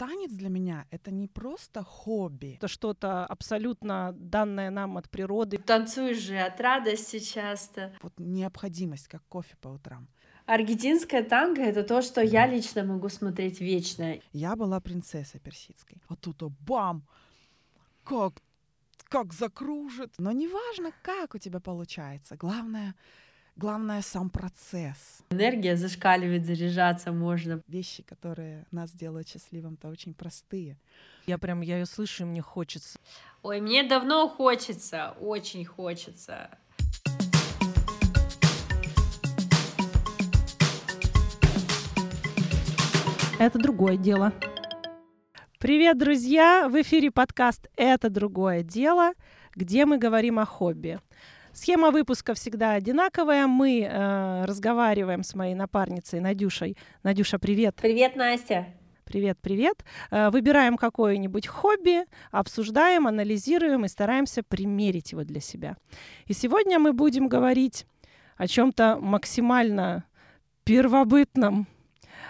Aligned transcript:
танец 0.00 0.30
для 0.32 0.48
меня 0.48 0.86
это 0.90 1.10
не 1.10 1.28
просто 1.28 1.82
хобби. 1.82 2.54
Это 2.56 2.68
что-то 2.68 3.26
абсолютно 3.26 4.12
данное 4.16 4.70
нам 4.70 4.96
от 4.96 5.10
природы. 5.10 5.58
Танцуешь 5.58 6.16
же 6.16 6.38
от 6.38 6.58
радости 6.58 7.18
часто. 7.18 7.92
Вот 8.02 8.14
необходимость, 8.18 9.08
как 9.08 9.22
кофе 9.28 9.56
по 9.60 9.68
утрам. 9.68 10.08
Аргентинская 10.46 11.22
танго— 11.22 11.60
это 11.62 11.82
то, 11.82 12.00
что 12.00 12.22
я 12.22 12.46
лично 12.46 12.82
могу 12.82 13.10
смотреть 13.10 13.60
вечно. 13.60 14.18
Я 14.32 14.56
была 14.56 14.80
принцессой 14.80 15.38
персидской. 15.38 15.98
Вот 16.08 16.20
тут 16.20 16.42
-то 16.42 16.52
бам! 16.66 17.02
Как, 18.02 18.32
как 19.04 19.34
закружит. 19.34 20.14
Но 20.18 20.32
неважно, 20.32 20.92
как 21.02 21.34
у 21.34 21.38
тебя 21.38 21.60
получается. 21.60 22.36
Главное, 22.36 22.94
главное 23.56 24.02
сам 24.02 24.30
процесс. 24.30 25.22
Энергия 25.30 25.76
зашкаливает, 25.76 26.46
заряжаться 26.46 27.12
можно. 27.12 27.62
Вещи, 27.68 28.02
которые 28.02 28.66
нас 28.70 28.90
делают 28.92 29.28
счастливым, 29.28 29.76
то 29.76 29.88
очень 29.88 30.14
простые. 30.14 30.76
Я 31.26 31.38
прям, 31.38 31.60
я 31.60 31.78
ее 31.78 31.86
слышу, 31.86 32.24
и 32.24 32.26
мне 32.26 32.42
хочется. 32.42 32.98
Ой, 33.42 33.60
мне 33.60 33.82
давно 33.82 34.28
хочется, 34.28 35.14
очень 35.20 35.64
хочется. 35.64 36.50
Это 43.38 43.58
другое 43.58 43.96
дело. 43.96 44.34
Привет, 45.58 45.98
друзья! 45.98 46.68
В 46.68 46.80
эфире 46.82 47.10
подкаст 47.10 47.68
«Это 47.76 48.10
другое 48.10 48.62
дело», 48.62 49.12
где 49.54 49.86
мы 49.86 49.98
говорим 49.98 50.38
о 50.38 50.44
хобби. 50.44 51.00
Схема 51.52 51.90
выпуска 51.90 52.34
всегда 52.34 52.72
одинаковая. 52.72 53.46
Мы 53.46 53.82
э, 53.82 54.44
разговариваем 54.44 55.24
с 55.24 55.34
моей 55.34 55.54
напарницей 55.54 56.20
Надюшей. 56.20 56.76
Надюша, 57.02 57.38
привет! 57.38 57.76
Привет, 57.82 58.14
Настя! 58.14 58.68
Привет, 59.04 59.36
привет. 59.40 59.84
Э, 60.12 60.30
выбираем 60.30 60.76
какое-нибудь 60.76 61.48
хобби, 61.48 62.04
обсуждаем, 62.30 63.08
анализируем 63.08 63.84
и 63.84 63.88
стараемся 63.88 64.44
примерить 64.44 65.10
его 65.10 65.24
для 65.24 65.40
себя. 65.40 65.76
И 66.26 66.32
сегодня 66.34 66.78
мы 66.78 66.92
будем 66.92 67.26
говорить 67.26 67.84
о 68.36 68.46
чем-то 68.46 68.98
максимально 69.00 70.04
первобытном, 70.62 71.66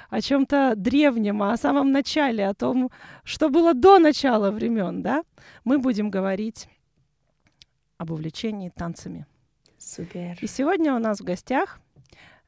о 0.08 0.20
чем-то 0.22 0.72
древнем, 0.76 1.42
о 1.42 1.58
самом 1.58 1.92
начале, 1.92 2.48
о 2.48 2.54
том, 2.54 2.90
что 3.24 3.50
было 3.50 3.74
до 3.74 3.98
начала 3.98 4.50
времен, 4.50 5.02
да, 5.02 5.24
мы 5.64 5.78
будем 5.78 6.10
говорить 6.10 6.68
об 8.00 8.12
увлечении 8.12 8.70
танцами. 8.70 9.26
Супер. 9.76 10.38
И 10.40 10.46
сегодня 10.46 10.94
у 10.94 10.98
нас 10.98 11.20
в 11.20 11.22
гостях 11.22 11.80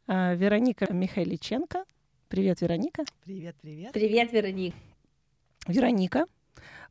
э, 0.08 0.34
Вероника 0.34 0.90
Михайличенко. 0.90 1.84
Привет, 2.28 2.62
Вероника. 2.62 3.04
Привет, 3.22 3.54
привет. 3.60 3.92
Привет, 3.92 4.32
Вероника. 4.32 4.76
Вероника 5.68 6.24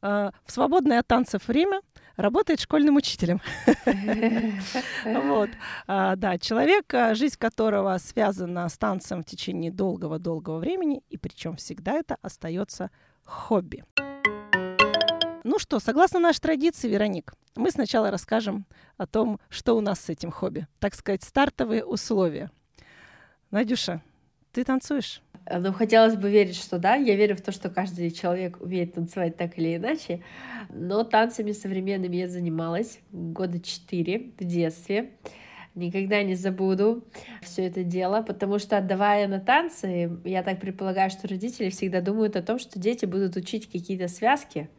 э, 0.03 0.29
в 0.45 0.51
свободное 0.51 0.99
от 0.99 1.07
танцев 1.07 1.47
время 1.47 1.81
работает 2.17 2.59
школьным 2.59 2.97
учителем. 2.97 3.41
Вот. 5.05 5.49
А, 5.87 6.15
да, 6.15 6.37
человек, 6.37 6.93
а, 6.93 7.15
жизнь 7.15 7.37
которого 7.39 7.97
связана 7.97 8.69
с 8.69 8.77
танцем 8.77 9.23
в 9.23 9.25
течение 9.25 9.71
долгого-долгого 9.71 10.59
времени, 10.59 11.01
и 11.09 11.17
причем 11.17 11.55
всегда 11.55 11.93
это 11.93 12.17
остается 12.21 12.91
хобби. 13.23 13.83
Ну 15.43 15.57
что, 15.57 15.79
согласно 15.79 16.19
нашей 16.19 16.39
традиции, 16.39 16.87
Вероник, 16.87 17.33
мы 17.55 17.71
сначала 17.71 18.11
расскажем 18.11 18.65
о 18.97 19.07
том, 19.07 19.39
что 19.49 19.75
у 19.75 19.81
нас 19.81 19.99
с 19.99 20.09
этим 20.09 20.29
хобби. 20.29 20.67
Так 20.79 20.93
сказать, 20.93 21.23
стартовые 21.23 21.83
условия. 21.83 22.51
Надюша, 23.49 24.03
ты 24.51 24.63
танцуешь? 24.63 25.21
Ну, 25.49 25.73
хотелось 25.73 26.15
бы 26.15 26.29
верить, 26.29 26.55
что 26.55 26.77
да. 26.77 26.95
Я 26.95 27.15
верю 27.15 27.35
в 27.35 27.41
то, 27.41 27.51
что 27.51 27.69
каждый 27.69 28.11
человек 28.11 28.61
умеет 28.61 28.93
танцевать 28.93 29.35
так 29.35 29.57
или 29.57 29.77
иначе. 29.77 30.23
Но 30.69 31.03
танцами 31.03 31.53
современными 31.53 32.17
я 32.17 32.29
занималась 32.29 32.99
года 33.11 33.59
четыре 33.59 34.33
в 34.39 34.43
детстве. 34.43 35.13
Никогда 35.73 36.21
не 36.21 36.35
забуду 36.35 37.05
все 37.41 37.65
это 37.65 37.83
дело, 37.83 38.21
потому 38.21 38.59
что 38.59 38.77
отдавая 38.77 39.27
на 39.27 39.39
танцы, 39.39 40.19
я 40.25 40.43
так 40.43 40.59
предполагаю, 40.59 41.09
что 41.09 41.29
родители 41.29 41.69
всегда 41.69 42.01
думают 42.01 42.35
о 42.35 42.41
том, 42.41 42.59
что 42.59 42.77
дети 42.77 43.05
будут 43.05 43.37
учить 43.37 43.71
какие-то 43.71 44.09
связки, 44.09 44.69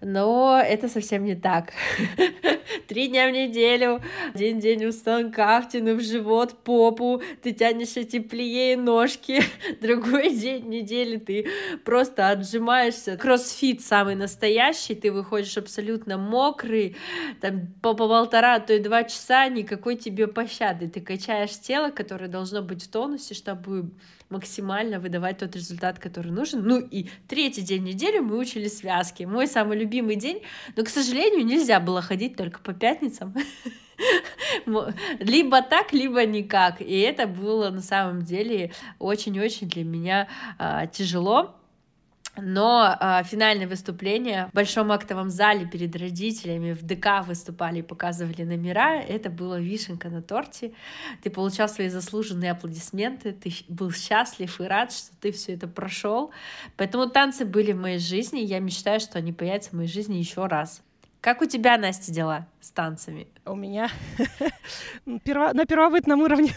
но 0.00 0.60
это 0.64 0.88
совсем 0.88 1.24
не 1.24 1.34
так. 1.34 1.72
Три 2.88 3.08
дня 3.08 3.28
в 3.28 3.32
неделю, 3.32 4.00
один 4.34 4.58
день 4.58 4.84
у 4.86 4.92
станка, 4.92 5.60
втянув 5.60 6.00
живот, 6.00 6.64
попу, 6.64 7.22
ты 7.42 7.52
тянешься 7.52 8.04
теплее 8.04 8.76
ножки, 8.76 9.42
другой 9.80 10.34
день 10.34 10.68
недели 10.68 11.16
ты 11.16 11.46
просто 11.84 12.30
отжимаешься. 12.30 13.16
Кроссфит 13.16 13.82
самый 13.82 14.14
настоящий, 14.14 14.94
ты 14.94 15.12
выходишь 15.12 15.56
абсолютно 15.56 16.16
мокрый, 16.18 16.96
там 17.40 17.68
по, 17.82 17.94
по 17.94 18.08
полтора, 18.08 18.56
а 18.56 18.60
то 18.60 18.72
и 18.72 18.80
два 18.80 19.04
часа, 19.04 19.48
никакой 19.48 19.96
тебе 19.96 20.26
пощады. 20.26 20.88
Ты 20.88 21.00
качаешь 21.00 21.58
тело, 21.60 21.90
которое 21.90 22.28
должно 22.28 22.62
быть 22.62 22.84
в 22.84 22.90
тонусе, 22.90 23.34
чтобы 23.34 23.90
максимально 24.30 25.00
выдавать 25.00 25.38
тот 25.38 25.54
результат, 25.56 25.98
который 25.98 26.32
нужен. 26.32 26.62
Ну 26.62 26.78
и 26.78 27.08
третий 27.28 27.62
день 27.62 27.84
недели 27.84 28.20
мы 28.20 28.38
учили 28.38 28.68
связки. 28.68 29.24
Мой 29.24 29.46
самый 29.46 29.78
любимый 29.78 30.16
день, 30.16 30.42
но, 30.76 30.84
к 30.84 30.88
сожалению, 30.88 31.44
нельзя 31.44 31.80
было 31.80 32.00
ходить 32.00 32.36
только 32.36 32.60
по 32.60 32.72
пятницам. 32.72 33.34
Либо 35.18 35.62
так, 35.62 35.92
либо 35.92 36.24
никак. 36.24 36.80
И 36.80 37.00
это 37.00 37.26
было 37.26 37.70
на 37.70 37.82
самом 37.82 38.22
деле 38.22 38.72
очень-очень 38.98 39.68
для 39.68 39.84
меня 39.84 40.28
а, 40.58 40.86
тяжело. 40.86 41.59
Но 42.36 42.96
э, 42.98 43.22
финальное 43.24 43.66
выступление 43.66 44.46
в 44.52 44.54
большом 44.54 44.92
актовом 44.92 45.30
зале 45.30 45.66
перед 45.66 45.94
родителями 45.96 46.72
в 46.72 46.82
ДК 46.82 47.26
выступали 47.26 47.80
и 47.80 47.82
показывали 47.82 48.42
номера. 48.42 49.00
Это 49.00 49.30
было 49.30 49.60
вишенка 49.60 50.08
на 50.08 50.22
торте. 50.22 50.72
Ты 51.22 51.30
получал 51.30 51.68
свои 51.68 51.88
заслуженные 51.88 52.52
аплодисменты, 52.52 53.32
ты 53.32 53.52
был 53.68 53.90
счастлив 53.92 54.60
и 54.60 54.64
рад, 54.64 54.92
что 54.92 55.10
ты 55.20 55.32
все 55.32 55.54
это 55.54 55.66
прошел. 55.66 56.30
Поэтому 56.76 57.08
танцы 57.08 57.44
были 57.44 57.72
в 57.72 57.80
моей 57.80 57.98
жизни, 57.98 58.42
и 58.42 58.46
я 58.46 58.60
мечтаю, 58.60 59.00
что 59.00 59.18
они 59.18 59.32
появятся 59.32 59.70
в 59.70 59.72
моей 59.74 59.88
жизни 59.88 60.16
еще 60.16 60.46
раз. 60.46 60.82
Как 61.20 61.42
у 61.42 61.44
тебя, 61.44 61.76
Настя, 61.76 62.12
дела 62.12 62.46
с 62.62 62.70
танцами? 62.70 63.28
У 63.44 63.54
меня 63.54 63.90
на 65.04 65.66
первобытном 65.66 66.20
уровне. 66.22 66.54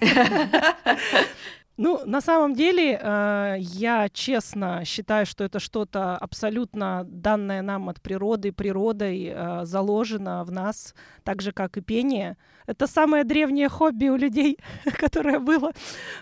Ну, 1.78 2.00
на 2.06 2.22
самом 2.22 2.54
деле, 2.54 2.98
э, 3.02 3.56
я 3.58 4.08
честно 4.08 4.82
считаю, 4.84 5.26
что 5.26 5.44
это 5.44 5.60
что-то 5.60 6.16
абсолютно 6.16 7.04
данное 7.04 7.60
нам 7.60 7.90
от 7.90 8.00
природы, 8.00 8.50
природой 8.50 9.26
э, 9.26 9.64
заложено 9.64 10.42
в 10.44 10.50
нас, 10.50 10.94
так 11.22 11.42
же, 11.42 11.52
как 11.52 11.76
и 11.76 11.82
пение. 11.82 12.38
Это 12.66 12.86
самое 12.86 13.24
древнее 13.24 13.68
хобби 13.68 14.08
у 14.08 14.16
людей, 14.16 14.58
которое 14.98 15.38
было. 15.38 15.72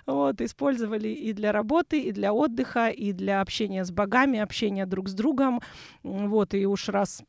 Вот, 0.07 0.41
использовали 0.41 1.09
и 1.09 1.33
для 1.33 1.53
работы, 1.53 2.01
и 2.01 2.11
для 2.11 2.33
отдыха, 2.33 2.89
и 2.89 3.13
для 3.13 3.41
общения 3.41 3.85
с 3.85 3.93
богами, 3.93 4.41
общения 4.41 4.87
друг 4.87 5.09
с 5.09 5.15
другом. 5.15 5.61
Вот, 6.03 6.55
и 6.55 6.67
уж 6.67 6.89
раз 6.89 7.23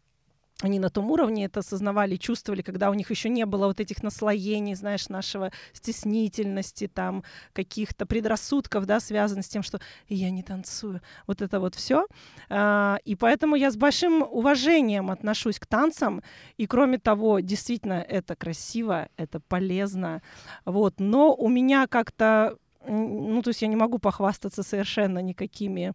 они 0.61 0.79
на 0.79 0.89
том 0.89 1.11
уровне 1.11 1.45
это 1.45 1.59
осознавали, 1.59 2.15
чувствовали, 2.15 2.61
когда 2.61 2.89
у 2.89 2.93
них 2.93 3.11
еще 3.11 3.27
не 3.27 3.45
было 3.45 3.67
вот 3.67 3.81
этих 3.81 4.01
наслоений, 4.01 4.73
знаешь, 4.75 5.09
нашего 5.09 5.51
стеснительности, 5.73 6.87
там, 6.87 7.23
каких-то 7.51 8.05
предрассудков, 8.05 8.85
да, 8.85 9.01
связанных 9.01 9.45
с 9.45 9.49
тем, 9.49 9.63
что 9.63 9.81
я 10.07 10.29
не 10.29 10.43
танцую. 10.43 11.01
Вот 11.27 11.41
это 11.41 11.59
вот 11.59 11.75
все. 11.75 12.07
А, 12.49 12.99
и 13.03 13.15
поэтому 13.15 13.55
я 13.57 13.69
с 13.69 13.75
большим 13.75 14.21
уважением 14.21 15.11
отношусь 15.11 15.59
к 15.59 15.65
танцам. 15.65 16.23
И 16.55 16.67
кроме 16.67 16.99
того, 16.99 17.41
действительно, 17.41 18.05
это 18.07 18.37
красиво, 18.37 19.09
это 19.17 19.41
полезно. 19.41 20.21
Вот. 20.63 21.01
Но 21.01 21.35
у 21.35 21.49
меня 21.49 21.85
как-то, 21.87 22.57
ну, 22.87 23.41
то 23.41 23.49
есть 23.49 23.61
я 23.61 23.67
не 23.67 23.75
могу 23.75 23.99
похвастаться 23.99 24.63
совершенно 24.63 25.19
никакими 25.19 25.93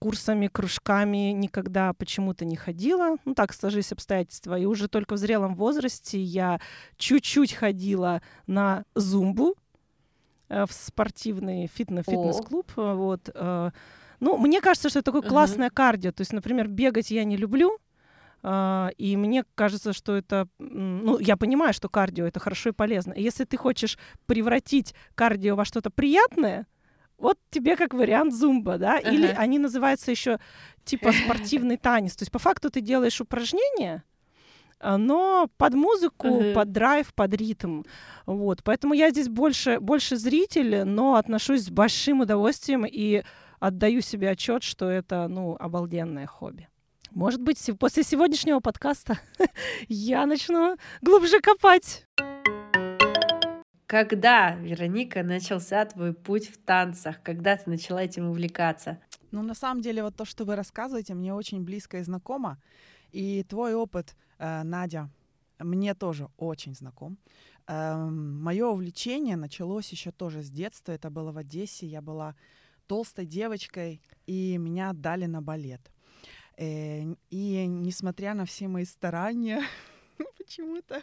курсами, 0.00 0.48
кружками 0.48 1.32
никогда 1.32 1.92
почему-то 1.92 2.44
не 2.44 2.56
ходила. 2.56 3.16
Ну, 3.24 3.34
так 3.34 3.52
сложились 3.52 3.92
обстоятельства. 3.92 4.58
И 4.58 4.64
уже 4.64 4.88
только 4.88 5.14
в 5.14 5.18
зрелом 5.18 5.54
возрасте 5.54 6.20
я 6.20 6.58
чуть-чуть 6.96 7.52
ходила 7.52 8.22
на 8.46 8.84
зумбу 8.94 9.54
э, 10.48 10.64
в 10.66 10.72
спортивный 10.72 11.68
фитнес-клуб. 11.72 12.72
Вот. 12.76 13.28
Э. 13.34 13.70
Ну, 14.20 14.38
мне 14.38 14.60
кажется, 14.60 14.88
что 14.88 14.98
это 15.00 15.12
такое 15.12 15.28
классное 15.28 15.68
uh-huh. 15.68 15.74
кардио. 15.74 16.12
То 16.12 16.22
есть, 16.22 16.32
например, 16.32 16.66
бегать 16.68 17.10
я 17.10 17.24
не 17.24 17.36
люблю, 17.36 17.78
Uh, 18.42 18.90
и 18.96 19.18
мне 19.18 19.44
кажется, 19.54 19.92
что 19.92 20.16
это, 20.16 20.48
ну, 20.58 21.18
я 21.18 21.36
понимаю, 21.36 21.74
что 21.74 21.90
кардио 21.90 22.24
это 22.24 22.40
хорошо 22.40 22.70
и 22.70 22.72
полезно. 22.72 23.12
И 23.12 23.22
если 23.22 23.44
ты 23.44 23.58
хочешь 23.58 23.98
превратить 24.24 24.94
кардио 25.14 25.56
во 25.56 25.66
что-то 25.66 25.90
приятное, 25.90 26.66
вот 27.20 27.38
тебе 27.50 27.76
как 27.76 27.94
вариант 27.94 28.34
зумба, 28.34 28.78
да, 28.78 28.98
uh-huh. 28.98 29.12
или 29.12 29.26
они 29.26 29.58
называются 29.58 30.10
еще 30.10 30.38
типа 30.84 31.12
спортивный 31.24 31.76
танец. 31.76 32.16
То 32.16 32.22
есть 32.22 32.32
по 32.32 32.38
факту 32.38 32.70
ты 32.70 32.80
делаешь 32.80 33.20
упражнения, 33.20 34.02
а, 34.80 34.96
но 34.96 35.48
под 35.56 35.74
музыку, 35.74 36.28
uh-huh. 36.28 36.54
под 36.54 36.72
драйв, 36.72 37.14
под 37.14 37.34
ритм. 37.34 37.82
Вот. 38.26 38.62
Поэтому 38.64 38.94
я 38.94 39.10
здесь 39.10 39.28
больше, 39.28 39.78
больше 39.80 40.16
зритель, 40.16 40.84
но 40.84 41.14
отношусь 41.16 41.64
с 41.64 41.70
большим 41.70 42.20
удовольствием 42.20 42.84
и 42.86 43.22
отдаю 43.60 44.00
себе 44.00 44.30
отчет, 44.30 44.62
что 44.62 44.88
это, 44.88 45.28
ну, 45.28 45.56
обалденное 45.60 46.26
хобби. 46.26 46.68
Может 47.10 47.42
быть, 47.42 47.58
после 47.78 48.04
сегодняшнего 48.04 48.60
подкаста 48.60 49.18
я 49.88 50.26
начну 50.26 50.76
глубже 51.02 51.40
копать. 51.40 52.06
Когда, 53.90 54.54
Вероника, 54.54 55.24
начался 55.24 55.84
твой 55.84 56.14
путь 56.14 56.48
в 56.48 56.58
танцах? 56.58 57.20
Когда 57.24 57.56
ты 57.56 57.68
начала 57.68 58.00
этим 58.00 58.30
увлекаться? 58.30 59.00
Ну, 59.32 59.42
на 59.42 59.54
самом 59.54 59.82
деле, 59.82 60.04
вот 60.04 60.14
то, 60.14 60.24
что 60.24 60.44
вы 60.44 60.54
рассказываете, 60.54 61.14
мне 61.14 61.34
очень 61.34 61.64
близко 61.64 61.98
и 61.98 62.02
знакомо. 62.04 62.62
И 63.10 63.42
твой 63.42 63.74
опыт, 63.74 64.14
э, 64.38 64.62
Надя, 64.62 65.10
мне 65.58 65.94
тоже 65.94 66.28
очень 66.36 66.76
знаком. 66.76 67.18
Э, 67.66 67.96
Мое 67.96 68.68
увлечение 68.68 69.34
началось 69.34 69.90
еще 69.90 70.12
тоже 70.12 70.42
с 70.44 70.50
детства. 70.52 70.92
Это 70.92 71.10
было 71.10 71.32
в 71.32 71.38
Одессе. 71.38 71.88
Я 71.88 72.00
была 72.00 72.36
толстой 72.86 73.26
девочкой, 73.26 74.02
и 74.24 74.56
меня 74.56 74.90
отдали 74.90 75.26
на 75.26 75.42
балет. 75.42 75.90
Э, 76.56 77.02
и 77.30 77.66
несмотря 77.66 78.34
на 78.34 78.44
все 78.44 78.68
мои 78.68 78.84
старания, 78.84 79.64
почему-то 80.38 81.02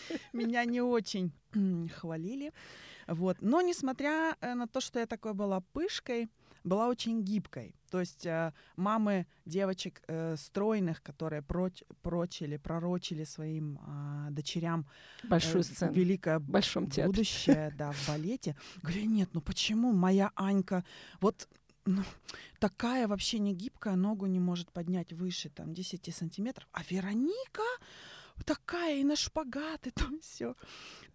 меня 0.32 0.64
не 0.64 0.80
очень 0.80 1.32
хвалили. 1.94 2.52
Вот. 3.06 3.38
Но 3.40 3.60
несмотря 3.60 4.36
э, 4.40 4.54
на 4.54 4.66
то, 4.66 4.80
что 4.80 4.98
я 5.00 5.06
такой 5.06 5.34
была 5.34 5.60
пышкой, 5.72 6.28
была 6.64 6.88
очень 6.88 7.22
гибкой. 7.22 7.74
То 7.90 8.00
есть 8.00 8.24
э, 8.24 8.52
мамы 8.76 9.26
девочек 9.44 10.02
э, 10.06 10.36
стройных, 10.36 11.02
которые 11.02 11.42
проч, 11.42 11.82
прочили, 12.02 12.56
пророчили 12.56 13.24
своим 13.24 13.78
э, 13.78 14.30
дочерям 14.30 14.86
большую 15.24 15.64
сцену, 15.64 15.92
великое 15.92 16.38
большом 16.38 16.86
будущее, 16.86 17.74
да, 17.78 17.92
в 17.92 18.08
балете. 18.08 18.56
Говорю, 18.82 19.06
нет, 19.06 19.30
ну 19.32 19.40
почему 19.40 19.92
моя 19.92 20.30
Анька 20.36 20.84
вот 21.20 21.48
ну, 21.84 22.02
такая 22.60 23.08
вообще 23.08 23.40
не 23.40 23.54
гибкая, 23.54 23.96
ногу 23.96 24.26
не 24.26 24.38
может 24.38 24.70
поднять 24.70 25.12
выше 25.12 25.50
там 25.50 25.74
10 25.74 26.14
сантиметров, 26.14 26.68
а 26.72 26.82
Вероника 26.88 27.62
такая 28.44 28.96
и 28.98 29.04
на 29.04 29.16
шпагат, 29.16 29.86
и 29.86 29.90
там 30.00 30.20
все. 30.20 30.54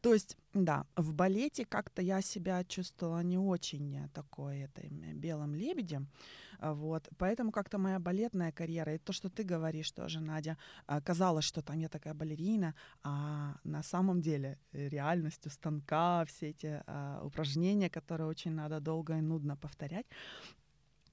То 0.02 0.14
есть, 0.14 0.38
да, 0.54 0.86
в 0.96 1.14
балете 1.14 1.66
как-то 1.66 2.02
я 2.02 2.22
себя 2.22 2.64
чувствовала 2.64 3.24
не 3.24 3.38
очень 3.38 4.10
такой 4.14 4.60
этой 4.60 4.90
белым 4.90 5.56
лебедем. 5.56 6.08
А, 6.60 6.74
вот. 6.74 7.10
Поэтому 7.18 7.52
как-то 7.52 7.78
моя 7.78 8.00
балетная 8.00 8.52
карьера, 8.52 8.96
и 8.96 8.98
то, 8.98 9.14
что 9.14 9.30
ты 9.30 9.44
говоришь 9.44 9.92
тоже, 9.92 10.20
Надя, 10.20 10.58
а, 10.86 11.02
казалось, 11.02 11.46
что 11.46 11.62
там 11.62 11.80
я 11.80 11.90
такая 11.90 12.14
балерина, 12.14 12.74
а 13.04 13.56
на 13.64 13.84
самом 13.84 14.22
деле 14.22 14.58
э, 14.72 14.90
реальностью 14.90 15.52
станка, 15.52 16.26
все 16.26 16.50
эти 16.50 16.84
а, 16.88 17.22
упражнения, 17.24 17.90
которые 17.90 18.28
очень 18.28 18.52
надо 18.52 18.80
долго 18.80 19.18
и 19.18 19.22
нудно 19.22 19.56
повторять, 19.56 20.06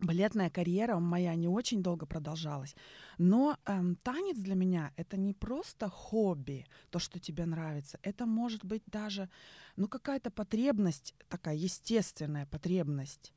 балетная 0.01 0.51
карьера 0.51 0.99
моя 0.99 1.35
не 1.35 1.49
очень 1.49 1.83
долго 1.83 2.07
продолжалась. 2.07 2.75
Но 3.19 3.57
эм, 3.67 3.97
танец 3.97 4.39
для 4.39 4.55
меня 4.55 4.93
это 4.97 5.17
не 5.17 5.33
просто 5.33 5.89
хобби, 5.89 6.67
то, 6.91 6.99
что 6.99 7.19
тебе 7.19 7.47
нравится. 7.47 7.99
Это 8.03 8.27
может 8.27 8.65
быть 8.65 8.83
даже 8.87 9.29
ну, 9.77 9.89
какая-то 9.89 10.31
потребность, 10.31 11.15
такая 11.29 11.57
естественная 11.57 12.47
потребность. 12.47 13.33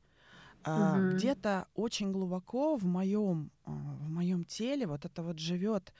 Uh, 0.64 1.12
Где-то 1.14 1.68
очень 1.74 2.10
глубоко 2.10 2.76
в 2.76 2.84
моем, 2.84 3.52
э, 3.64 3.70
в 3.70 4.10
моем 4.10 4.44
теле 4.44 4.86
вот 4.86 5.04
это 5.04 5.22
вот 5.22 5.38
живет 5.38 5.92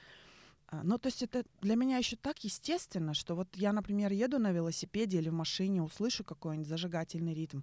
ну, 0.83 0.97
то 0.97 1.07
есть 1.07 1.23
это 1.23 1.43
для 1.61 1.75
меня 1.75 1.97
еще 1.97 2.15
так 2.15 2.43
естественно, 2.43 3.13
что 3.13 3.35
вот 3.35 3.47
я, 3.55 3.73
например, 3.73 4.11
еду 4.11 4.39
на 4.39 4.51
велосипеде 4.51 5.17
или 5.17 5.29
в 5.29 5.33
машине, 5.33 5.81
услышу 5.81 6.23
какой-нибудь 6.23 6.67
зажигательный 6.67 7.33
ритм 7.33 7.61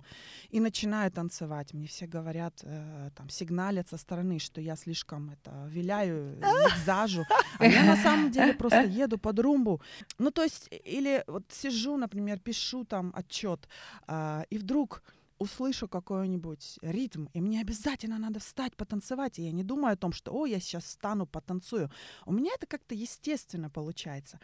и 0.50 0.61
начинаю 0.61 1.11
танцевать. 1.11 1.73
Мне 1.73 1.87
все 1.87 2.06
говорят, 2.06 2.61
э, 2.62 3.11
там, 3.14 3.29
сигналят 3.29 3.88
со 3.88 3.97
стороны, 3.97 4.38
что 4.38 4.61
я 4.61 4.76
слишком 4.76 5.31
это 5.31 5.67
виляю, 5.69 6.37
зигзажу. 6.37 7.25
А 7.58 7.67
я 7.67 7.85
на 7.85 7.97
самом 7.97 8.31
деле 8.31 8.55
просто 8.55 8.82
еду 8.82 9.19
под 9.19 9.38
румбу. 9.38 9.81
Ну, 10.19 10.31
то 10.31 10.43
есть, 10.43 10.69
или 10.70 11.23
вот 11.26 11.44
сижу, 11.50 11.97
например, 11.97 12.38
пишу 12.38 12.85
там 12.85 13.12
отчет, 13.14 13.69
э, 14.08 14.44
и 14.50 14.58
вдруг 14.58 15.03
услышу 15.38 15.88
какой-нибудь 15.88 16.79
ритм, 16.83 17.27
и 17.35 17.41
мне 17.41 17.61
обязательно 17.61 18.19
надо 18.19 18.41
встать, 18.41 18.77
потанцевать, 18.77 19.38
и 19.38 19.43
я 19.43 19.53
не 19.53 19.62
думаю 19.62 19.94
о 19.94 19.97
том, 19.97 20.12
что, 20.12 20.33
о, 20.33 20.47
я 20.47 20.61
сейчас 20.61 20.85
встану, 20.85 21.27
потанцую. 21.27 21.91
У 22.25 22.33
меня 22.33 22.50
это 22.55 22.67
как-то 22.67 22.94
естественно 22.94 23.71
получается. 23.71 24.41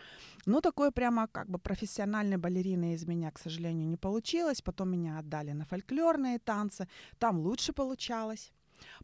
Но 0.47 0.61
такое 0.61 0.91
прямо 0.91 1.29
как 1.29 1.49
бы 1.49 1.59
профессиональной 1.59 2.37
балерины 2.37 2.95
из 2.95 3.07
меня, 3.07 3.31
к 3.31 3.39
сожалению, 3.39 3.89
не 3.89 3.97
получилось. 3.97 4.63
Потом 4.63 4.91
меня 4.91 5.19
отдали 5.19 5.53
на 5.53 5.65
фольклорные 5.65 6.39
танцы, 6.39 6.89
там 7.19 7.39
лучше 7.39 7.73
получалось. 7.73 8.53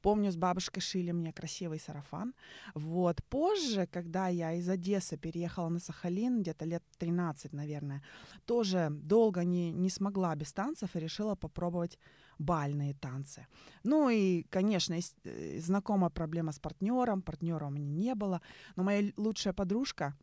Помню, 0.03 0.31
с 0.31 0.37
бабушкой 0.37 0.83
шили 0.83 1.13
мне 1.13 1.33
красивый 1.33 1.79
сарафан. 1.79 2.35
Вот. 2.75 3.23
Позже, 3.25 3.87
когда 3.87 4.29
я 4.29 4.53
из 4.55 4.69
Одессы 4.69 5.17
переехала 5.17 5.69
на 5.69 5.79
Сахалин, 5.79 6.43
где-то 6.43 6.65
лет 6.65 6.83
13, 6.99 7.53
наверное, 7.53 8.03
тоже 8.47 8.89
долго 8.91 9.45
не, 9.45 9.73
не 9.73 9.91
смогла 9.91 10.35
без 10.35 10.53
танцев 10.53 10.97
и 10.97 11.01
решила 11.01 11.35
попробовать 11.35 11.99
бальные 12.39 12.95
танцы. 12.95 13.47
Ну 13.85 14.11
и, 14.11 14.45
конечно, 14.51 14.97
э, 15.25 15.61
знакомая 15.61 16.11
проблема 16.11 16.53
с 16.53 16.59
партнером. 16.59 17.23
Партнера 17.23 17.67
у 17.67 17.71
меня 17.71 17.89
не 17.89 18.15
было. 18.15 18.41
Но 18.77 18.85
моя 18.85 19.13
лучшая 19.17 19.53
подружка 19.53 20.17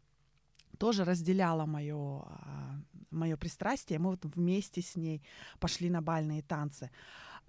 тоже 0.77 1.03
разделяла 1.03 1.65
мое, 1.65 2.23
а, 2.25 2.75
мое 3.11 3.37
пристрастие. 3.37 3.99
Мы 3.99 4.11
вот 4.11 4.25
вместе 4.25 4.81
с 4.81 4.95
ней 4.95 5.21
пошли 5.59 5.89
на 5.89 6.01
бальные 6.01 6.41
танцы. 6.41 6.89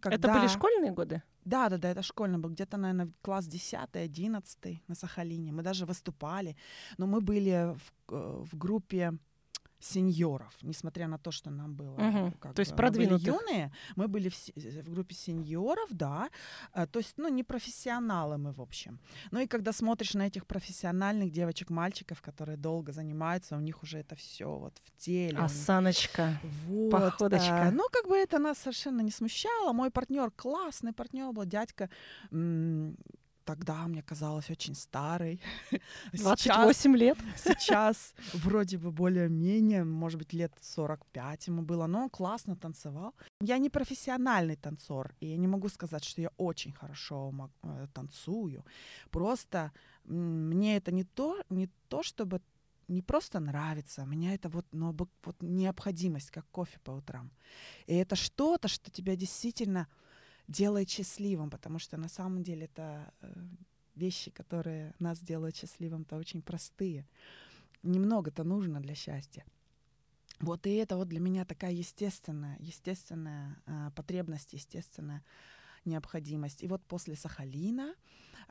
Когда... 0.01 0.17
Это 0.17 0.39
были 0.39 0.49
школьные 0.49 0.93
годы? 0.93 1.23
Да, 1.45 1.69
да, 1.69 1.79
да, 1.79 1.91
это 1.91 2.03
школьно 2.03 2.39
был. 2.39 2.51
Где-то, 2.51 2.77
наверное, 2.77 3.13
класс 3.23 3.47
10 3.47 3.75
11 3.95 4.83
на 4.89 4.95
Сахалине. 4.95 5.53
Мы 5.53 5.63
даже 5.63 5.87
выступали. 5.87 6.57
Но 6.99 7.07
мы 7.07 7.21
были 7.21 7.75
в, 7.75 8.13
э, 8.13 8.45
в 8.45 8.57
группе 8.57 9.13
сеньоров, 9.87 10.56
несмотря 10.62 11.09
на 11.09 11.19
то, 11.19 11.31
что 11.31 11.50
нам 11.50 11.75
было 11.75 11.94
угу. 11.94 12.33
как 12.41 12.55
то 12.55 12.61
есть 12.61 12.73
бы, 12.73 12.77
продвинутых. 12.77 13.27
Мы 13.27 13.38
были 13.38 13.53
юные, 13.53 13.73
мы 13.97 14.09
были 14.09 14.29
в, 14.29 14.37
в 14.85 14.93
группе 14.93 15.15
сеньоров, 15.15 15.88
да, 15.91 16.29
а, 16.73 16.87
то 16.87 16.99
есть, 16.99 17.15
ну, 17.17 17.29
не 17.29 17.43
профессионалы 17.43 18.38
мы, 18.38 18.53
в 18.53 18.61
общем. 18.61 18.99
Ну 19.31 19.41
и 19.41 19.47
когда 19.47 19.73
смотришь 19.73 20.15
на 20.15 20.27
этих 20.27 20.47
профессиональных 20.47 21.31
девочек, 21.31 21.71
мальчиков, 21.71 22.21
которые 22.21 22.56
долго 22.56 22.93
занимаются, 22.93 23.56
у 23.56 23.61
них 23.61 23.83
уже 23.83 23.99
это 23.99 24.15
все 24.17 24.47
вот 24.47 24.75
в 24.85 24.97
теле. 24.97 25.38
Осаночка, 25.38 26.38
вот, 26.67 26.91
походочка. 26.91 27.69
А, 27.69 27.71
ну, 27.71 27.85
как 27.93 28.09
бы 28.09 28.17
это 28.17 28.38
нас 28.38 28.59
совершенно 28.59 29.00
не 29.00 29.11
смущало. 29.11 29.73
Мой 29.73 29.91
партнер, 29.91 30.31
классный 30.31 30.93
партнер 30.93 31.33
был, 31.33 31.44
дядька, 31.44 31.88
тогда 33.47 33.87
мне 33.87 34.03
казалось 34.03 34.50
очень 34.50 34.75
старой. 34.75 35.41
28 36.12 36.75
сейчас, 36.75 36.85
лет. 36.85 37.19
Сейчас 37.37 38.15
вроде 38.35 38.76
бы 38.76 38.91
более-менее, 38.91 39.85
может 39.85 40.19
быть, 40.19 40.35
лет 40.35 40.53
45 40.61 41.49
ему 41.49 41.62
было, 41.62 41.87
но 41.87 42.03
он 42.03 42.11
классно 42.11 42.57
танцевал. 42.57 43.15
Я 43.41 43.59
не 43.59 43.71
профессиональный 43.71 44.57
танцор, 44.57 45.15
и 45.21 45.26
я 45.26 45.37
не 45.37 45.47
могу 45.47 45.69
сказать, 45.69 46.05
что 46.05 46.21
я 46.21 46.31
очень 46.37 46.73
хорошо 46.73 47.33
э, 47.62 47.87
танцую. 47.95 48.65
Просто 49.11 49.73
мне 50.05 50.76
это 50.76 50.93
не 50.93 51.05
то, 51.05 51.43
не 51.50 51.69
то, 51.88 52.03
чтобы 52.03 52.41
не 52.88 53.03
просто 53.03 53.41
нравится, 53.41 54.03
у 54.03 54.07
меня 54.07 54.35
это 54.35 54.49
вот, 54.49 54.67
но 54.73 54.93
вот 54.93 55.37
необходимость, 55.41 56.31
как 56.31 56.47
кофе 56.50 56.79
по 56.85 56.93
утрам. 56.93 57.31
И 57.87 57.95
это 57.95 58.17
что-то, 58.17 58.69
что 58.69 58.91
тебя 58.91 59.17
действительно 59.17 59.87
делает 60.49 60.88
счастливым, 60.88 61.50
потому 61.50 61.79
что 61.79 61.97
на 61.97 62.09
самом 62.09 62.43
деле 62.43 62.65
это 62.65 63.12
э, 63.21 63.33
вещи, 63.95 64.31
которые 64.31 64.95
нас 64.99 65.19
делают 65.21 65.57
счастливым-то 65.57 66.17
очень 66.17 66.43
простые. 66.43 67.07
Немного-то 67.83 68.45
нужно 68.45 68.81
для 68.81 68.95
счастья. 68.95 69.45
Вот 70.41 70.67
и 70.67 70.75
это 70.75 70.97
вот 70.97 71.09
для 71.09 71.21
меня 71.21 71.45
такая 71.45 71.73
естественная, 71.73 72.57
естественная 72.61 73.57
э, 73.67 73.91
потребность, 73.95 74.53
естественная 74.53 75.25
необходимость. 75.85 76.62
И 76.62 76.69
вот 76.69 76.83
после 76.85 77.17
Сахалина 77.17 77.95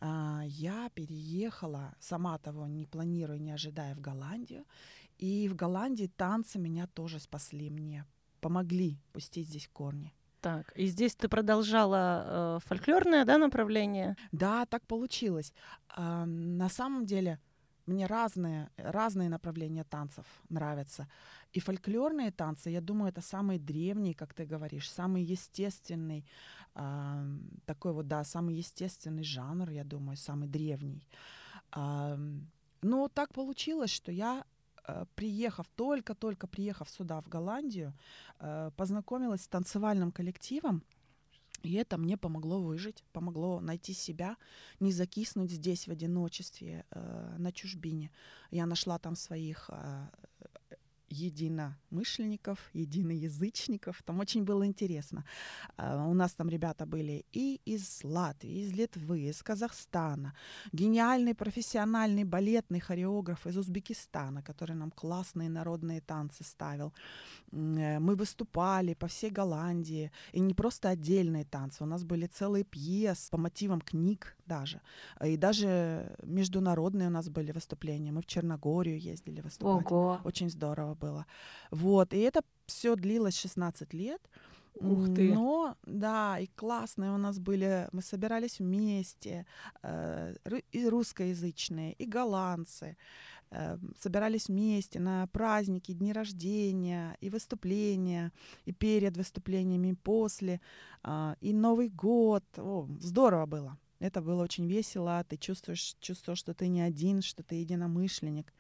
э, 0.01 0.41
я 0.45 0.89
переехала, 0.89 1.95
сама 1.99 2.37
того 2.39 2.67
не 2.67 2.87
планируя, 2.87 3.37
не 3.37 3.51
ожидая, 3.51 3.95
в 3.95 4.01
Голландию. 4.01 4.65
И 5.17 5.47
в 5.47 5.55
Голландии 5.55 6.11
танцы 6.17 6.59
меня 6.59 6.87
тоже 6.87 7.19
спасли, 7.19 7.69
мне 7.69 8.05
помогли 8.41 8.99
пустить 9.13 9.47
здесь 9.47 9.69
корни. 9.71 10.13
Так, 10.45 10.71
и 10.77 10.85
здесь 10.85 11.15
ты 11.15 11.27
продолжала 11.27 12.23
э, 12.23 12.59
фольклорное, 12.67 13.25
да, 13.25 13.39
направление? 13.39 14.15
Да, 14.31 14.65
так 14.67 14.85
получилось. 14.85 15.51
Э, 15.97 16.25
на 16.25 16.69
самом 16.69 17.05
деле 17.07 17.39
мне 17.87 18.05
разные, 18.05 18.69
разные 18.77 19.27
направления 19.27 19.83
танцев 19.83 20.25
нравятся. 20.49 21.07
И 21.51 21.59
фольклорные 21.59 22.29
танцы, 22.29 22.69
я 22.69 22.79
думаю, 22.81 23.09
это 23.09 23.21
самый 23.21 23.57
древний, 23.57 24.13
как 24.13 24.35
ты 24.35 24.45
говоришь, 24.45 24.91
самый 24.91 25.23
естественный, 25.23 26.23
э, 26.75 27.25
такой 27.65 27.93
вот, 27.93 28.07
да, 28.07 28.23
самый 28.23 28.53
естественный 28.53 29.23
жанр, 29.23 29.71
я 29.71 29.83
думаю, 29.83 30.15
самый 30.15 30.47
древний. 30.47 31.01
Э, 31.75 32.17
но 32.83 33.07
так 33.07 33.33
получилось, 33.33 33.89
что 33.89 34.11
я 34.11 34.43
приехав, 35.15 35.67
только-только 35.75 36.47
приехав 36.47 36.89
сюда, 36.89 37.21
в 37.21 37.27
Голландию, 37.27 37.93
э, 38.39 38.71
познакомилась 38.75 39.41
с 39.41 39.47
танцевальным 39.47 40.11
коллективом. 40.11 40.83
И 41.63 41.73
это 41.73 41.97
мне 41.97 42.17
помогло 42.17 42.61
выжить, 42.61 43.03
помогло 43.11 43.59
найти 43.59 43.93
себя, 43.93 44.37
не 44.79 44.91
закиснуть 44.91 45.51
здесь 45.51 45.87
в 45.87 45.91
одиночестве, 45.91 46.85
э, 46.91 47.35
на 47.37 47.51
чужбине. 47.51 48.11
Я 48.51 48.65
нашла 48.65 48.99
там 48.99 49.15
своих 49.15 49.69
э, 49.73 50.07
единомышленников, 51.15 52.59
единоязычников. 52.73 54.01
Там 54.03 54.19
очень 54.19 54.43
было 54.43 54.65
интересно. 54.65 55.23
Uh, 55.77 56.09
у 56.09 56.13
нас 56.13 56.33
там 56.33 56.49
ребята 56.49 56.85
были 56.85 57.25
и 57.33 57.61
из 57.65 58.03
Латвии, 58.03 58.61
из 58.61 58.73
Литвы, 58.73 59.29
из 59.29 59.41
Казахстана. 59.43 60.33
Гениальный 60.73 61.33
профессиональный 61.33 62.23
балетный 62.23 62.79
хореограф 62.79 63.47
из 63.47 63.57
Узбекистана, 63.57 64.41
который 64.41 64.75
нам 64.75 64.91
классные 64.91 65.49
народные 65.49 66.01
танцы 66.01 66.43
ставил. 66.43 66.93
Uh, 67.51 67.99
мы 67.99 68.15
выступали 68.15 68.93
по 68.93 69.07
всей 69.07 69.31
Голландии. 69.31 70.11
И 70.33 70.39
не 70.39 70.53
просто 70.53 70.89
отдельные 70.89 71.45
танцы. 71.45 71.83
У 71.83 71.87
нас 71.87 72.03
были 72.03 72.27
целые 72.27 72.63
пьесы 72.63 73.31
по 73.31 73.37
мотивам 73.37 73.81
книг 73.81 74.35
даже. 74.47 74.81
И 75.23 75.37
даже 75.37 76.15
международные 76.23 77.07
у 77.07 77.11
нас 77.11 77.29
были 77.29 77.51
выступления. 77.51 78.11
Мы 78.11 78.21
в 78.21 78.25
Черногорию 78.25 78.99
ездили 78.99 79.41
выступать. 79.41 79.91
Ого. 79.91 80.19
Очень 80.23 80.49
здорово 80.49 80.95
было. 80.95 81.04
Вот, 81.71 82.13
и 82.13 82.19
это 82.19 82.41
все 82.65 82.95
длилось 82.95 83.39
16 83.39 83.93
лет. 83.93 84.21
Ух 84.75 85.07
ты. 85.15 85.33
Но, 85.33 85.77
да, 85.85 86.39
и 86.39 86.47
классные 86.47 87.11
у 87.11 87.17
нас 87.17 87.39
были, 87.39 87.87
мы 87.91 88.01
собирались 88.01 88.59
вместе, 88.59 89.45
э, 89.83 90.35
и 90.71 90.87
русскоязычные, 90.87 91.93
и 91.93 92.05
голландцы, 92.05 92.97
э, 93.51 93.77
собирались 93.99 94.49
вместе 94.49 94.99
на 94.99 95.27
праздники, 95.27 95.93
дни 95.93 96.11
рождения, 96.11 97.17
и 97.21 97.29
выступления, 97.29 98.31
и 98.65 98.73
перед 98.73 99.15
выступлениями, 99.15 99.89
и 99.89 99.95
после, 99.95 100.59
а, 101.03 101.37
и 101.39 101.53
Новый 101.53 101.89
год. 101.89 102.43
О, 102.57 102.87
здорово 102.99 103.45
было. 103.45 103.77
Это 103.99 104.21
было 104.21 104.43
очень 104.43 104.67
весело, 104.67 105.23
ты 105.23 105.37
чувствуешь, 105.37 105.95
чувствуешь, 106.01 106.39
что 106.39 106.53
ты 106.53 106.67
не 106.67 106.81
один, 106.81 107.21
что 107.21 107.43
ты 107.43 107.55
единомышленник. 107.55 108.53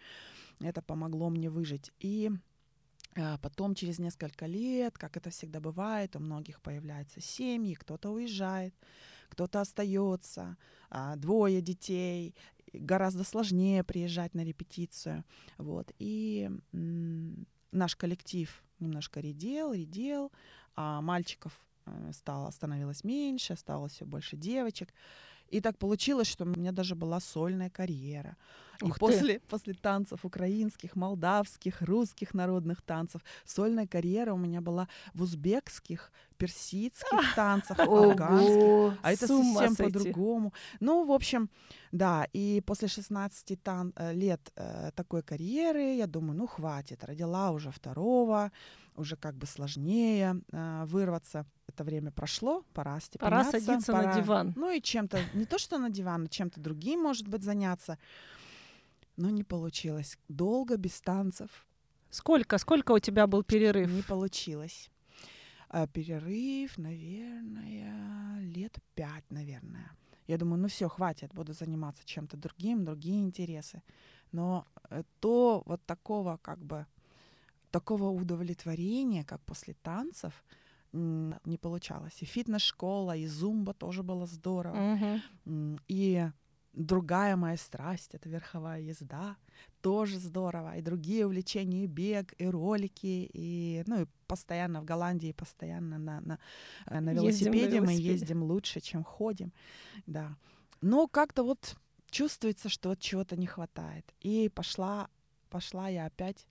Это 0.59 0.81
помогло 0.81 1.29
мне 1.29 1.49
выжить. 1.49 1.91
И 1.99 2.31
а, 3.17 3.37
потом, 3.37 3.75
через 3.75 3.99
несколько 3.99 4.45
лет, 4.45 4.97
как 4.97 5.17
это 5.17 5.29
всегда 5.29 5.59
бывает, 5.59 6.15
у 6.15 6.19
многих 6.19 6.61
появляются 6.61 7.21
семьи, 7.21 7.73
кто-то 7.73 8.09
уезжает, 8.11 8.73
кто-то 9.29 9.61
остается, 9.61 10.57
а, 10.89 11.15
двое 11.15 11.61
детей, 11.61 12.35
гораздо 12.73 13.23
сложнее 13.23 13.83
приезжать 13.83 14.33
на 14.33 14.43
репетицию. 14.43 15.23
Вот. 15.57 15.91
И 15.99 16.49
наш 17.71 17.95
коллектив 17.95 18.63
немножко 18.79 19.19
редел, 19.19 19.73
редел, 19.73 20.31
а 20.75 21.01
мальчиков 21.01 21.57
э, 21.85 22.11
стало, 22.13 22.51
становилось 22.51 23.03
меньше, 23.03 23.53
осталось 23.53 23.93
все 23.93 24.05
больше 24.05 24.35
девочек. 24.35 24.93
И 25.49 25.61
так 25.61 25.77
получилось, 25.77 26.27
что 26.27 26.43
у 26.43 26.47
меня 26.47 26.71
даже 26.71 26.95
была 26.95 27.19
сольная 27.19 27.69
карьера. 27.69 28.35
И 28.81 28.85
Ух 28.85 28.93
ты. 28.95 28.99
после, 28.99 29.39
после 29.39 29.73
танцев 29.73 30.25
украинских, 30.25 30.95
молдавских, 30.95 31.81
русских 31.81 32.33
народных 32.33 32.81
танцев 32.81 33.21
сольная 33.45 33.87
карьера 33.87 34.33
у 34.33 34.37
меня 34.37 34.61
была 34.61 34.87
в 35.13 35.21
узбекских, 35.21 36.11
персидских 36.37 37.19
танцах, 37.35 37.79
афганских. 37.79 38.99
А 39.01 39.11
это 39.11 39.27
совсем 39.27 39.75
по-другому. 39.75 40.53
Ну, 40.79 41.05
в 41.05 41.11
общем, 41.11 41.49
да, 41.91 42.27
и 42.33 42.61
после 42.65 42.87
16 42.87 43.55
тан- 43.63 43.93
э, 43.95 44.13
лет 44.13 44.51
э, 44.55 44.91
такой 44.95 45.21
карьеры, 45.23 45.95
я 45.95 46.07
думаю, 46.07 46.37
ну, 46.37 46.47
хватит, 46.47 47.03
родила 47.03 47.51
уже 47.51 47.71
второго, 47.71 48.51
уже 48.95 49.15
как 49.15 49.35
бы 49.35 49.45
сложнее 49.47 50.41
э, 50.51 50.83
вырваться. 50.85 51.45
Это 51.67 51.83
время 51.83 52.11
прошло, 52.11 52.63
пора 52.73 52.91
Пора 52.91 53.01
степеняться. 53.01 53.51
садиться 53.51 53.91
на 53.91 54.01
пора- 54.03 54.21
диван. 54.21 54.53
Ну, 54.55 54.71
и 54.71 54.81
чем-то, 54.81 55.19
не 55.33 55.45
то 55.45 55.57
что 55.57 55.77
на 55.77 55.89
диван, 55.89 56.25
а 56.25 56.27
чем-то 56.27 56.59
другим, 56.59 57.01
может 57.01 57.27
быть, 57.27 57.43
заняться. 57.43 57.97
Но 59.17 59.29
не 59.29 59.43
получилось. 59.43 60.17
Долго, 60.29 60.77
без 60.77 60.99
танцев, 61.01 61.65
Сколько, 62.09 62.57
сколько 62.59 62.93
у 62.93 62.99
тебя 62.99 63.27
был 63.27 63.43
перерыв? 63.43 63.91
не 63.91 64.01
получилось. 64.01 64.89
А, 65.69 65.85
перерыв, 65.87 66.77
наверное, 66.77 68.39
лет 68.41 68.77
пять, 68.93 69.25
наверное. 69.29 69.91
Я 70.27 70.37
думаю, 70.37 70.61
ну 70.61 70.67
все, 70.67 70.87
хватит, 70.87 71.33
буду 71.33 71.53
заниматься 71.53 72.03
чем-то 72.05 72.37
другим, 72.37 72.85
другие 72.85 73.21
интересы. 73.21 73.81
Но 74.31 74.65
э, 74.89 75.03
то 75.19 75.61
вот 75.65 75.85
такого 75.85 76.37
как 76.41 76.59
бы 76.59 76.85
такого 77.71 78.09
удовлетворения, 78.09 79.23
как 79.25 79.41
после 79.41 79.73
танцев, 79.73 80.43
не 80.93 81.57
получалось. 81.57 82.21
И 82.21 82.25
фитнес-школа, 82.25 83.17
и 83.17 83.27
зумба 83.27 83.73
тоже 83.73 84.01
было 84.03 84.25
здорово. 84.25 84.77
М, 85.45 85.77
И 85.89 86.29
другая 86.75 87.35
моя 87.35 87.57
страсть— 87.57 88.11
это 88.15 88.29
верховая 88.29 88.81
езда. 88.81 89.37
Тоже 89.81 90.19
здорово. 90.19 90.77
И 90.77 90.81
другие 90.81 91.25
увлечения, 91.25 91.83
и 91.83 91.87
бег, 91.87 92.33
и 92.37 92.47
ролики, 92.47 93.29
и, 93.33 93.83
ну, 93.87 94.01
и 94.01 94.05
постоянно 94.27 94.81
в 94.81 94.85
Голландии, 94.85 95.31
постоянно 95.31 95.97
на, 95.97 96.21
на, 96.21 96.39
э, 96.87 96.99
на 96.99 97.11
Ездим 97.11 97.15
на 97.15 97.21
велосипеде 97.21 97.79
мы 97.81 97.87
велосипеде. 97.87 98.11
ездим 98.11 98.43
лучше, 98.43 98.81
чем 98.81 99.03
ходим. 99.03 99.53
Да. 100.07 100.35
Но 100.81 101.07
как-то 101.07 101.43
вот 101.43 101.77
чувствуется, 102.09 102.69
что 102.69 102.89
вот 102.89 102.99
чего-то 102.99 103.35
не 103.35 103.47
хватает. 103.47 104.05
И 104.21 104.49
пошла, 104.49 105.09
пошла 105.49 105.87
я 105.87 106.05
опять 106.05 106.47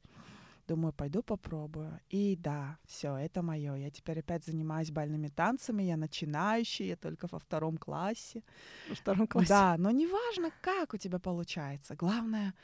Думаю, 0.66 0.92
пойду 0.92 1.22
попробую. 1.22 2.00
И 2.08 2.36
да, 2.36 2.78
все, 2.86 3.16
это 3.16 3.42
мое. 3.42 3.74
Я 3.74 3.90
теперь 3.90 4.20
опять 4.20 4.44
занимаюсь 4.44 4.90
бальными 4.90 5.28
танцами. 5.28 5.82
Я 5.82 5.96
начинающий, 5.96 6.86
я 6.86 6.96
только 6.96 7.28
во 7.30 7.38
втором 7.38 7.76
классе. 7.76 8.42
Во 8.88 8.94
втором 8.94 9.26
классе. 9.26 9.48
Да, 9.48 9.76
но 9.78 9.90
неважно, 9.90 10.50
как 10.62 10.94
у 10.94 10.96
тебя 10.96 11.18
получается. 11.18 11.94
Главное, 11.96 12.54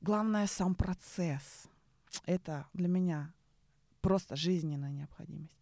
главное 0.00 0.46
сам 0.46 0.74
процесс. 0.74 1.68
Это 2.24 2.66
для 2.72 2.88
меня 2.88 3.32
просто 4.00 4.36
жизненная 4.36 4.92
необходимость. 4.92 5.56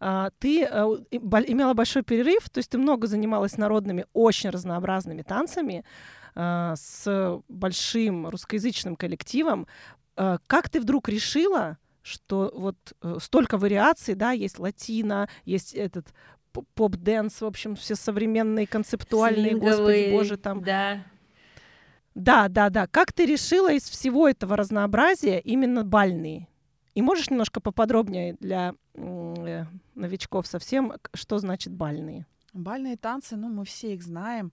А, 0.00 0.30
ты 0.38 0.64
э, 0.64 0.66
имела 0.70 1.74
большой 1.74 2.02
перерыв, 2.02 2.50
то 2.50 2.58
есть 2.58 2.70
ты 2.70 2.78
много 2.78 3.06
занималась 3.06 3.56
народными, 3.58 4.06
очень 4.12 4.50
разнообразными 4.50 5.22
танцами 5.22 5.84
а, 6.34 6.74
с 6.76 7.40
большим 7.48 8.28
русскоязычным 8.28 8.96
коллективом. 8.96 9.66
А, 10.16 10.38
Как 10.46 10.68
ты 10.68 10.80
вдруг 10.80 11.08
решила, 11.08 11.78
что 12.02 12.52
вот 12.54 12.76
э, 13.00 13.18
столько 13.20 13.58
вариаций, 13.58 14.14
да, 14.14 14.32
есть 14.32 14.58
латино, 14.58 15.28
есть 15.44 15.72
этот 15.72 16.08
pop 16.74 16.96
dance, 16.96 17.40
в 17.40 17.46
общем, 17.46 17.76
все 17.76 17.94
современные, 17.94 18.66
концептуальные, 18.66 19.52
господи 19.52 19.74
Свинговые, 19.74 20.12
боже, 20.12 20.36
там. 20.36 20.62
Да. 20.62 21.04
Да, 22.14 22.48
да, 22.48 22.68
да. 22.68 22.86
Как 22.86 23.12
ты 23.12 23.24
решила 23.24 23.72
из 23.72 23.84
всего 23.88 24.28
этого 24.28 24.56
разнообразия 24.56 25.38
именно 25.38 25.84
бальные? 25.84 26.48
И 26.94 27.00
можешь 27.00 27.30
немножко 27.30 27.60
поподробнее 27.60 28.36
для 28.38 28.74
э, 28.94 29.64
новичков 29.94 30.46
совсем, 30.46 30.92
что 31.14 31.38
значит 31.38 31.72
бальные? 31.72 32.26
Бальные 32.52 32.98
танцы, 32.98 33.36
ну, 33.36 33.48
мы 33.48 33.64
все 33.64 33.94
их 33.94 34.02
знаем. 34.02 34.52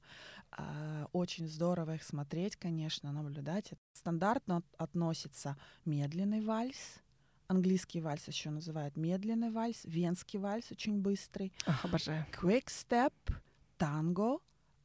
А, 0.52 1.08
Очень 1.14 1.48
здорово 1.48 1.96
их 1.96 2.04
смотреть, 2.04 2.56
конечно, 2.56 3.12
наблюдать. 3.12 3.72
Стандартно 3.94 4.58
от- 4.58 4.76
относится 4.78 5.58
медленный 5.86 6.42
вальс. 6.42 7.00
Английский 7.48 8.00
вальс 8.02 8.28
еще 8.28 8.50
называют 8.52 8.96
медленный 8.96 9.50
вальс. 9.52 9.82
Венский 9.86 10.40
вальс 10.40 10.72
очень 10.72 11.02
быстрый. 11.02 11.52
Ах, 11.66 11.84
обожаю. 11.86 12.26
Quick 12.32 12.66
step, 12.68 13.14
танго, 13.78 14.40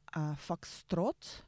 а, 0.07 0.35
фокстрот, 0.35 1.43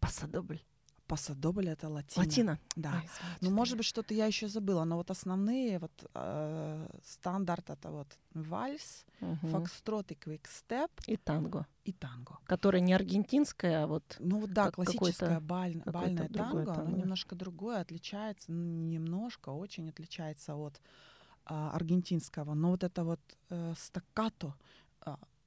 Пасадобль. 0.00 0.60
Пасадобль— 1.08 1.68
это 1.70 1.88
латино. 1.88 2.24
Латино. 2.24 2.58
Да. 2.76 2.92
Ой, 3.02 3.08
Ну, 3.40 3.50
может 3.50 3.76
быть, 3.76 3.86
что-то 3.86 4.14
я 4.14 4.26
еще 4.26 4.46
забыла, 4.48 4.84
но 4.84 4.96
вот 4.96 5.10
основные, 5.10 5.78
вот 5.78 5.90
э, 6.14 6.88
стандарт 7.04 7.70
это 7.70 7.90
вот 7.90 8.06
вальс, 8.34 9.04
Мгм. 9.20 9.50
фокстрот 9.50 10.12
и 10.12 10.14
квикстеп 10.14 10.90
И 11.08 11.16
танго, 11.16 11.66
и 11.84 11.92
танго. 11.92 12.38
которое 12.44 12.80
не 12.80 12.92
аргентинское, 12.94 13.82
а 13.82 13.86
вот 13.86 14.16
Ну 14.20 14.38
вот 14.40 14.52
да, 14.52 14.64
Как- 14.66 14.74
классическое 14.76 15.40
баль- 15.40 15.82
бальное 15.90 16.28
другое 16.28 16.64
танго, 16.64 16.72
оно 16.74 16.84
танго. 16.84 16.98
немножко 16.98 17.34
другое, 17.34 17.80
отличается, 17.80 18.52
ну, 18.52 18.62
не 18.64 18.86
немножко, 18.98 19.48
очень 19.50 19.88
отличается 19.88 20.54
от 20.54 20.80
а, 21.50 21.70
аргентинского. 21.74 22.52
Но 22.54 22.70
вот 22.70 22.84
это 22.84 23.04
вот 23.04 23.20
э, 23.48 23.72
стаккато, 23.78 24.54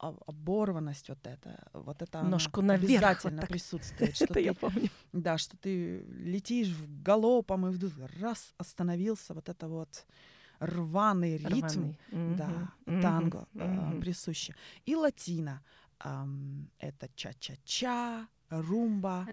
оборванность 0.10 1.10
вот 1.10 1.26
это, 1.28 1.68
вот 1.74 2.02
это 2.02 2.24
Ножку 2.24 2.62
наверх, 2.62 2.82
вот 2.82 2.86
обязательно 2.86 3.42
так. 3.42 3.50
присутствует, 3.50 4.16
что 4.16 4.26
это 4.34 4.40
я 4.40 4.54
ты 4.54 4.60
помню. 4.60 4.90
Да, 5.14 5.38
что 5.38 5.58
ты 5.58 6.00
летишь 6.10 6.70
в 6.70 7.04
галопом 7.04 7.68
и 7.68 7.70
вдруг 7.72 7.94
раз 8.20 8.54
остановился, 8.58 9.34
вот 9.34 9.50
это 9.50 9.68
вот 9.68 10.06
рваный 10.60 11.38
ритм, 11.38 11.60
Рваный. 11.62 12.00
да. 12.38 12.74
Мгм. 12.86 13.02
танго 13.02 13.48
э, 13.56 13.64
Мгм. 13.68 14.02
присуще. 14.02 14.56
И 14.86 14.96
латино. 14.96 15.62
ам, 16.00 16.68
это 16.80 17.08
ча-ча-ча, 17.16 18.28
румба, 18.50 19.28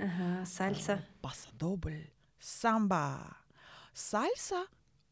сальса. 0.45 0.93
э, 0.93 1.03
пасадобль, 1.23 2.11
самба. 2.41 3.37
Сальса 3.95 4.67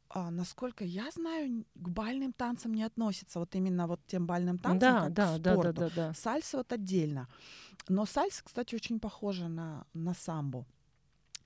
а, 0.09 0.31
насколько 0.31 0.85
я 0.85 1.11
знаю, 1.11 1.65
к 1.75 1.89
бальным 1.89 2.33
танцам 2.33 2.73
не 2.75 2.83
относится. 2.85 3.39
Вот 3.39 3.55
именно 3.55 3.87
вот 3.87 4.01
тем 4.07 4.27
бальным 4.27 4.59
танцам, 4.59 4.79
Да, 4.79 5.03
как 5.05 5.13
да, 5.13 5.39
к 5.39 5.41
да, 5.41 5.55
да, 5.55 5.55
спорту. 5.55 5.81
да, 5.81 5.91
да. 5.97 6.15
Сальса 6.15 6.59
вот 6.59 6.73
отдельно. 6.73 7.29
Но 7.89 8.07
сальса, 8.07 8.43
кстати, 8.45 8.75
очень 8.75 9.01
похожа 9.01 9.49
на, 9.49 9.87
на 9.95 10.15
самбо. 10.15 10.67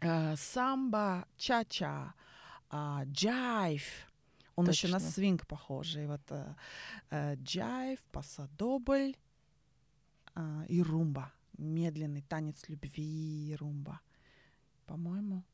Э, 0.01 0.37
самбо, 0.37 1.27
ча-ча, 1.37 2.15
а, 2.71 3.05
джайв. 3.05 3.85
Он 4.57 4.69
еще 4.69 4.89
на 4.89 4.99
Точно. 4.99 5.11
свинг 5.11 5.47
похожий. 5.47 6.07
Вот 6.07 6.23
э, 6.31 6.55
э, 7.11 7.37
джайв, 7.37 7.99
пасадобль 8.13 9.15
а, 10.35 10.65
и 10.69 10.83
румба. 10.83 11.33
Медленный 11.59 12.23
танец 12.23 12.69
любви 12.69 13.57
румба. 13.59 14.01
По-моему. 14.87 15.45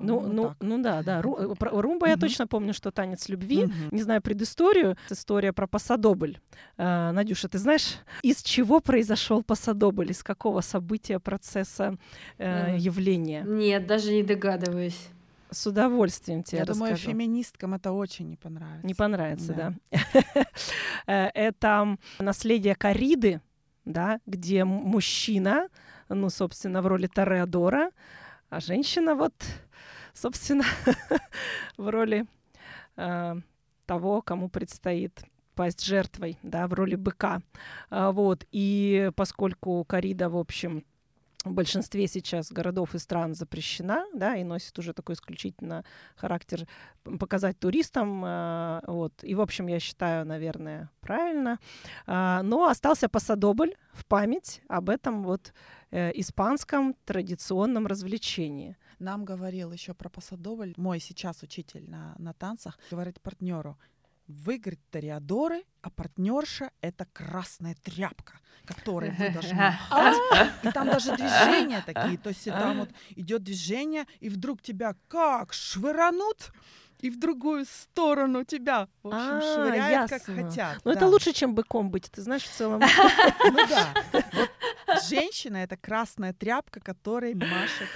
Ну, 0.00 0.20
ну, 0.20 0.42
так. 0.48 0.56
ну 0.60 0.82
да, 0.82 1.02
да. 1.02 1.20
Ру- 1.22 1.52
э, 1.52 1.54
про 1.54 1.70
румба 1.80 2.06
я 2.08 2.14
Мгм. 2.14 2.20
точно 2.20 2.46
помню, 2.46 2.74
что 2.74 2.90
танец 2.90 3.28
любви. 3.28 3.64
Мгм. 3.64 3.88
Не 3.92 4.02
знаю 4.02 4.20
предысторию. 4.22 4.96
История 5.10 5.52
про 5.52 5.66
пасадобль. 5.68 6.38
Э, 6.76 7.12
Надюша, 7.12 7.48
ты 7.48 7.58
знаешь, 7.58 7.98
из 8.22 8.42
чего 8.42 8.80
произошел 8.80 9.42
пасадобль? 9.44 10.10
Из 10.10 10.22
какого 10.22 10.62
события, 10.62 11.18
процесса, 11.20 11.96
э, 12.38 12.68
Мгм. 12.72 12.76
явления? 12.78 13.42
Нет, 13.46 13.86
даже 13.86 14.12
не 14.12 14.22
догадываюсь. 14.24 15.08
С 15.50 15.64
удовольствием 15.68 16.42
тебе 16.42 16.58
Я 16.58 16.64
думаю, 16.64 16.92
расскажу. 16.94 17.10
феминисткам 17.12 17.74
это 17.74 17.92
очень 17.92 18.28
не 18.28 18.36
понравится. 18.36 18.84
Не 18.86 18.94
понравится, 18.94 19.52
Да. 19.52 19.74
да. 19.92 19.92
Э, 21.06 21.28
Это 21.34 21.96
наследие 22.18 22.74
Кариды, 22.74 23.40
да, 23.84 24.18
где 24.26 24.64
мужчина, 24.64 25.68
ну, 26.08 26.30
собственно, 26.30 26.82
в 26.82 26.86
роли 26.88 27.06
Тореадора, 27.06 27.90
а 28.50 28.60
женщина 28.60 29.14
вот, 29.14 29.34
собственно, 30.14 30.64
в 31.76 31.90
роли 31.90 32.26
э, 32.96 33.34
того, 33.86 34.22
кому 34.22 34.48
предстоит 34.48 35.22
пасть 35.54 35.84
жертвой, 35.84 36.38
да, 36.42 36.66
в 36.66 36.74
роли 36.74 36.96
быка. 36.96 37.42
А, 37.90 38.12
Вот. 38.12 38.44
И 38.50 39.10
поскольку 39.16 39.84
корида, 39.84 40.28
в 40.28 40.36
общем, 40.36 40.84
в 41.44 41.52
большинстве 41.52 42.06
сейчас 42.06 42.50
городов 42.50 42.94
и 42.94 42.98
стран 42.98 43.34
запрещена, 43.34 44.06
да, 44.14 44.36
и 44.36 44.44
носит 44.44 44.78
уже 44.78 44.94
такой 44.94 45.14
исключительно 45.14 45.84
характер 46.16 46.66
показать 47.20 47.58
туристам, 47.58 48.22
а, 48.24 48.82
вот. 48.86 49.12
И, 49.22 49.34
в 49.34 49.40
общем, 49.40 49.66
я 49.66 49.78
считаю, 49.78 50.24
наверное, 50.24 50.90
правильно. 51.00 51.58
А, 52.06 52.42
Но 52.42 52.66
остался 52.66 53.08
пасадобль 53.08 53.74
в 53.92 54.06
память 54.06 54.62
об 54.68 54.88
этом 54.88 55.22
вот 55.22 55.52
э, 55.90 56.10
испанском 56.14 56.94
традиционном 57.04 57.86
развлечении. 57.86 58.76
Нам 58.98 59.24
говорил 59.24 59.72
еще 59.72 59.94
про 59.94 60.08
пасадобль. 60.08 60.74
Мой 60.76 61.00
сейчас 61.00 61.42
учитель 61.42 61.88
на, 61.88 62.14
на 62.18 62.32
танцах 62.32 62.78
говорит 62.90 63.20
партнеру, 63.20 63.78
вы, 64.26 64.58
говорит, 64.58 64.80
ториадоры, 64.90 65.64
а 65.82 65.90
партнерша— 65.90 66.70
это 66.80 67.06
красная 67.12 67.74
тряпка, 67.82 68.40
которой 68.64 69.10
вы 69.10 69.30
должны 69.30 69.54
махать. 69.54 70.52
И 70.62 70.70
там 70.70 70.86
даже 70.86 71.14
движения 71.14 71.82
такие. 71.84 72.16
То 72.16 72.30
есть 72.30 72.44
там 72.44 72.80
вот 72.80 72.90
идет 73.10 73.42
движение, 73.42 74.06
и 74.20 74.30
вдруг 74.30 74.62
тебя 74.62 74.96
как 75.08 75.52
швыранут, 75.52 76.52
и 77.00 77.10
в 77.10 77.18
другую 77.18 77.66
сторону 77.66 78.44
тебя, 78.44 78.88
в 79.02 79.08
общем, 79.08 79.20
А, 79.20 79.40
швыряют, 79.40 80.10
как 80.10 80.26
ясно. 80.26 80.42
хотят. 80.42 80.84
Но 80.84 80.92
это 80.92 81.00
да. 81.00 81.08
лучше, 81.08 81.32
чем 81.34 81.54
быком 81.54 81.90
быть, 81.90 82.10
ты 82.10 82.22
знаешь, 82.22 82.44
в 82.44 82.50
целом. 82.50 82.80
Ну 83.44 83.58
да. 83.68 83.94
Женщина— 85.08 85.56
это 85.58 85.76
красная 85.76 86.32
тряпка, 86.32 86.80
которой 86.80 87.34
машет 87.34 87.88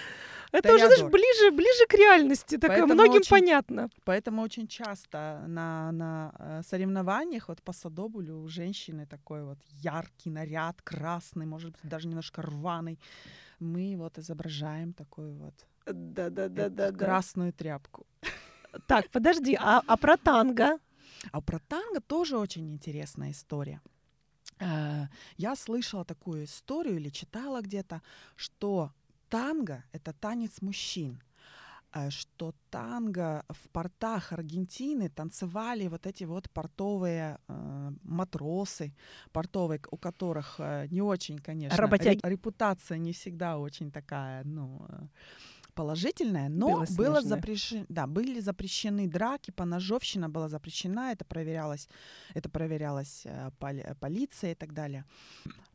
Это 0.52 0.74
уже, 0.74 0.86
знаешь, 0.86 1.02
ближе, 1.02 1.50
ближе 1.50 1.86
к 1.88 1.94
реальности. 1.94 2.56
Такое 2.56 2.78
Поэтому 2.78 2.94
многим 2.94 3.20
очень- 3.20 3.30
понятно. 3.30 3.88
Поэтому 4.04 4.42
очень 4.42 4.66
часто 4.66 5.44
на, 5.46 5.92
на 5.92 6.32
э, 6.38 6.62
соревнованиях 6.66 7.48
вот 7.48 7.62
по 7.62 7.72
садобулю 7.72 8.38
у 8.38 8.48
женщины 8.48 9.06
такой 9.06 9.44
вот 9.44 9.58
яркий 9.82 10.30
наряд, 10.30 10.80
красный, 10.82 11.46
может 11.46 11.72
быть, 11.72 11.80
даже 11.90 12.08
немножко 12.08 12.42
рваный. 12.42 12.98
Мы 13.60 13.96
вот 13.96 14.18
изображаем 14.18 14.92
такую 14.92 15.34
вот 15.34 15.54
Да, 15.86 16.30
да, 16.30 16.46
э, 16.46 16.92
красную 16.92 17.52
тряпку. 17.52 18.06
Так, 18.86 19.08
подожди, 19.10 19.56
а, 19.60 19.82
а 19.86 19.96
про 19.96 20.16
танго? 20.16 20.78
А 21.32 21.40
про 21.40 21.58
танго 21.58 22.00
тоже 22.00 22.38
очень 22.38 22.70
интересная 22.70 23.30
история. 23.32 23.80
Э, 24.60 25.08
Я 25.36 25.56
слышала 25.56 26.04
такую 26.04 26.44
историю 26.44 26.96
или 26.96 27.10
читала 27.10 27.60
где-то, 27.60 28.00
что 28.36 28.90
танго— 29.28 29.82
это 29.92 30.12
танец 30.12 30.62
мужчин, 30.62 31.20
э, 31.94 32.10
что 32.10 32.52
танго 32.70 33.44
в 33.48 33.68
портах 33.68 34.32
Аргентины 34.32 35.08
танцевали 35.08 35.88
вот 35.88 36.06
эти 36.06 36.24
вот 36.24 36.50
портовые 36.50 37.38
э, 37.48 37.90
матросы, 38.02 38.92
портовые, 39.32 39.80
у 39.90 39.96
которых 39.96 40.56
э, 40.58 40.86
не 40.90 41.02
очень, 41.02 41.38
конечно, 41.38 41.82
Работяги. 41.82 42.20
ре- 42.22 42.30
репутация 42.30 42.98
не 42.98 43.12
всегда 43.12 43.58
очень 43.58 43.90
такая, 43.90 44.44
ну, 44.44 44.86
э, 44.88 45.06
положительная, 45.74 46.48
но 46.48 46.84
было 46.96 47.22
запрещено, 47.22 47.86
да, 47.88 48.06
были 48.06 48.40
запрещены 48.40 49.06
драки, 49.08 49.52
поножовщина 49.52 50.28
была 50.28 50.48
запрещена, 50.48 51.12
это 51.12 51.24
проверялось, 51.24 51.88
это 52.34 52.48
проверялось 52.48 53.22
э, 53.26 53.50
поли- 53.60 53.94
полицией 54.00 54.52
и 54.52 54.56
так 54.56 54.72
далее. 54.72 55.04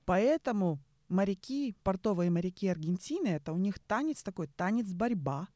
Поэтому 0.06 0.78
моряки, 1.10 1.76
портовые 1.84 2.30
моряки 2.30 2.68
Аргентины, 2.68 3.28
это 3.28 3.54
у 3.54 3.58
них 3.58 3.80
танец 3.80 4.24
такой, 4.24 4.48
танец 4.48 4.88
борьба 4.94 5.48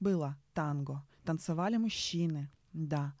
было, 0.00 0.36
танго. 0.52 1.02
Танцевали 1.24 1.76
мужчины, 1.76 2.50
да. 2.72 3.14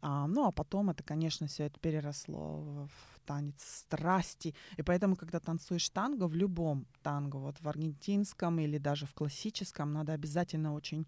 А, 0.00 0.26
ну, 0.26 0.46
а 0.46 0.52
потом 0.52 0.90
это, 0.90 1.02
конечно, 1.02 1.46
все 1.46 1.64
это 1.64 1.78
переросло 1.78 2.88
в 2.88 3.20
танец 3.24 3.62
страсти. 3.62 4.54
И 4.76 4.82
поэтому, 4.82 5.16
когда 5.16 5.40
танцуешь 5.40 5.88
танго, 5.90 6.26
в 6.26 6.34
любом 6.34 6.86
танго, 7.02 7.36
вот 7.36 7.60
в 7.60 7.68
аргентинском 7.68 8.58
или 8.58 8.78
даже 8.78 9.06
в 9.06 9.14
классическом, 9.14 9.92
надо 9.92 10.12
обязательно 10.12 10.74
очень, 10.74 11.06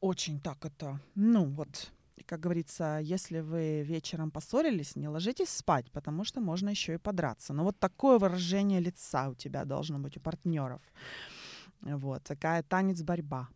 очень 0.00 0.38
так 0.40 0.64
это, 0.64 1.00
ну, 1.14 1.46
вот, 1.46 1.90
как 2.26 2.40
говорится, 2.40 3.00
если 3.02 3.40
вы 3.40 3.82
вечером 3.82 4.30
поссорились, 4.30 4.96
не 4.96 5.08
ложитесь 5.08 5.48
спать, 5.48 5.90
потому 5.90 6.24
что 6.24 6.40
можно 6.40 6.70
еще 6.70 6.94
и 6.94 6.98
подраться. 6.98 7.52
Но 7.52 7.64
вот 7.64 7.78
такое 7.78 8.18
выражение 8.18 8.80
лица 8.80 9.28
у 9.28 9.34
тебя 9.34 9.64
должно 9.64 9.98
быть 9.98 10.16
у 10.16 10.20
партнеров. 10.20 10.80
Вот, 11.80 12.22
такая 12.22 12.62
танец-борьба. 12.62 13.48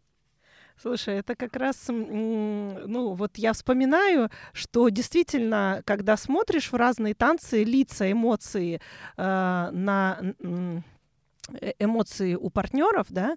Слушай, 0.80 1.16
это 1.16 1.34
как 1.34 1.56
раз, 1.56 1.88
ну 1.88 3.14
вот 3.14 3.36
я 3.36 3.52
вспоминаю, 3.52 4.30
что 4.52 4.88
действительно, 4.90 5.82
когда 5.84 6.16
смотришь 6.16 6.70
в 6.70 6.76
разные 6.76 7.14
танцы, 7.14 7.64
лица, 7.64 8.10
эмоции 8.10 8.80
э, 9.16 9.70
на 9.72 10.20
э, 10.40 11.72
эмоции 11.80 12.36
у 12.36 12.48
партнеров, 12.50 13.06
да, 13.10 13.36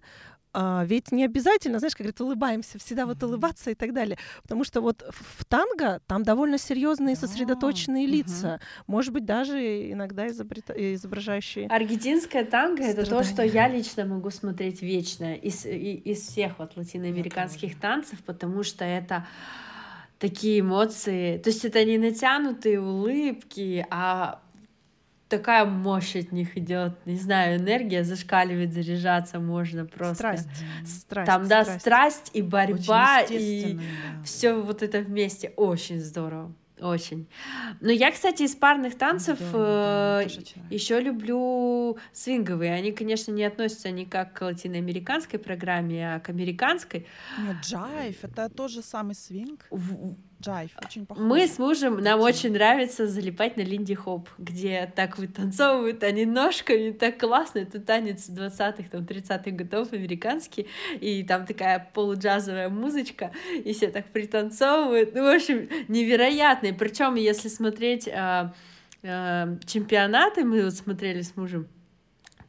а, 0.54 0.84
ведь 0.86 1.12
не 1.12 1.24
обязательно, 1.26 1.80
знаешь, 1.80 1.94
как 1.94 2.06
говорят, 2.06 2.22
улыбаемся, 2.22 2.80
всегда 2.80 3.06
вот 3.06 3.22
улыбаться 3.24 3.72
и 3.72 3.76
так 3.76 3.94
далее. 3.94 4.18
Потому 4.44 4.64
что 4.64 4.82
вот 4.82 5.04
в 5.10 5.46
танго 5.46 6.02
там 6.08 6.24
довольно 6.24 6.58
серьезные, 6.58 7.16
сосредоточенные 7.16 8.06
лица. 8.06 8.60
Может 8.88 9.14
быть, 9.14 9.26
даже 9.26 9.92
иногда 9.92 10.28
изображающие. 10.28 11.68
Аргентинская 11.68 12.46
танго 12.46 12.84
это 12.84 13.10
то, 13.10 13.24
что 13.24 13.44
я 13.44 13.68
лично 13.68 14.06
могу 14.06 14.30
смотреть 14.30 14.82
вечно 14.82 15.36
из, 15.36 15.66
из 15.66 16.28
всех 16.28 16.60
вот 16.60 16.76
латиноамериканских 16.76 17.80
танцев, 17.80 18.20
потому 18.26 18.64
что 18.64 18.84
это 18.84 19.26
такие 20.20 20.60
эмоции. 20.60 21.38
То 21.40 21.50
есть 21.50 21.66
это 21.66 21.84
не 21.84 21.98
натянутые 21.98 22.80
улыбки, 22.80 23.86
а 23.90 24.40
такая 25.32 25.66
мощь 25.66 26.16
от 26.16 26.32
них 26.32 26.58
идет. 26.58 26.94
Не 27.06 27.16
знаю, 27.16 27.58
энергия 27.58 28.04
зашкаливает, 28.04 28.74
заряжаться 28.74 29.40
можно 29.40 29.86
просто. 29.86 30.16
Страсть. 30.16 30.50
Страсть. 30.86 31.26
Там, 31.26 31.48
да, 31.48 31.64
страсть. 31.64 31.82
страсть 31.82 32.32
и 32.34 32.42
борьба, 32.42 33.22
и 33.22 33.74
да. 33.74 33.82
все 34.24 34.54
вот 34.54 34.84
это 34.84 35.00
вместе. 35.00 35.54
Очень 35.56 36.00
здорово. 36.00 36.54
Очень. 36.82 37.28
Но 37.80 37.92
я, 37.92 38.12
кстати, 38.12 38.42
из 38.44 38.56
парных 38.56 38.98
танцев 38.98 39.38
да, 39.54 40.22
э, 40.22 40.24
тоже 40.24 40.42
еще 40.72 41.00
люблю 41.00 41.98
свинговые. 42.12 42.74
Они, 42.74 42.92
конечно, 42.92 43.32
не 43.32 43.44
относятся 43.44 43.92
никак 43.92 44.34
к 44.34 44.42
латиноамериканской 44.42 45.38
программе, 45.38 46.16
а 46.16 46.20
к 46.20 46.30
американской. 46.30 47.06
Нет, 47.38 47.58
джайв, 47.62 48.24
это 48.24 48.50
тот 48.50 48.72
же 48.72 48.82
самый 48.82 49.14
свинг. 49.14 49.68
В- 49.70 50.16
Джайв, 50.42 50.72
очень 50.84 51.06
похож. 51.06 51.24
Мы 51.24 51.48
с 51.48 51.60
мужем, 51.60 51.98
нам 51.98 52.20
очень 52.20 52.52
нравится 52.52 53.08
залипать 53.08 53.58
на 53.58 53.62
линди 53.62 53.94
хоп, 53.94 54.30
где 54.38 54.92
так 54.96 55.18
вытанцовывают 55.18 56.04
они 56.04 56.26
ножками, 56.26 56.92
так 56.92 57.20
классно. 57.20 57.60
Это 57.60 57.80
танец 57.80 58.30
20-х, 58.30 58.90
там, 58.90 59.04
30-х 59.04 59.52
годов 59.52 59.94
американский, 59.94 60.68
и 61.00 61.24
там 61.24 61.46
такая 61.46 61.90
полуджазовая 61.94 62.70
музычка, 62.70 63.32
и 63.54 63.74
все 63.74 63.90
так 63.90 64.08
пританцовывают. 64.08 65.14
Ну, 65.14 65.24
в 65.24 65.36
общем, 65.36 65.70
невероятный. 65.88 66.74
Причем, 66.74 67.16
если 67.16 67.48
смотреть 67.48 68.08
а, 68.08 68.54
а, 69.04 69.58
чемпионаты, 69.66 70.44
мы 70.44 70.64
вот 70.64 70.74
смотрели 70.74 71.22
с 71.22 71.36
мужем, 71.36 71.68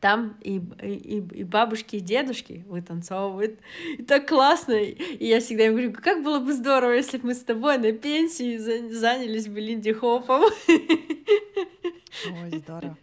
там 0.02 0.36
и, 0.40 0.60
и, 0.82 1.18
и 1.18 1.44
бабушки, 1.44 1.96
и 1.96 2.00
дедушки 2.00 2.64
вытанцовывают. 2.66 3.60
И 3.96 4.02
так 4.02 4.28
классно. 4.28 4.72
И 4.72 5.24
я 5.24 5.38
всегда 5.38 5.66
им 5.66 5.72
говорю, 5.74 5.92
как 5.92 6.24
было 6.24 6.40
бы 6.40 6.52
здорово, 6.52 6.94
если 6.94 7.18
бы 7.18 7.26
мы 7.28 7.34
с 7.34 7.44
тобой 7.44 7.78
на 7.78 7.92
пенсии 7.92 8.56
занялись 8.56 9.46
бы 9.46 9.60
Линди 9.60 9.92
Хопом. 9.92 10.42
Ой, 12.26 12.58
здорово. 12.58 12.98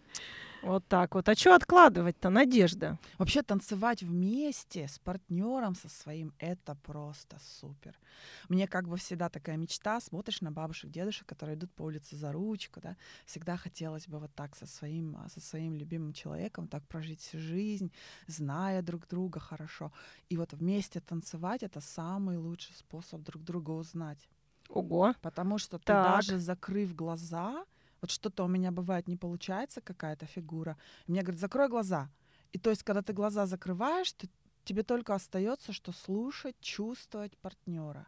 Вот 0.61 0.85
так 0.87 1.15
вот. 1.15 1.29
А 1.29 1.35
что 1.35 1.55
откладывать-то, 1.55 2.29
Надежда? 2.29 2.97
Вообще 3.17 3.43
танцевать 3.43 4.03
вместе 4.03 4.87
с 4.87 4.99
партнером 4.99 5.75
со 5.75 5.87
своим 5.89 6.33
это 6.37 6.75
просто 6.75 7.37
супер. 7.39 7.97
Мне 8.49 8.67
как 8.67 8.87
бы 8.87 8.97
всегда 8.97 9.29
такая 9.29 9.57
мечта, 9.57 9.99
смотришь 10.01 10.41
на 10.41 10.51
бабушек, 10.51 10.91
дедушек, 10.91 11.27
которые 11.27 11.55
идут 11.55 11.71
по 11.71 11.83
улице 11.83 12.15
за 12.15 12.31
ручку, 12.31 12.81
да, 12.81 12.97
всегда 13.25 13.55
хотелось 13.57 14.07
бы 14.07 14.19
вот 14.19 14.33
так 14.35 14.55
со 14.55 14.65
своим, 14.65 15.17
со 15.29 15.39
своим 15.39 15.75
любимым 15.75 16.13
человеком 16.13 16.67
так 16.67 16.85
прожить 16.87 17.21
всю 17.21 17.39
жизнь, 17.39 17.91
зная 18.27 18.81
друг 18.81 19.07
друга 19.07 19.39
хорошо. 19.39 19.91
И 20.29 20.37
вот 20.37 20.53
вместе 20.53 20.99
танцевать— 20.99 21.63
это 21.63 21.79
самый 21.79 22.37
лучший 22.37 22.75
способ 22.75 23.21
друг 23.21 23.43
друга 23.43 23.71
узнать. 23.71 24.27
Ого. 24.69 25.13
Потому 25.21 25.57
что 25.57 25.77
ты 25.79 25.85
Так. 25.85 26.03
даже 26.03 26.37
закрыв 26.37 26.93
глаза, 26.95 27.65
вот 28.01 28.11
что-то 28.11 28.43
у 28.43 28.47
меня 28.47 28.71
бывает 28.71 29.07
не 29.07 29.17
получается, 29.17 29.81
какая-то 29.81 30.25
фигура, 30.25 30.77
мне 31.07 31.21
говорят, 31.21 31.41
закрой 31.41 31.69
глаза. 31.69 32.09
И 32.51 32.59
то 32.59 32.69
есть, 32.69 32.83
когда 32.83 33.01
ты 33.01 33.13
глаза 33.13 33.45
закрываешь, 33.45 34.11
ты- 34.13 34.29
тебе 34.63 34.83
только 34.83 35.15
остается, 35.15 35.73
что 35.73 35.91
слушать, 35.91 36.55
чувствовать 36.61 37.37
партнера. 37.37 38.07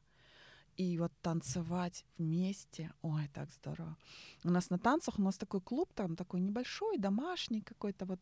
И 0.77 0.97
вот 0.97 1.11
танцевать 1.21 2.05
вместе, 2.17 2.91
ой, 3.01 3.29
так 3.33 3.49
здорово. 3.51 3.97
У 4.43 4.49
нас 4.49 4.69
на 4.69 4.79
танцах, 4.79 5.19
у 5.19 5.21
нас 5.21 5.37
такой 5.37 5.61
клуб, 5.61 5.93
там 5.93 6.15
такой 6.15 6.39
небольшой, 6.39 6.97
домашний 6.97 7.61
какой-то, 7.61 8.05
вот 8.05 8.19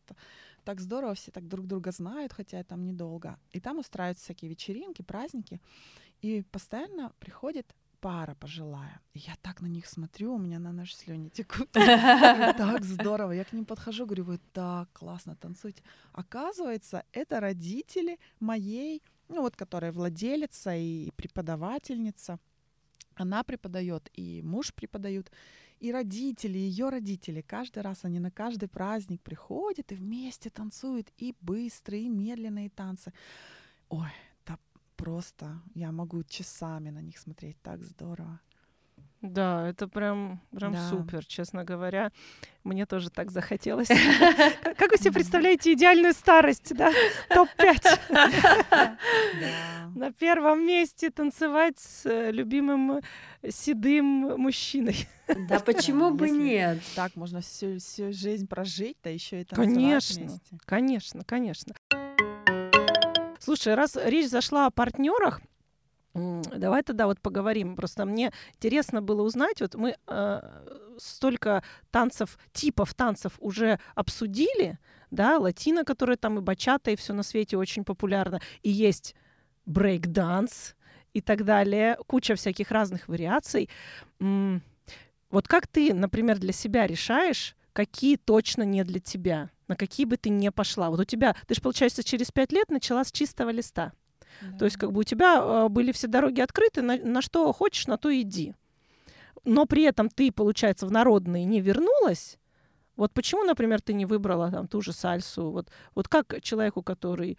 так 0.64 0.80
здорово, 0.80 1.14
все 1.14 1.30
так 1.30 1.46
друг 1.48 1.66
друга 1.66 1.92
знают, 1.92 2.32
хотя 2.32 2.62
там 2.64 2.84
недолго. 2.84 3.38
И 3.52 3.60
там 3.60 3.78
устраиваются 3.78 4.24
всякие 4.24 4.50
вечеринки, 4.50 5.02
праздники, 5.02 5.60
и 6.22 6.42
постоянно 6.50 7.12
приходит 7.18 7.74
пара 8.00 8.34
пожилая. 8.34 9.00
И 9.14 9.18
я 9.18 9.34
так 9.42 9.60
на 9.62 9.66
них 9.66 9.86
смотрю, 9.86 10.34
у 10.34 10.38
меня 10.38 10.58
на 10.58 10.72
нож 10.72 10.94
слюни 10.94 11.28
текут. 11.28 11.68
Так 11.74 12.84
здорово. 12.84 13.32
Я 13.32 13.44
к 13.44 13.52
ним 13.52 13.64
подхожу, 13.64 14.06
говорю, 14.06 14.24
вы 14.24 14.38
так 14.52 14.88
классно 14.92 15.36
танцуете. 15.36 15.82
Оказывается, 16.12 17.04
это 17.12 17.40
родители 17.40 18.18
моей, 18.40 19.02
ну 19.28 19.42
вот, 19.42 19.56
которая 19.56 19.92
владелица 19.92 20.74
и 20.74 21.10
преподавательница. 21.16 22.38
Она 23.14 23.42
преподает, 23.42 24.10
и 24.14 24.42
муж 24.42 24.72
преподают, 24.72 25.30
и 25.78 25.92
родители, 25.92 26.58
ее 26.58 26.88
родители. 26.88 27.42
Каждый 27.42 27.82
раз 27.82 28.04
они 28.04 28.18
на 28.20 28.30
каждый 28.30 28.68
праздник 28.68 29.20
приходят 29.22 29.92
и 29.92 29.94
вместе 29.94 30.50
танцуют 30.50 31.12
и 31.18 31.34
быстрые, 31.40 32.04
и 32.04 32.08
медленные 32.08 32.70
танцы. 32.70 33.12
Ой, 33.88 34.10
просто 35.10 35.60
я 35.74 35.90
могу 35.90 36.22
часами 36.22 36.90
на 36.90 37.00
них 37.02 37.18
смотреть, 37.18 37.56
так 37.62 37.82
здорово. 37.84 38.38
Да, 39.22 39.68
это 39.68 39.88
прям, 39.88 40.40
прям 40.50 40.72
Да. 40.72 40.88
супер, 40.88 41.26
честно 41.26 41.64
говоря. 41.64 42.10
Мне 42.64 42.86
тоже 42.86 43.10
так 43.10 43.30
захотелось. 43.30 43.88
Как 44.78 44.90
вы 44.92 44.96
себе 44.98 45.12
представляете 45.12 45.72
идеальную 45.72 46.14
старость, 46.14 46.74
да? 46.74 46.92
Топ-5. 47.28 47.98
Да. 49.40 49.90
На 49.96 50.12
первом 50.12 50.64
месте 50.66 51.10
танцевать 51.10 51.78
с 51.78 52.06
э, 52.06 52.30
любимым 52.30 53.00
э, 53.42 53.50
седым 53.50 54.04
мужчиной. 54.38 55.08
Да 55.48 55.58
почему 55.58 56.10
бы 56.14 56.26
если 56.26 56.38
нет? 56.38 56.78
Так 56.94 57.16
можно 57.16 57.40
всю, 57.40 57.78
всю 57.78 58.12
жизнь 58.12 58.46
прожить, 58.46 58.96
да 59.02 59.10
еще 59.10 59.40
и 59.40 59.44
танцевать 59.44 59.74
Конечно, 59.74 60.40
конечно, 60.66 61.24
конечно. 61.24 61.74
Слушай, 63.40 63.74
раз 63.74 63.96
речь 63.96 64.28
зашла 64.28 64.66
о 64.66 64.70
партнерах, 64.70 65.40
давай 66.14 66.82
тогда 66.82 67.06
вот 67.06 67.20
поговорим. 67.20 67.74
Просто 67.74 68.04
мне 68.04 68.32
интересно 68.56 69.00
было 69.00 69.22
узнать, 69.22 69.62
вот 69.62 69.74
мы 69.76 69.96
э, 70.06 70.40
столько 70.98 71.64
танцев, 71.90 72.38
типов 72.52 72.92
танцев 72.92 73.32
уже 73.38 73.80
обсудили, 73.94 74.78
да, 75.10 75.38
латино, 75.38 75.84
которые 75.84 76.18
там 76.18 76.38
и 76.38 76.42
бачата, 76.42 76.90
и 76.90 76.96
все 76.96 77.14
на 77.14 77.22
свете 77.22 77.56
очень 77.56 77.84
популярно, 77.84 78.40
и 78.62 78.70
есть 78.70 79.14
брейк-данс 79.64 80.74
и 81.14 81.22
так 81.22 81.44
далее, 81.44 81.96
куча 82.06 82.34
всяких 82.34 82.70
разных 82.70 83.08
вариаций. 83.08 83.70
Вот 84.18 85.48
как 85.48 85.66
ты, 85.66 85.94
например, 85.94 86.38
для 86.38 86.52
себя 86.52 86.86
решаешь, 86.86 87.56
какие 87.72 88.16
точно 88.16 88.64
не 88.64 88.84
для 88.84 89.00
тебя, 89.00 89.48
на 89.70 89.76
какие 89.76 90.04
бы 90.04 90.16
ты 90.16 90.30
не 90.30 90.50
пошла? 90.50 90.90
Вот 90.90 90.98
у 90.98 91.04
тебя, 91.04 91.36
ты 91.46 91.54
же, 91.54 91.60
получается, 91.62 92.02
через 92.02 92.32
пять 92.32 92.50
лет 92.50 92.70
начала 92.70 93.04
с 93.04 93.12
чистого 93.12 93.50
листа. 93.50 93.92
То 94.58 94.64
есть 94.64 94.76
как 94.76 94.90
бы 94.90 95.00
у 95.00 95.04
тебя 95.04 95.40
э, 95.40 95.68
были 95.68 95.92
все 95.92 96.08
дороги 96.08 96.40
открыты, 96.40 96.82
на, 96.82 96.96
на 96.96 97.22
что 97.22 97.52
хочешь, 97.52 97.86
на 97.86 97.96
то 97.96 98.10
иди. 98.10 98.54
Но 99.44 99.66
при 99.66 99.84
этом 99.84 100.08
ты, 100.08 100.32
получается, 100.32 100.86
в 100.86 100.90
народные 100.90 101.44
не 101.44 101.60
вернулась. 101.60 102.38
Вот 102.96 103.12
почему, 103.12 103.44
например, 103.44 103.80
ты 103.80 103.92
не 103.92 104.06
выбрала 104.06 104.50
там 104.50 104.66
ту 104.66 104.80
же 104.82 104.92
сальсу? 104.92 105.50
Вот, 105.50 105.70
вот 105.94 106.08
как 106.08 106.42
человеку, 106.42 106.82
который 106.82 107.38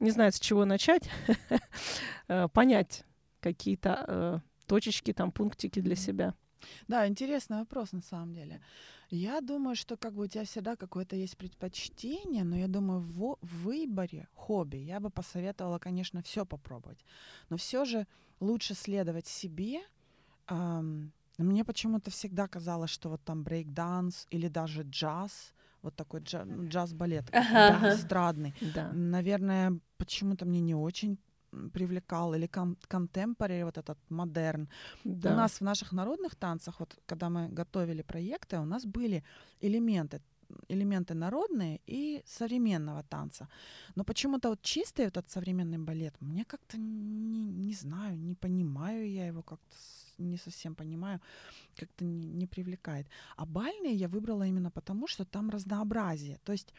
не 0.00 0.10
знает, 0.10 0.34
с 0.34 0.40
чего 0.40 0.66
начать, 0.66 1.08
э, 2.28 2.48
понять 2.48 3.04
какие-то 3.40 4.04
э, 4.06 4.38
точечки, 4.66 5.12
там, 5.14 5.32
пунктики 5.32 5.80
для 5.80 5.96
себя? 5.96 6.34
Да, 6.88 7.06
интересный 7.06 7.58
вопрос 7.58 7.92
на 7.92 8.00
самом 8.00 8.32
деле. 8.34 8.60
Я 9.10 9.40
думаю, 9.40 9.76
что 9.76 9.96
как 9.96 10.14
бы 10.14 10.24
у 10.24 10.26
тебя 10.26 10.44
всегда 10.44 10.76
какое-то 10.76 11.16
есть 11.16 11.36
предпочтение, 11.36 12.44
но 12.44 12.56
я 12.56 12.68
думаю, 12.68 13.00
в, 13.00 13.38
выборе 13.42 14.28
хобби 14.34 14.76
я 14.78 15.00
бы 15.00 15.10
посоветовала, 15.10 15.78
конечно, 15.78 16.22
все 16.22 16.44
попробовать. 16.44 17.04
Но 17.50 17.56
все 17.56 17.84
же 17.84 18.06
лучше 18.40 18.74
следовать 18.74 19.26
себе. 19.26 19.80
Ам, 20.46 21.12
мне 21.38 21.64
почему-то 21.64 22.10
всегда 22.10 22.48
казалось, 22.48 22.90
что 22.90 23.08
вот 23.10 23.22
там 23.24 23.42
брейк-данс 23.42 24.26
или 24.30 24.48
даже 24.48 24.82
джаз, 24.82 25.52
вот 25.82 25.94
такой 25.96 26.20
ну, 26.44 26.68
джаз-балет 26.68 27.24
Ага. 27.32 27.76
какой-то 27.78 27.96
эстрадный, 27.96 28.54
Да. 28.60 28.92
наверное, 28.92 29.78
почему-то 29.98 30.44
мне 30.46 30.60
не 30.60 30.74
очень 30.74 31.18
привлекал, 31.72 32.34
или 32.34 32.46
кон- 32.46 32.76
контемпорари, 32.88 33.64
вот 33.64 33.78
этот 33.78 33.98
модерн. 34.10 34.68
да. 35.04 35.32
У 35.32 35.36
нас 35.36 35.60
в 35.60 35.64
наших 35.64 35.92
народных 35.92 36.34
танцах, 36.34 36.80
вот 36.80 36.96
когда 37.06 37.28
мы 37.28 37.48
готовили 37.48 38.02
проекты, 38.02 38.58
у 38.58 38.64
нас 38.64 38.84
были 38.84 39.22
элементы 39.60 40.20
элементы 40.68 41.14
народные 41.14 41.80
и 41.86 42.22
современного 42.26 43.02
танца. 43.02 43.48
Но 43.96 44.04
почему-то 44.04 44.48
вот 44.48 44.62
чистый 44.62 45.06
этот 45.06 45.30
современный 45.30 45.78
балет, 45.78 46.14
мне 46.20 46.44
как-то 46.44 46.78
не, 46.78 47.44
не 47.52 47.74
знаю, 47.74 48.18
не 48.18 48.34
понимаю 48.34 49.10
я 49.10 49.26
его 49.26 49.42
как-то, 49.42 49.76
не 50.18 50.38
совсем 50.38 50.74
понимаю, 50.74 51.20
как-то 51.76 52.04
не, 52.04 52.26
не 52.26 52.46
привлекает. 52.46 53.06
А 53.36 53.46
бальные 53.46 53.94
я 53.94 54.08
выбрала 54.08 54.46
именно 54.46 54.70
потому, 54.70 55.06
что 55.06 55.24
там 55.24 55.50
разнообразие. 55.50 56.38
То 56.44 56.52
есть 56.52 56.74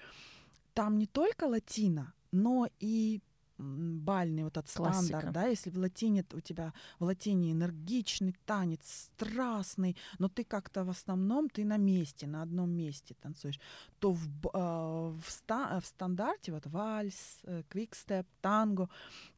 там 0.73 0.97
не 0.97 1.05
только 1.05 1.45
латино, 1.45 2.13
но 2.31 2.67
и 2.79 3.21
бальный 3.57 4.43
вот 4.43 4.57
этот 4.57 4.71
Классика. 4.73 5.03
стандарт, 5.07 5.31
да, 5.33 5.47
если 5.47 5.69
в 5.69 5.77
латине 5.77 6.25
у 6.33 6.39
тебя 6.39 6.73
в 6.99 7.03
латине 7.05 7.51
энергичный 7.51 8.35
танец, 8.45 8.81
страстный, 9.15 9.95
но 10.19 10.27
ты 10.27 10.43
как-то 10.43 10.83
в 10.83 10.89
основном 10.89 11.49
ты 11.49 11.63
на 11.65 11.77
месте, 11.77 12.27
на 12.27 12.41
одном 12.41 12.69
месте 12.69 13.15
танцуешь, 13.21 13.59
то 13.99 14.11
в, 14.11 14.27
а, 14.53 15.09
в, 15.11 15.29
ста- 15.29 15.79
в 15.79 15.85
стандарте 15.85 16.51
вот 16.51 16.65
вальс, 16.67 17.39
э, 17.43 17.63
квикстеп, 17.69 18.25
танго, 18.41 18.89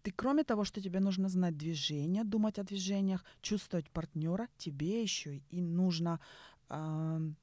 ты 0.04 0.12
кроме 0.12 0.44
того, 0.44 0.64
что 0.66 0.82
тебе 0.82 1.00
нужно 1.00 1.30
знать 1.30 1.58
движения, 1.58 2.24
думать 2.24 2.60
о 2.60 2.64
движениях, 2.64 3.24
чувствовать 3.42 3.90
партнера, 3.90 4.48
тебе 4.58 5.04
еще 5.04 5.42
и 5.52 5.62
нужно 5.62 6.20
м, 6.70 7.36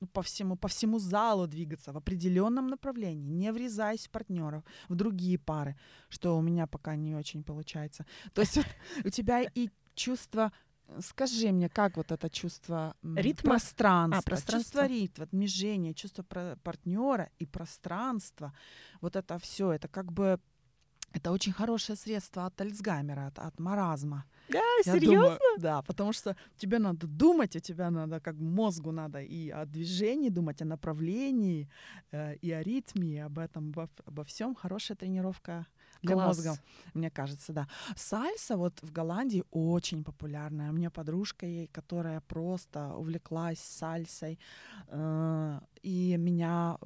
ну, 0.00 0.06
по 0.06 0.22
всему, 0.22 0.56
по 0.56 0.68
всему 0.68 0.98
залу 0.98 1.46
двигаться 1.46 1.92
в 1.92 1.96
определенном 1.96 2.68
направлении, 2.68 3.28
не 3.28 3.52
врезаясь 3.52 4.06
в 4.06 4.10
партнеров, 4.10 4.62
в 4.88 4.94
другие 4.94 5.38
пары, 5.38 5.76
что 6.08 6.36
у 6.36 6.40
меня 6.40 6.66
пока 6.66 6.96
не 6.96 7.14
очень 7.16 7.42
получается. 7.42 8.06
То 8.32 8.42
есть 8.42 8.56
вот 8.56 8.66
у 9.04 9.10
тебя 9.10 9.42
и 9.42 9.70
чувство 9.94 10.52
Скажи 11.00 11.52
мне, 11.52 11.68
как 11.68 11.98
вот 11.98 12.12
это 12.12 12.30
чувство 12.30 12.96
Ритма? 13.02 13.50
пространства, 13.50 14.18
А, 14.20 14.22
пространства. 14.22 14.58
чувство 14.58 14.86
ритма, 14.86 15.26
движения, 15.30 15.92
чувство 15.92 16.22
партнера 16.62 17.28
и 17.38 17.44
пространства, 17.44 18.54
вот 19.02 19.14
это 19.14 19.38
все, 19.38 19.72
это 19.72 19.86
как 19.88 20.10
бы 20.10 20.40
это 21.12 21.30
очень 21.32 21.52
хорошее 21.52 21.96
средство 21.96 22.46
от 22.46 22.60
Альцгеймера, 22.60 23.26
от, 23.28 23.38
от 23.38 23.60
маразма. 23.60 24.24
Да, 24.48 24.60
Я 24.86 24.92
серьезно? 24.94 25.22
думаю, 25.22 25.38
да, 25.58 25.82
потому 25.82 26.12
что 26.12 26.36
тебе 26.56 26.78
надо 26.78 27.06
думать, 27.06 27.56
у 27.56 27.60
тебя 27.60 27.90
надо, 27.90 28.20
как 28.20 28.34
мозгу 28.36 28.92
надо 28.92 29.18
и 29.20 29.50
о 29.50 29.64
движении 29.66 30.30
думать, 30.30 30.62
о 30.62 30.64
направлении, 30.64 31.68
э, 32.12 32.34
и 32.36 32.50
о 32.52 32.62
ритме, 32.62 33.08
и 33.08 33.18
об 33.18 33.38
этом, 33.38 33.72
во- 33.72 33.88
обо 34.06 34.22
всем. 34.24 34.54
Хорошая 34.54 34.96
тренировка 34.96 35.66
для 36.02 36.14
Класс. 36.14 36.26
мозга, 36.26 36.58
мне 36.94 37.10
кажется, 37.10 37.52
да. 37.52 37.68
Сальса 37.96 38.56
вот 38.56 38.80
в 38.82 38.92
Голландии 38.92 39.44
очень 39.50 40.04
популярная. 40.04 40.70
У 40.70 40.72
меня 40.72 40.90
подружка 40.90 41.46
ей, 41.46 41.66
которая 41.66 42.20
просто 42.20 42.94
увлеклась 42.94 43.58
сальсой, 43.58 44.38
э, 44.88 45.60
и 45.82 46.16
меня 46.16 46.78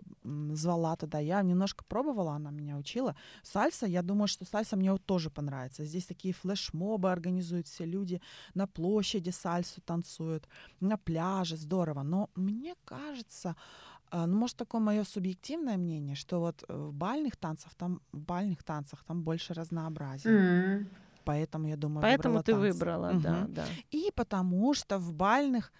звала 0.52 0.96
туда. 0.96 1.18
Я 1.18 1.42
немножко 1.42 1.84
пробовала, 1.84 2.32
она 2.32 2.50
меня 2.50 2.76
учила. 2.76 3.16
Сальса, 3.42 3.86
я 3.86 4.02
думаю, 4.02 4.28
что 4.28 4.44
сальса 4.44 4.76
мне 4.76 4.92
вот 4.92 5.04
тоже 5.04 5.30
понравится. 5.30 5.84
Здесь 5.84 6.06
такие 6.06 6.34
флешмобы 6.34 7.10
организуют 7.10 7.66
все 7.66 7.84
люди, 7.84 8.20
на 8.54 8.66
площади 8.66 9.30
сальсу 9.30 9.80
танцуют, 9.80 10.48
на 10.80 10.96
пляже, 10.96 11.56
здорово. 11.56 12.02
Но 12.02 12.30
мне 12.34 12.74
кажется, 12.84 13.56
ну, 14.12 14.38
может, 14.38 14.56
такое 14.56 14.80
мое 14.80 15.04
субъективное 15.04 15.76
мнение, 15.76 16.14
что 16.14 16.40
вот 16.40 16.64
э, 16.68 16.74
в 16.74 16.92
бальных 16.92 17.36
танцах 17.36 17.74
там, 17.74 18.00
в 18.12 18.18
бальных 18.18 18.62
танцах 18.62 19.04
там 19.04 19.22
больше 19.22 19.54
разнообразия. 19.54 20.28
М. 20.28 20.88
Поэтому 21.24 21.68
я 21.68 21.76
думаю, 21.76 22.02
Поэтому 22.02 22.34
выбрала 22.34 22.42
ты 22.42 22.52
танцы. 22.52 22.72
выбрала, 22.72 23.12
да, 23.14 23.40
Мгм. 23.40 23.54
да. 23.54 23.64
И 23.90 24.10
потому 24.14 24.74
что 24.74 24.98
в 24.98 25.12
бальных 25.12 25.72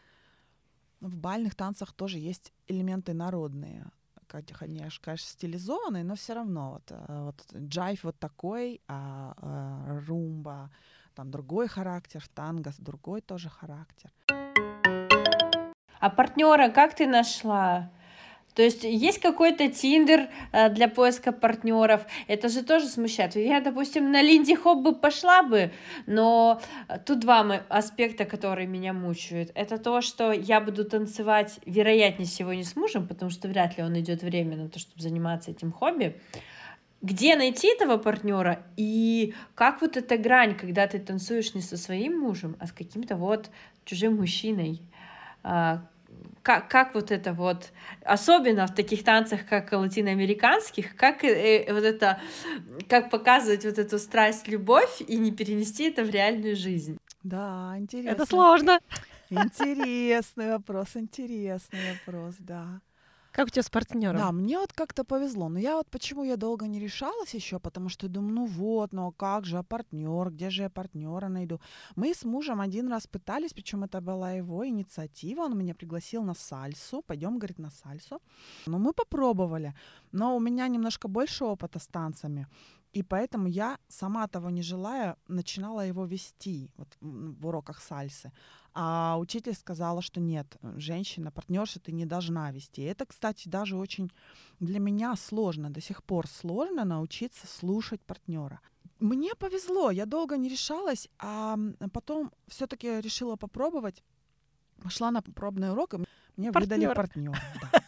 в 1.00 1.16
бальных 1.16 1.54
танцах 1.54 1.92
тоже 1.92 2.18
есть 2.18 2.52
элементы 2.68 3.12
народные. 3.12 3.90
Конечно, 4.28 5.00
конечно, 5.02 5.28
стилизованные, 5.28 6.04
но 6.04 6.14
все 6.14 6.32
равно 6.32 6.72
вот, 6.72 6.84
э, 6.90 7.24
вот 7.24 7.44
джайв 7.54 8.04
вот 8.04 8.18
такой, 8.18 8.80
а, 8.88 9.34
а 9.36 10.00
румба 10.06 10.70
там 11.14 11.30
другой 11.30 11.68
характер, 11.68 12.24
танго 12.34 12.72
другой 12.78 13.20
тоже 13.20 13.50
характер. 13.50 14.10
А 16.00 16.10
партнера 16.10 16.70
как 16.70 16.94
ты 16.94 17.06
нашла? 17.06 17.90
То 18.54 18.62
есть 18.62 18.84
есть 18.84 19.18
какой-то 19.20 19.68
тиндер 19.68 20.28
э, 20.52 20.68
для 20.70 20.88
поиска 20.88 21.32
партнеров? 21.32 22.02
Это 22.26 22.48
же 22.48 22.62
тоже 22.62 22.86
смущает. 22.86 23.34
Я, 23.36 23.60
допустим, 23.60 24.12
на 24.12 24.20
Линди 24.20 24.54
Хоп 24.54 24.82
бы 24.82 24.94
пошла 24.94 25.42
бы, 25.42 25.72
но 26.06 26.60
э, 26.88 26.98
тут 26.98 27.20
два 27.20 27.40
аспекта, 27.68 28.24
которые 28.24 28.66
меня 28.66 28.92
мучают. 28.92 29.50
Это 29.54 29.78
то, 29.78 30.02
что 30.02 30.32
я 30.32 30.60
буду 30.60 30.84
танцевать, 30.84 31.60
вероятнее 31.64 32.28
всего, 32.28 32.52
не 32.52 32.64
с 32.64 32.76
мужем, 32.76 33.08
потому 33.08 33.30
что 33.30 33.48
вряд 33.48 33.78
ли 33.78 33.84
он 33.84 33.98
идет 33.98 34.22
время 34.22 34.56
на 34.56 34.68
то, 34.68 34.78
чтобы 34.78 35.00
заниматься 35.00 35.50
этим 35.50 35.72
хобби. 35.72 36.20
Где 37.00 37.34
найти 37.34 37.72
этого 37.72 37.96
партнера 37.96 38.64
и 38.76 39.34
как 39.54 39.80
вот 39.80 39.96
эта 39.96 40.16
грань, 40.18 40.54
когда 40.54 40.86
ты 40.86 41.00
танцуешь 41.00 41.54
не 41.54 41.60
со 41.60 41.76
своим 41.76 42.20
мужем, 42.20 42.56
а 42.60 42.66
с 42.66 42.72
каким-то 42.72 43.16
вот 43.16 43.50
чужим 43.84 44.16
мужчиной? 44.16 44.82
Как, 46.42 46.68
как 46.68 46.94
вот 46.94 47.10
это 47.10 47.32
вот, 47.32 47.72
особенно 48.04 48.66
в 48.66 48.74
таких 48.74 49.04
танцах, 49.04 49.46
как 49.48 49.72
латиноамериканских, 49.72 50.96
как 50.96 51.24
э, 51.24 51.64
э, 51.64 51.72
вот 51.72 51.84
это, 51.84 52.20
как 52.88 53.10
показывать 53.10 53.64
вот 53.64 53.78
эту 53.78 53.98
страсть, 53.98 54.48
любовь 54.48 55.00
и 55.06 55.16
не 55.16 55.32
перенести 55.32 55.84
это 55.84 56.02
в 56.02 56.10
реальную 56.10 56.56
жизнь. 56.56 56.98
Да, 57.22 57.74
интересно. 57.78 58.10
Это 58.10 58.26
сложно. 58.26 58.80
Интересный 59.30 60.50
вопрос, 60.50 60.88
интересный 60.94 61.92
вопрос, 61.92 62.34
да. 62.38 62.80
Как 63.32 63.46
у 63.46 63.50
тебя 63.50 63.62
с 63.62 63.70
партнером? 63.70 64.18
Да, 64.18 64.32
мне 64.32 64.58
вот 64.58 64.72
как-то 64.72 65.04
повезло. 65.04 65.48
Но 65.48 65.58
я 65.58 65.76
вот 65.76 65.90
почему 65.90 66.24
я 66.24 66.36
долго 66.36 66.66
не 66.66 66.78
решалась 66.78 67.34
еще, 67.34 67.58
потому 67.58 67.88
что 67.88 68.08
думаю, 68.08 68.34
ну 68.34 68.46
вот, 68.46 68.92
ну 68.92 69.06
а 69.06 69.12
как 69.12 69.46
же, 69.46 69.58
а 69.58 69.62
партнер, 69.62 70.30
где 70.30 70.50
же 70.50 70.62
я 70.62 70.70
партнера 70.70 71.28
найду? 71.28 71.58
Мы 71.96 72.12
с 72.14 72.24
мужем 72.24 72.60
один 72.60 72.88
раз 72.88 73.06
пытались, 73.06 73.54
причем 73.54 73.84
это 73.84 74.00
была 74.00 74.32
его 74.32 74.66
инициатива, 74.66 75.44
он 75.44 75.56
меня 75.56 75.74
пригласил 75.74 76.22
на 76.22 76.34
сальсу, 76.34 77.02
пойдем, 77.06 77.38
говорит, 77.38 77.58
на 77.58 77.70
сальсу. 77.70 78.20
Но 78.66 78.78
мы 78.78 78.92
попробовали, 78.92 79.74
но 80.12 80.36
у 80.36 80.40
меня 80.40 80.68
немножко 80.68 81.08
больше 81.08 81.44
опыта 81.44 81.78
с 81.78 81.86
танцами. 81.86 82.46
И 82.92 83.02
поэтому 83.02 83.48
я, 83.48 83.78
сама 83.88 84.28
того 84.28 84.50
не 84.50 84.62
желая, 84.62 85.16
начинала 85.28 85.86
его 85.86 86.04
вести 86.04 86.70
вот, 86.76 86.88
в 87.00 87.46
уроках 87.46 87.80
сальсы. 87.80 88.32
А 88.74 89.16
учитель 89.18 89.54
сказала, 89.54 90.00
что 90.00 90.20
нет, 90.20 90.56
женщина, 90.76 91.30
партнерша, 91.30 91.78
ты 91.78 91.92
не 91.92 92.06
должна 92.06 92.50
вести. 92.50 92.82
Это, 92.82 93.04
кстати, 93.04 93.48
даже 93.48 93.76
очень 93.76 94.10
для 94.60 94.80
меня 94.80 95.14
сложно, 95.16 95.70
до 95.70 95.80
сих 95.80 96.02
пор 96.02 96.26
сложно 96.26 96.84
научиться 96.84 97.46
слушать 97.46 98.00
партнера. 98.00 98.60
Мне 98.98 99.34
повезло, 99.34 99.90
я 99.90 100.06
долго 100.06 100.36
не 100.36 100.48
решалась, 100.48 101.08
а 101.18 101.58
потом 101.92 102.30
все-таки 102.46 103.00
решила 103.00 103.36
попробовать. 103.36 104.02
Пошла 104.82 105.10
на 105.10 105.20
пробный 105.22 105.72
урок, 105.72 105.94
и 105.94 105.98
мне 106.36 106.50
выдали 106.50 106.86
Партнёра. 106.86 106.94
партнера. 106.94 107.40
да. 107.72 107.82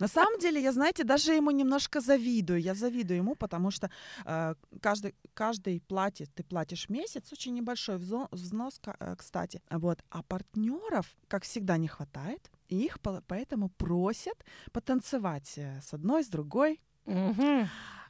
На 0.00 0.08
самом 0.08 0.38
деле, 0.40 0.62
я, 0.62 0.72
знаете, 0.72 1.04
даже 1.04 1.32
ему 1.32 1.50
немножко 1.50 2.00
завидую. 2.00 2.60
Я 2.60 2.74
завидую 2.74 3.18
ему, 3.18 3.34
потому 3.34 3.70
что 3.70 3.90
э, 4.26 4.54
каждый, 4.80 5.14
каждый 5.34 5.80
платит, 5.80 6.30
ты 6.34 6.42
платишь 6.44 6.88
месяц, 6.88 7.32
очень 7.32 7.54
небольшой 7.54 7.96
взнос, 7.96 8.80
э, 8.86 9.16
кстати. 9.16 9.60
Вот. 9.70 10.04
А 10.10 10.22
партнеров, 10.22 11.06
как 11.28 11.42
всегда, 11.44 11.78
не 11.78 11.88
хватает. 11.88 12.50
И 12.68 12.84
их 12.84 12.98
по- 13.00 13.22
поэтому 13.26 13.68
просят 13.68 14.44
потанцевать 14.72 15.58
э, 15.58 15.80
с 15.82 15.94
одной, 15.94 16.22
с 16.22 16.28
другой. 16.28 16.80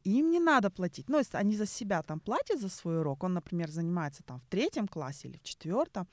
И 0.05 0.19
им 0.19 0.31
не 0.31 0.41
надо 0.41 0.71
платить. 0.71 1.09
Ну, 1.09 1.19
если 1.19 1.37
они 1.39 1.57
за 1.57 1.67
себя 1.67 2.03
там 2.03 2.21
платят 2.21 2.61
за 2.61 2.69
свой 2.69 3.01
урок. 3.01 3.23
Он, 3.25 3.35
например, 3.35 3.71
занимается 3.71 4.23
там 4.23 4.41
в 4.41 4.47
третьем 4.47 4.89
классе 4.89 5.29
или 5.29 5.37
в 5.37 5.43
четвертом, 5.43 6.09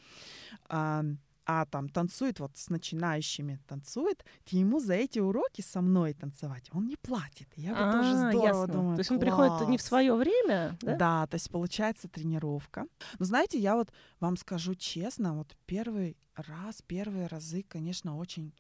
а, 1.50 1.66
там 1.66 1.88
танцует 1.88 2.40
вот 2.42 2.58
с 2.58 2.70
начинающими, 2.70 3.60
танцует, 3.68 4.26
ему 4.52 4.80
за 4.80 4.96
эти 4.96 5.20
уроки 5.20 5.62
со 5.62 5.80
мной 5.82 6.14
танцевать 6.14 6.70
он 6.74 6.88
не 6.88 6.98
платит. 6.98 7.48
Я 7.56 7.72
бы 7.72 7.92
тоже 7.94 8.12
А, 8.16 8.32
здорово 8.32 8.62
ясно. 8.62 8.74
думаю. 8.74 8.96
То 8.98 9.00
есть 9.00 9.12
он 9.12 9.20
приходит 9.20 9.70
не 9.70 9.78
в 9.78 9.82
свое 9.82 10.14
время, 10.14 10.78
да? 10.82 10.96
Да? 10.98 11.28
то 11.28 11.36
есть 11.36 11.50
получается 11.50 12.10
тренировка. 12.10 12.86
Но 13.18 13.26
знаете, 13.26 13.58
я 13.58 13.76
вот 13.76 13.94
вам 14.20 14.36
скажу 14.36 14.76
честно, 14.76 15.36
вот 15.38 15.56
первый 15.66 16.18
раз, 16.36 16.82
первые 16.86 17.28
разы, 17.28 17.64
конечно, 17.64 18.18
очень 18.18 18.54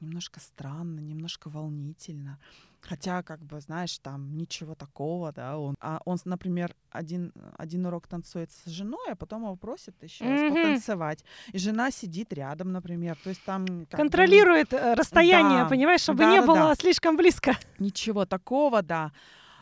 немножко 0.00 0.40
странно, 0.40 1.00
немножко 1.00 1.50
волнительно. 1.50 2.38
Хотя, 2.84 3.22
как 3.22 3.40
бы, 3.44 3.60
знаешь, 3.60 3.96
там 3.98 4.36
ничего 4.36 4.74
такого, 4.74 5.32
да. 5.32 5.56
Он, 5.56 5.76
а 5.80 6.00
он, 6.04 6.18
например, 6.24 6.74
один, 6.90 7.32
один 7.56 7.86
урок 7.86 8.08
танцует 8.08 8.50
с 8.50 8.68
женой, 8.68 9.12
а 9.12 9.14
потом 9.14 9.42
его 9.44 9.54
просят 9.56 9.94
еще 10.02 10.24
раз 10.24 10.40
Мгм. 10.40 10.54
потанцевать. 10.56 11.24
И 11.52 11.58
жена 11.58 11.90
сидит 11.92 12.32
рядом, 12.32 12.72
например. 12.72 13.16
То 13.22 13.28
есть 13.30 13.42
там... 13.44 13.66
как 13.66 13.90
бы, 13.90 13.96
Контролирует 13.96 14.72
э, 14.72 14.94
расстояние, 14.94 15.62
Да. 15.62 15.68
понимаешь, 15.68 16.00
чтобы 16.00 16.24
не 16.24 16.40
Да-да-да. 16.40 16.46
было 16.64 16.74
слишком 16.74 17.16
близко. 17.16 17.56
Ничего 17.78 18.26
такого, 18.26 18.82
да. 18.82 19.12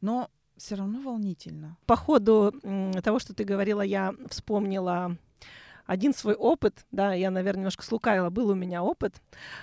Но 0.01 0.31
все 0.57 0.77
равно 0.77 1.01
волнительно. 1.01 1.77
По 1.87 1.97
ходу 1.97 2.55
того, 3.03 3.19
что 3.19 3.35
ты 3.35 3.45
говорила, 3.45 3.83
я 3.83 4.15
вспомнила 4.31 5.17
один 5.91 6.15
свой 6.15 6.35
опыт, 6.35 6.87
да, 6.93 7.15
я, 7.15 7.31
наверное, 7.33 7.61
немножко 7.63 7.83
слукавила, 7.83 8.31
был 8.31 8.49
у 8.51 8.55
меня 8.55 8.83
опыт. 8.83 9.21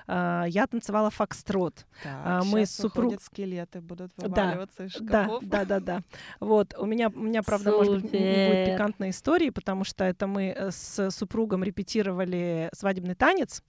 А, 0.07 0.43
Я 0.47 0.67
танцевала 0.67 1.09
фокстрот. 1.09 1.85
Так, 2.03 2.21
А, 2.25 2.43
мы 2.43 2.65
с 2.65 2.75
супруг- 2.75 3.05
выходят 3.05 3.21
скелеты, 3.23 3.79
будут 3.79 4.11
Да, 4.17 4.27
вываливаться 4.27 4.83
из 4.85 4.93
Да, 4.99 5.23
шкафов. 5.23 5.43
да, 5.45 5.63
да, 5.65 5.79
да. 5.79 6.01
Вот, 6.41 6.75
у 6.77 6.85
меня, 6.85 7.07
у 7.07 7.19
меня, 7.21 7.43
правда, 7.43 7.71
может 7.71 8.01
быть, 8.01 8.11
не 8.11 8.19
будет 8.19 8.59
Супер. 8.59 8.73
пикантной 8.73 9.09
истории, 9.11 9.49
потому 9.51 9.85
что 9.85 10.03
это 10.03 10.27
мы 10.27 10.47
э, 10.49 10.71
с 10.71 11.09
супругом 11.11 11.63
репетировали 11.63 12.69
свадебный 12.73 13.15
танец, 13.15 13.63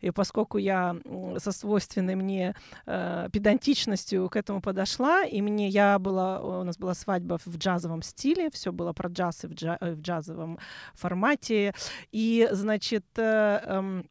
и 0.00 0.10
поскольку 0.10 0.56
я 0.58 0.96
со 1.36 1.52
свойственной 1.52 2.14
мне 2.14 2.54
э, 2.86 3.28
педантичностью 3.32 4.30
к 4.30 4.36
этому 4.36 4.62
подошла, 4.62 5.24
и 5.24 5.42
мне 5.42 5.68
я 5.68 5.98
была, 5.98 6.40
у 6.40 6.64
нас 6.64 6.78
была 6.78 6.94
свадьба 6.94 7.38
в 7.44 7.56
джазовом 7.58 8.00
стиле, 8.02 8.48
все 8.50 8.72
было 8.72 8.92
про 8.94 9.10
джаз 9.10 9.44
и 9.44 9.46
в, 9.48 9.52
джа- 9.52 9.76
э, 9.80 9.92
в 9.92 10.00
джазовом 10.00 10.58
формате, 10.94 11.74
и, 12.12 12.48
значит, 12.52 13.04
э, 13.16 13.60
эм, 13.64 14.08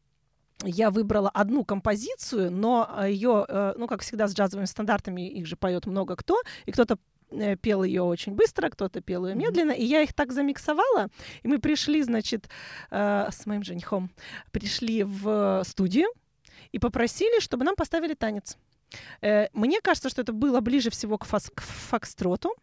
я 0.64 0.90
выбрала 0.90 1.30
одну 1.30 1.64
композицию, 1.64 2.50
но 2.50 3.04
ее, 3.06 3.46
ну, 3.78 3.86
как 3.86 4.02
всегда, 4.02 4.26
с 4.26 4.34
джазовыми 4.34 4.66
стандартами 4.66 5.28
их 5.28 5.46
же 5.46 5.56
поет 5.56 5.86
много 5.86 6.16
кто, 6.16 6.42
и 6.66 6.72
кто-то 6.72 6.98
э, 7.30 7.56
пел 7.56 7.84
ее 7.84 8.02
очень 8.02 8.32
быстро, 8.34 8.68
кто-то 8.68 9.00
пел 9.00 9.26
ее 9.26 9.36
медленно, 9.36 9.70
и 9.70 9.84
я 9.84 10.02
их 10.02 10.12
так 10.14 10.32
замиксовала, 10.32 11.08
и 11.44 11.48
мы 11.48 11.58
пришли, 11.60 12.02
значит, 12.02 12.48
э, 12.90 13.28
с 13.30 13.46
моим 13.46 13.62
женихом, 13.62 14.10
пришли 14.50 15.04
в 15.04 15.62
студию 15.64 16.08
и 16.72 16.78
попросили, 16.80 17.40
чтобы 17.40 17.64
нам 17.64 17.76
поставили 17.76 18.14
танец. 18.14 18.56
Э, 19.20 19.48
Мне 19.52 19.80
кажется, 19.80 20.08
что 20.08 20.22
это 20.22 20.32
было 20.32 20.60
ближе 20.60 20.90
всего 20.90 21.18
к, 21.18 21.26
фас- 21.26 21.52
к 21.54 21.60
фокстроту, 21.60 22.54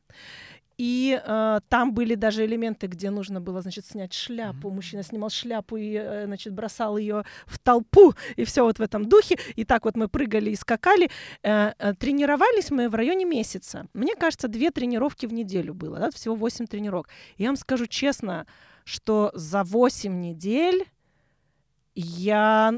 и 0.78 1.22
э, 1.24 1.60
там 1.70 1.94
были 1.94 2.16
даже 2.16 2.46
элементы, 2.46 2.88
где 2.88 3.10
нужно 3.10 3.40
было, 3.40 3.62
значит, 3.62 3.86
снять 3.86 4.14
шляпу. 4.14 4.70
М. 4.70 4.76
Мужчина 4.76 5.04
снимал 5.04 5.30
шляпу 5.30 5.78
и, 5.78 5.94
э, 5.94 6.26
значит, 6.26 6.54
бросал 6.54 6.98
ее 6.98 7.24
в 7.46 7.60
толпу, 7.60 8.14
и 8.36 8.44
все 8.44 8.64
вот 8.64 8.80
в 8.80 8.82
этом 8.82 9.06
духе. 9.08 9.38
И 9.56 9.64
так 9.64 9.86
вот 9.86 9.96
мы 9.96 10.08
прыгали 10.10 10.50
и 10.52 10.56
скакали. 10.56 11.10
Э, 11.44 11.72
э, 11.80 11.94
тренировались 11.94 12.72
мы 12.72 12.90
в 12.90 12.96
районе 12.96 13.26
месяца. 13.26 13.88
Мне 13.94 14.16
кажется, 14.16 14.48
две 14.48 14.72
тренировки 14.72 15.26
в 15.26 15.34
неделю 15.34 15.74
было, 15.74 16.00
да, 16.00 16.12
всего 16.12 16.36
8 16.36 16.68
тренировок. 16.68 17.10
Я 17.38 17.48
вам 17.48 17.56
скажу 17.56 17.88
честно, 17.88 18.46
что 18.84 19.32
за 19.34 19.64
8 19.64 20.20
недель 20.20 20.86
я 21.96 22.74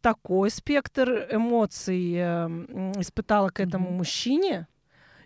такой 0.00 0.50
спектр 0.50 1.28
эмоций 1.30 2.14
э, 2.16 2.48
испытала 2.98 3.50
к 3.50 3.60
этому 3.60 3.88
Мгм. 3.88 3.98
мужчине. 3.98 4.66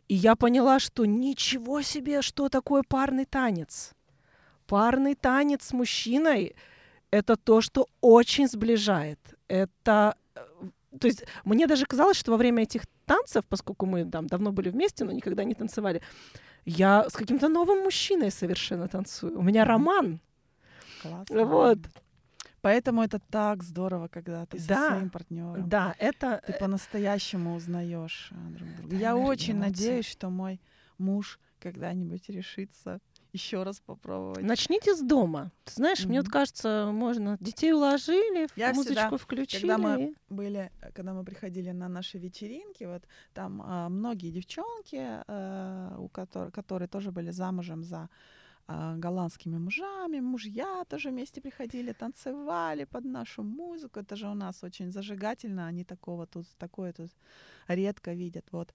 И 0.09 0.15
я 0.15 0.37
поняла, 0.37 0.79
что 0.79 1.05
ничего 1.05 1.83
себе, 1.83 2.23
что 2.23 2.49
такое 2.49 2.83
парный 2.89 3.25
танец. 3.25 3.93
Парный 4.67 5.15
танец 5.15 5.65
с 5.65 5.73
мужчиной— 5.73 6.55
это 7.11 7.37
то, 7.37 7.61
что 7.61 7.87
очень 8.01 8.49
сближает. 8.49 9.19
Это 9.49 10.17
э, 10.35 10.41
то 11.01 11.07
есть 11.07 11.25
мне 11.45 11.67
даже 11.67 11.87
казалось, 11.87 12.17
что 12.17 12.33
во 12.33 12.37
время 12.37 12.63
этих 12.63 12.83
танцев, 13.05 13.45
поскольку 13.49 13.87
мы 13.87 14.05
там 14.05 14.27
давно 14.27 14.53
были 14.53 14.71
вместе, 14.71 15.05
но 15.05 15.13
никогда 15.13 15.45
не 15.45 15.55
танцевали, 15.55 16.03
я 16.65 17.09
с 17.09 17.13
каким-то 17.13 17.49
новым 17.49 17.85
мужчиной 17.85 18.31
совершенно 18.31 18.89
танцую. 18.89 19.39
У 19.39 19.43
меня 19.43 19.65
роман. 19.65 20.21
Классно. 21.03 21.45
Вот. 21.45 21.79
Поэтому 22.67 23.01
это 23.05 23.21
так 23.21 23.63
здорово, 23.63 24.09
когда 24.09 24.45
ты 24.45 24.59
Да. 24.59 24.75
со 24.75 24.97
своим 24.97 25.11
партнером. 25.11 25.69
Да, 25.69 25.95
это... 26.01 26.43
Ты 26.45 26.53
по-настоящему 26.55 27.55
узнаешь 27.55 28.33
э, 28.33 28.35
друг 28.57 28.69
друга. 28.77 28.97
Это 28.97 28.97
Я 28.97 29.17
очень 29.17 29.55
эмоции. 29.55 29.69
надеюсь, 29.69 30.07
что 30.07 30.31
мой 30.31 30.61
муж 30.99 31.39
когда-нибудь 31.61 32.29
решится 32.29 32.99
еще 33.33 33.63
раз 33.63 33.79
попробовать. 33.79 34.43
Начните 34.43 34.97
с 34.97 35.01
дома. 35.01 35.53
Ты 35.65 35.75
знаешь, 35.75 36.05
мне 36.07 36.21
вот 36.21 36.29
кажется, 36.29 36.91
можно... 36.93 37.37
Детей 37.39 37.73
уложили, 37.73 38.49
Я 38.57 38.73
музычку 38.73 38.95
всегда, 38.95 39.17
включили. 39.17 39.61
когда 39.61 39.79
мы 39.79 40.15
были, 40.29 40.73
э, 40.81 40.91
когда 40.91 41.13
мы 41.15 41.23
приходили 41.23 41.71
на 41.71 41.89
наши 41.89 42.19
вечеринки, 42.19 42.83
вот 42.83 43.05
там 43.33 43.63
а, 43.65 43.89
многие 43.89 44.31
девчонки, 44.33 45.01
э, 45.25 45.97
у 45.99 46.09
которых, 46.09 46.53
которые 46.53 46.89
тоже 46.89 47.13
были 47.13 47.31
замужем 47.31 47.85
за 47.85 48.09
голландскими 48.69 49.59
мужами, 49.59 50.21
мужья 50.21 50.85
тоже 50.89 51.11
вместе 51.11 51.41
приходили, 51.41 51.93
танцевали 51.93 52.85
под 52.85 53.05
нашу 53.05 53.43
музыку. 53.43 54.01
Это 54.01 54.17
же 54.17 54.29
у 54.29 54.35
нас 54.35 54.65
очень 54.65 54.91
зажигательно, 54.91 55.67
они 55.67 55.85
такого 55.85 56.27
тут, 56.27 56.47
такое 56.59 56.93
тут 56.93 57.11
редко 57.69 58.15
видят. 58.15 58.47
Вот. 58.53 58.75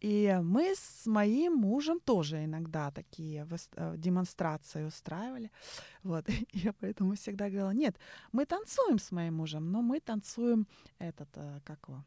И 0.00 0.38
мы 0.42 0.74
с 0.74 1.06
моим 1.06 1.56
мужем 1.56 2.00
тоже 2.00 2.44
иногда 2.44 2.90
такие 2.90 3.46
э, 3.76 3.96
демонстрации 3.96 4.84
устраивали. 4.84 5.50
Вот. 6.02 6.28
И 6.28 6.46
я 6.52 6.72
поэтому 6.72 7.14
всегда 7.14 7.50
говорила, 7.50 7.74
нет, 7.74 7.96
мы 8.32 8.46
танцуем 8.46 8.98
с 8.98 9.12
моим 9.12 9.34
мужем, 9.34 9.70
но 9.70 9.82
мы 9.82 10.00
танцуем 10.00 10.66
этот, 10.98 11.28
э, 11.34 11.60
как 11.64 11.88
его, 11.88 12.04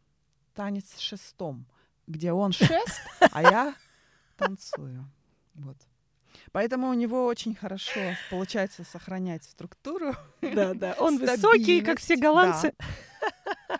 танец 0.56 0.96
с 0.96 1.00
шестом, 1.00 1.66
где 2.08 2.32
он 2.32 2.54
шест, 2.54 3.02
а 3.20 3.42
я 3.42 3.76
танцую. 4.38 5.06
Вот. 5.54 5.78
Поэтому 6.52 6.90
у 6.90 6.94
него 6.94 7.26
очень 7.26 7.56
хорошо 7.56 8.00
получается 8.30 8.84
сохранять 8.84 9.44
структуру. 9.44 10.14
Да, 10.42 10.74
да. 10.74 10.96
Он 11.00 11.18
высокий, 11.18 11.82
как 11.82 12.00
все 12.00 12.16
голландцы. 12.16 12.74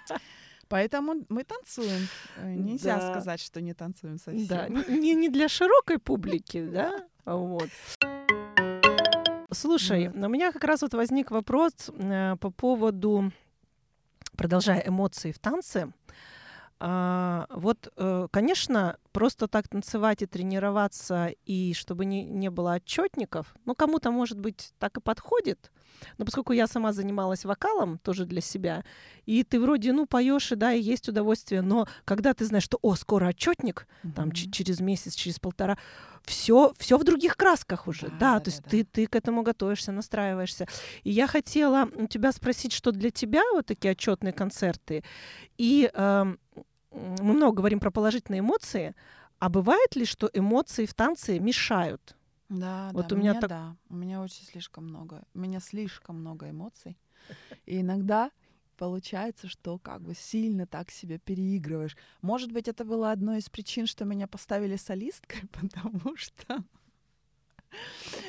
да. 0.10 0.18
Поэтому 0.70 1.26
мы 1.30 1.44
танцуем. 1.44 2.08
Э, 2.38 2.52
Нельзя 2.54 2.98
Да. 2.98 3.12
сказать, 3.12 3.42
что 3.42 3.62
не 3.62 3.74
танцуем 3.74 4.18
совсем. 4.18 4.48
Да, 4.48 4.68
не, 4.70 5.14
не 5.14 5.30
для 5.30 5.48
широкой 5.50 6.00
публики, 6.00 6.66
да? 6.72 7.04
Вот. 7.26 7.70
Слушай, 9.52 10.08
у 10.08 10.30
меня 10.30 10.52
как 10.52 10.64
раз 10.64 10.82
вот 10.82 10.94
возник 10.96 11.30
вопрос 11.30 11.74
э, 11.90 12.38
по 12.40 12.50
поводу, 12.50 13.32
продолжая 14.36 14.80
эмоции 14.88 15.32
в 15.32 15.38
танце. 15.38 15.92
А, 16.86 17.46
вот, 17.50 17.88
э, 17.96 18.28
конечно, 18.30 18.98
просто 19.14 19.48
так 19.48 19.70
танцевать 19.70 20.22
и 20.22 20.26
тренироваться, 20.26 21.32
и 21.46 21.74
чтобы 21.74 22.04
не, 22.04 22.26
не 22.26 22.50
было 22.50 22.74
отчетников, 22.74 23.56
ну, 23.64 23.74
кому-то, 23.74 24.12
может 24.12 24.38
быть, 24.38 24.74
так 24.80 24.98
и 24.98 25.00
подходит. 25.02 25.72
Но 26.18 26.26
поскольку 26.26 26.52
я 26.52 26.68
сама 26.68 26.92
занималась 26.92 27.46
вокалом 27.46 28.00
тоже 28.00 28.26
для 28.26 28.42
себя, 28.42 28.84
и 29.26 29.44
ты 29.46 29.62
вроде, 29.62 29.94
ну, 29.94 30.06
поешь, 30.08 30.52
и 30.52 30.56
да, 30.56 30.74
и 30.74 30.82
есть 30.82 31.08
удовольствие, 31.08 31.62
но 31.62 31.88
когда 32.04 32.34
ты 32.34 32.44
знаешь, 32.44 32.66
что, 32.66 32.80
о, 32.82 32.96
скоро 32.96 33.28
отчетник, 33.28 33.88
там 34.14 34.34
ч- 34.34 34.52
через 34.52 34.82
месяц, 34.82 35.16
через 35.16 35.40
полтора, 35.40 35.78
все, 36.26 36.74
все 36.78 36.98
в 36.98 37.06
других 37.06 37.38
красках 37.38 37.88
уже, 37.88 38.08
Да, 38.08 38.18
да, 38.20 38.34
да, 38.34 38.40
то 38.42 38.50
есть 38.50 38.64
да. 38.64 38.70
ты, 38.70 38.84
ты 38.84 39.08
к 39.08 39.16
этому 39.16 39.44
готовишься, 39.44 39.94
настраиваешься. 39.94 40.68
И 41.04 41.12
я 41.12 41.28
хотела 41.28 41.88
у 41.96 42.08
тебя 42.08 42.34
спросить, 42.34 42.74
что 42.74 42.92
для 42.92 43.10
тебя 43.10 43.44
вот 43.54 43.68
такие 43.68 43.92
отчетные 43.92 44.34
концерты, 44.34 45.04
и 45.58 45.90
м, 45.94 46.40
мы 46.94 47.34
много 47.34 47.58
говорим 47.58 47.80
про 47.80 47.92
положительные 47.92 48.40
эмоции, 48.40 48.96
а 49.40 49.50
бывает 49.50 49.96
ли, 49.96 50.06
что 50.06 50.30
эмоции 50.34 50.86
в 50.86 50.94
танце 50.94 51.40
мешают? 51.40 52.16
Да, 52.50 52.92
Вот 52.94 53.08
да, 53.08 53.16
у 53.16 53.18
меня 53.20 53.32
мне 53.32 53.42
так- 53.42 53.50
да, 53.50 53.76
у 53.90 53.96
меня 53.96 54.22
очень 54.22 54.44
слишком 54.46 54.86
много, 54.86 55.24
у 55.34 55.40
меня 55.40 55.60
слишком 55.60 56.18
много 56.20 56.50
эмоций, 56.50 56.98
и 57.66 57.82
иногда 57.82 58.32
получается, 58.78 59.48
что 59.48 59.80
как 59.80 60.02
бы 60.02 60.14
сильно 60.16 60.68
так 60.68 60.92
себя 60.92 61.18
переигрываешь. 61.20 61.96
Может 62.22 62.52
быть, 62.52 62.68
это 62.68 62.84
было 62.86 63.12
одной 63.12 63.38
из 63.40 63.50
причин, 63.50 63.88
что 63.88 64.06
меня 64.06 64.28
поставили 64.28 64.76
солисткой, 64.76 65.42
потому 65.52 66.16
что 66.18 66.64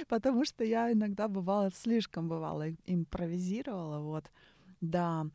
потому 0.09 0.45
что 0.45 0.65
я 0.65 0.91
иногда 0.93 1.29
бывала 1.29 1.71
слишком 1.71 2.29
бывало 2.29 2.69
и- 2.69 2.77
импровизировала, 2.87 3.99
вот. 4.01 4.31
Да, 4.85 5.27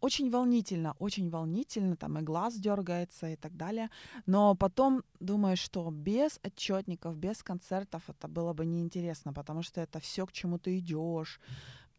очень 0.00 0.30
волнительно, 0.30 0.94
очень 0.98 1.30
волнительно, 1.30 1.96
там 1.96 2.18
и 2.18 2.22
глаз 2.22 2.56
дергается 2.56 3.30
и 3.30 3.36
так 3.36 3.56
далее. 3.56 3.88
Но 4.26 4.54
потом 4.54 5.02
думаешь, 5.18 5.60
что 5.60 5.90
без 5.90 6.38
отчетников, 6.42 7.16
без 7.16 7.42
концертов 7.42 8.02
это 8.08 8.28
было 8.28 8.52
бы 8.52 8.66
неинтересно, 8.66 9.32
потому 9.32 9.62
что 9.62 9.80
это 9.80 9.98
все, 9.98 10.26
к 10.26 10.32
чему 10.32 10.58
ты 10.58 10.78
идешь, 10.78 11.40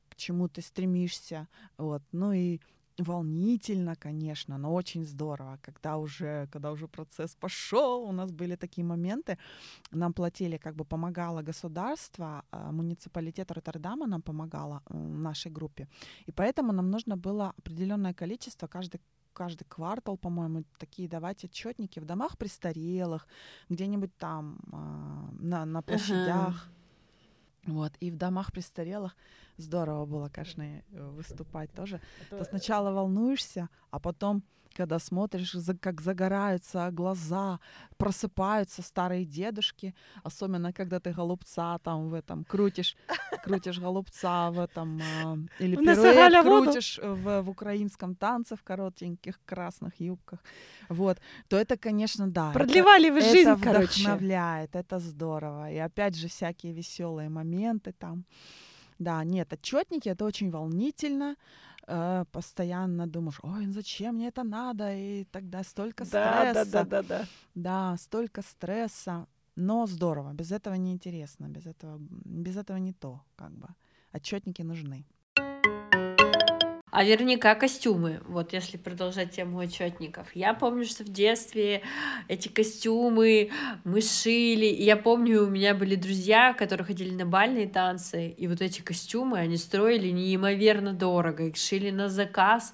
к 0.09 0.15
чему 0.17 0.47
ты 0.47 0.61
стремишься. 0.61 1.47
Вот. 1.77 2.03
Ну 2.11 2.31
и 2.31 2.59
волнительно, 3.03 3.95
конечно, 3.95 4.57
но 4.57 4.73
очень 4.73 5.05
здорово, 5.05 5.57
когда 5.61 5.97
уже, 5.97 6.47
когда 6.51 6.71
уже 6.71 6.87
процесс 6.87 7.35
пошел, 7.35 8.03
у 8.03 8.11
нас 8.11 8.31
были 8.31 8.55
такие 8.55 8.85
моменты, 8.85 9.37
нам 9.91 10.13
платили, 10.13 10.57
как 10.57 10.75
бы 10.75 10.85
помогало 10.85 11.41
государство, 11.41 12.43
а, 12.51 12.71
муниципалитет 12.71 13.51
Роттердама 13.51 14.07
нам 14.07 14.21
помогало 14.21 14.81
м, 14.89 15.23
нашей 15.23 15.51
группе, 15.51 15.87
и 16.27 16.31
поэтому 16.31 16.73
нам 16.73 16.89
нужно 16.91 17.15
было 17.17 17.53
определенное 17.57 18.13
количество 18.13 18.67
каждый 18.67 18.99
каждый 19.33 19.63
квартал, 19.65 20.17
по-моему, 20.17 20.63
такие 20.77 21.07
давать 21.07 21.45
отчетники 21.45 21.99
в 21.99 22.05
домах 22.05 22.37
престарелых, 22.37 23.27
где-нибудь 23.69 24.17
там 24.17 24.59
а, 24.71 25.29
на, 25.39 25.65
на 25.65 25.81
площадях. 25.81 26.69
Вот, 27.73 27.93
и 27.99 28.11
в 28.11 28.17
домах 28.17 28.51
престарелых 28.51 29.15
здорово 29.57 30.05
было, 30.05 30.29
конечно, 30.29 30.63
э, 30.63 30.81
выступать 30.91 31.71
тоже. 31.73 32.01
Ты 32.29 32.43
сначала 32.45 32.91
волнуешься, 32.91 33.69
а 33.91 33.99
потом, 33.99 34.43
когда 34.79 34.99
смотришь, 34.99 35.55
как 35.81 36.01
загораются 36.01 36.89
глаза, 36.91 37.59
просыпаются 37.97 38.81
старые 38.81 39.25
дедушки, 39.25 39.93
особенно 40.23 40.71
когда 40.71 40.99
ты 40.99 41.11
голубца 41.11 41.77
там 41.79 42.07
в 42.09 42.13
этом 42.13 42.45
крутишь, 42.45 42.95
крутишь 43.43 43.79
голубца 43.79 44.51
в 44.51 44.57
этом, 44.57 45.01
а, 45.01 45.37
или 45.59 45.75
пируэт 45.75 46.43
крутишь 46.43 46.99
в, 47.03 47.41
в 47.41 47.49
украинском 47.49 48.15
танце 48.15 48.55
в 48.55 48.63
коротеньких 48.63 49.39
красных 49.45 49.99
юбках, 49.99 50.39
вот, 50.89 51.17
то 51.49 51.57
это, 51.57 51.75
конечно, 51.75 52.27
да. 52.27 52.51
это- 52.51 52.59
Продлевали 52.59 53.09
вы 53.09 53.19
жизнь, 53.21 53.49
это 53.49 53.61
короче. 53.61 54.01
вдохновляет, 54.01 54.75
это 54.75 54.99
здорово. 54.99 55.71
И 55.71 55.77
опять 55.77 56.15
же 56.15 56.27
всякие 56.27 56.71
веселые 56.71 57.27
моменты 57.29 57.91
там. 57.91 58.23
Да, 58.99 59.23
нет, 59.23 59.53
отчетники 59.53 60.09
это 60.09 60.25
очень 60.25 60.51
волнительно. 60.51 61.35
Э, 61.89 62.25
постоянно 62.31 63.07
думаешь, 63.07 63.39
ой, 63.43 63.65
ну 63.65 63.73
зачем 63.73 64.15
мне 64.15 64.27
это 64.27 64.43
надо? 64.43 64.93
И 64.95 65.25
тогда 65.31 65.63
столько 65.63 66.05
Да, 66.05 66.53
стресса. 66.53 66.71
да, 66.71 66.83
да, 66.83 67.01
да, 67.01 67.03
да. 67.03 67.25
Да, 67.55 67.97
столько 67.97 68.41
стресса. 68.41 69.25
Но 69.55 69.85
здорово. 69.87 70.33
Без 70.33 70.51
этого 70.51 70.75
неинтересно. 70.77 71.47
Без 71.49 71.65
этого, 71.65 71.97
без 72.25 72.55
этого 72.55 72.77
не 72.77 72.93
то, 72.93 73.21
как 73.35 73.51
бы. 73.51 73.67
Отчетники 74.11 74.63
нужны. 74.63 75.05
А 76.91 77.03
верника 77.03 77.53
костюмы, 77.53 78.21
вот 78.27 78.53
если 78.53 78.77
продолжать 78.77 79.31
тему 79.31 79.59
отчетников. 79.59 80.35
Я 80.35 80.53
помню, 80.55 80.85
что 80.85 81.03
в 81.03 81.09
детстве 81.09 81.83
эти 82.27 82.47
костюмы 82.47 83.51
мы 83.83 84.01
шили. 84.01 84.65
И 84.65 84.83
я 84.83 84.97
помню, 84.97 85.43
у 85.43 85.49
меня 85.49 85.75
были 85.75 85.95
друзья, 85.95 86.53
которые 86.53 86.87
ходили 86.87 87.13
на 87.13 87.25
бальные 87.25 87.67
танцы, 87.67 88.29
и 88.29 88.47
вот 88.47 88.61
эти 88.61 88.81
костюмы 88.81 89.37
они 89.37 89.57
строили 89.57 90.09
неимоверно 90.09 90.93
дорого. 90.93 91.43
Их 91.43 91.57
шили 91.57 91.91
на 91.91 92.09
заказ 92.09 92.73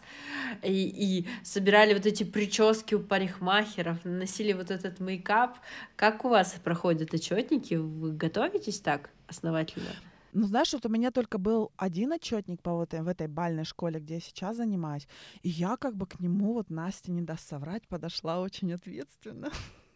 и, 0.64 0.72
и 0.72 1.28
собирали 1.44 1.94
вот 1.94 2.06
эти 2.06 2.24
прически 2.24 2.96
у 2.96 3.00
парикмахеров, 3.00 3.98
наносили 4.06 4.54
вот 4.54 4.72
этот 4.72 5.00
мейкап. 5.00 5.58
Как 5.96 6.24
у 6.24 6.30
вас 6.30 6.56
проходят 6.64 7.14
отчетники? 7.14 7.74
Вы 7.76 8.14
готовитесь 8.14 8.80
так 8.80 9.10
основательно? 9.28 9.90
Ну, 10.36 10.48
знаешь, 10.48 10.74
вот 10.74 10.86
у 10.86 10.90
меня 10.90 11.12
только 11.12 11.38
был 11.38 11.72
один 11.78 12.12
отчетник 12.12 12.62
по 12.62 12.74
вот 12.74 12.94
э- 12.94 13.02
в 13.02 13.08
этой 13.08 13.28
бальной 13.28 13.64
школе, 13.64 14.02
где 14.02 14.16
я 14.16 14.20
сейчас 14.20 14.58
занимаюсь. 14.58 15.08
И 15.44 15.50
я 15.50 15.78
как 15.78 15.96
бы 15.96 16.06
к 16.06 16.20
нему, 16.20 16.54
вот 16.54 16.70
Настя 16.70 17.14
не 17.14 17.22
даст 17.22 17.48
соврать, 17.48 17.88
подошла 17.88 18.42
очень 18.42 18.74
ответственно. 18.74 19.50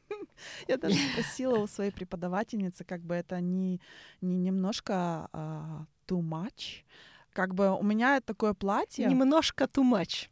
Я 0.70 0.78
даже 0.78 0.96
спросила 1.12 1.60
у 1.60 1.68
своей 1.68 1.92
преподавательницы, 1.92 2.86
как 2.86 3.02
бы 3.02 3.16
это 3.16 3.42
не, 3.42 3.82
не 4.22 4.38
немножко 4.38 5.28
а, 5.34 5.86
too 6.08 6.22
much. 6.22 6.86
Как 7.34 7.54
бы 7.54 7.78
у 7.78 7.84
меня 7.84 8.22
такое 8.22 8.54
платье. 8.54 9.10
Немножко 9.10 9.66
too 9.66 9.84
much. 9.84 10.30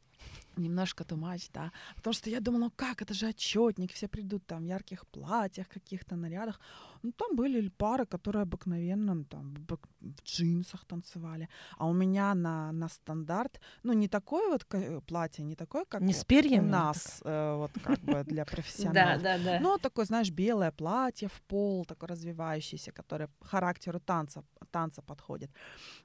Немножко 0.57 1.03
тумач, 1.03 1.49
да. 1.53 1.71
Потому 1.95 2.13
что 2.13 2.29
я 2.29 2.39
думала, 2.39 2.65
ну 2.65 2.71
как, 2.75 3.01
это 3.01 3.13
же 3.13 3.27
отчетник, 3.27 3.91
все 3.91 4.07
придут 4.07 4.45
там 4.45 4.63
в 4.63 4.65
ярких 4.65 5.05
платьях, 5.05 5.67
каких-то 5.67 6.15
нарядах. 6.15 6.59
Ну, 7.03 7.11
там 7.11 7.35
были 7.35 7.69
пары, 7.69 8.05
которые 8.05 8.41
обыкновенно 8.43 9.23
там 9.25 9.53
в 9.53 10.23
джинсах 10.25 10.85
танцевали. 10.85 11.47
А 11.77 11.85
у 11.87 11.93
меня 11.93 12.33
на, 12.35 12.71
на 12.71 12.89
стандарт, 12.89 13.61
ну, 13.83 13.93
не 13.93 14.07
такое 14.07 14.49
вот 14.49 14.65
платье, 15.05 15.43
не 15.43 15.55
такое, 15.55 15.85
как 15.85 16.01
не 16.01 16.13
с 16.13 16.23
перьями, 16.23 16.67
у 16.67 16.71
нас, 16.71 17.21
э, 17.23 17.55
вот 17.55 17.71
как 17.83 17.99
бы 17.99 18.23
для 18.23 18.45
профессионалов. 18.51 19.21
Да, 19.21 19.37
да, 19.37 19.43
да. 19.43 19.59
Ну, 19.59 19.77
такое, 19.77 20.05
знаешь, 20.05 20.31
белое 20.31 20.71
платье 20.71 21.27
в 21.27 21.41
пол, 21.41 21.85
такое 21.85 22.09
развивающееся, 22.09 22.91
которое 22.91 23.29
характеру 23.41 23.99
танца, 23.99 24.43
танца 24.71 25.01
подходит. 25.01 25.51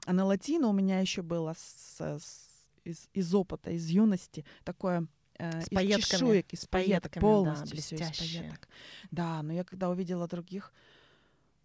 А 0.05 0.13
на 0.13 0.25
латино 0.25 0.67
у 0.67 0.73
меня 0.73 0.99
еще 0.99 1.21
было 1.21 1.53
с, 1.57 1.99
с 1.99 2.52
из, 2.83 3.09
из 3.13 3.33
опыта, 3.33 3.71
из 3.71 3.87
юности, 3.87 4.45
такое 4.63 5.07
э, 5.37 5.61
с 5.61 5.65
из 5.65 5.69
пайетками. 5.69 6.01
чешуек, 6.01 6.53
из 6.53 6.65
пайеток, 6.65 7.13
полностью 7.13 7.75
да, 7.75 7.81
все 7.81 7.95
из 7.95 8.17
пайеток. 8.17 8.67
Да, 9.11 9.41
но 9.43 9.53
я 9.53 9.63
когда 9.63 9.89
увидела 9.89 10.27
других 10.27 10.73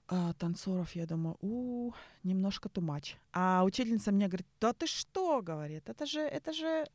э, 0.08 0.32
танцоров, 0.38 0.94
я 0.94 1.06
думаю, 1.06 1.36
у, 1.40 1.92
немножко 2.22 2.68
тумач. 2.68 3.16
А 3.32 3.62
учительница 3.64 4.12
мне 4.12 4.28
говорит, 4.28 4.46
да 4.60 4.72
ты 4.72 4.86
что, 4.86 5.42
говорит, 5.42 5.88
это 5.88 6.06
же, 6.06 6.20
это 6.20 6.52
же, 6.52 6.86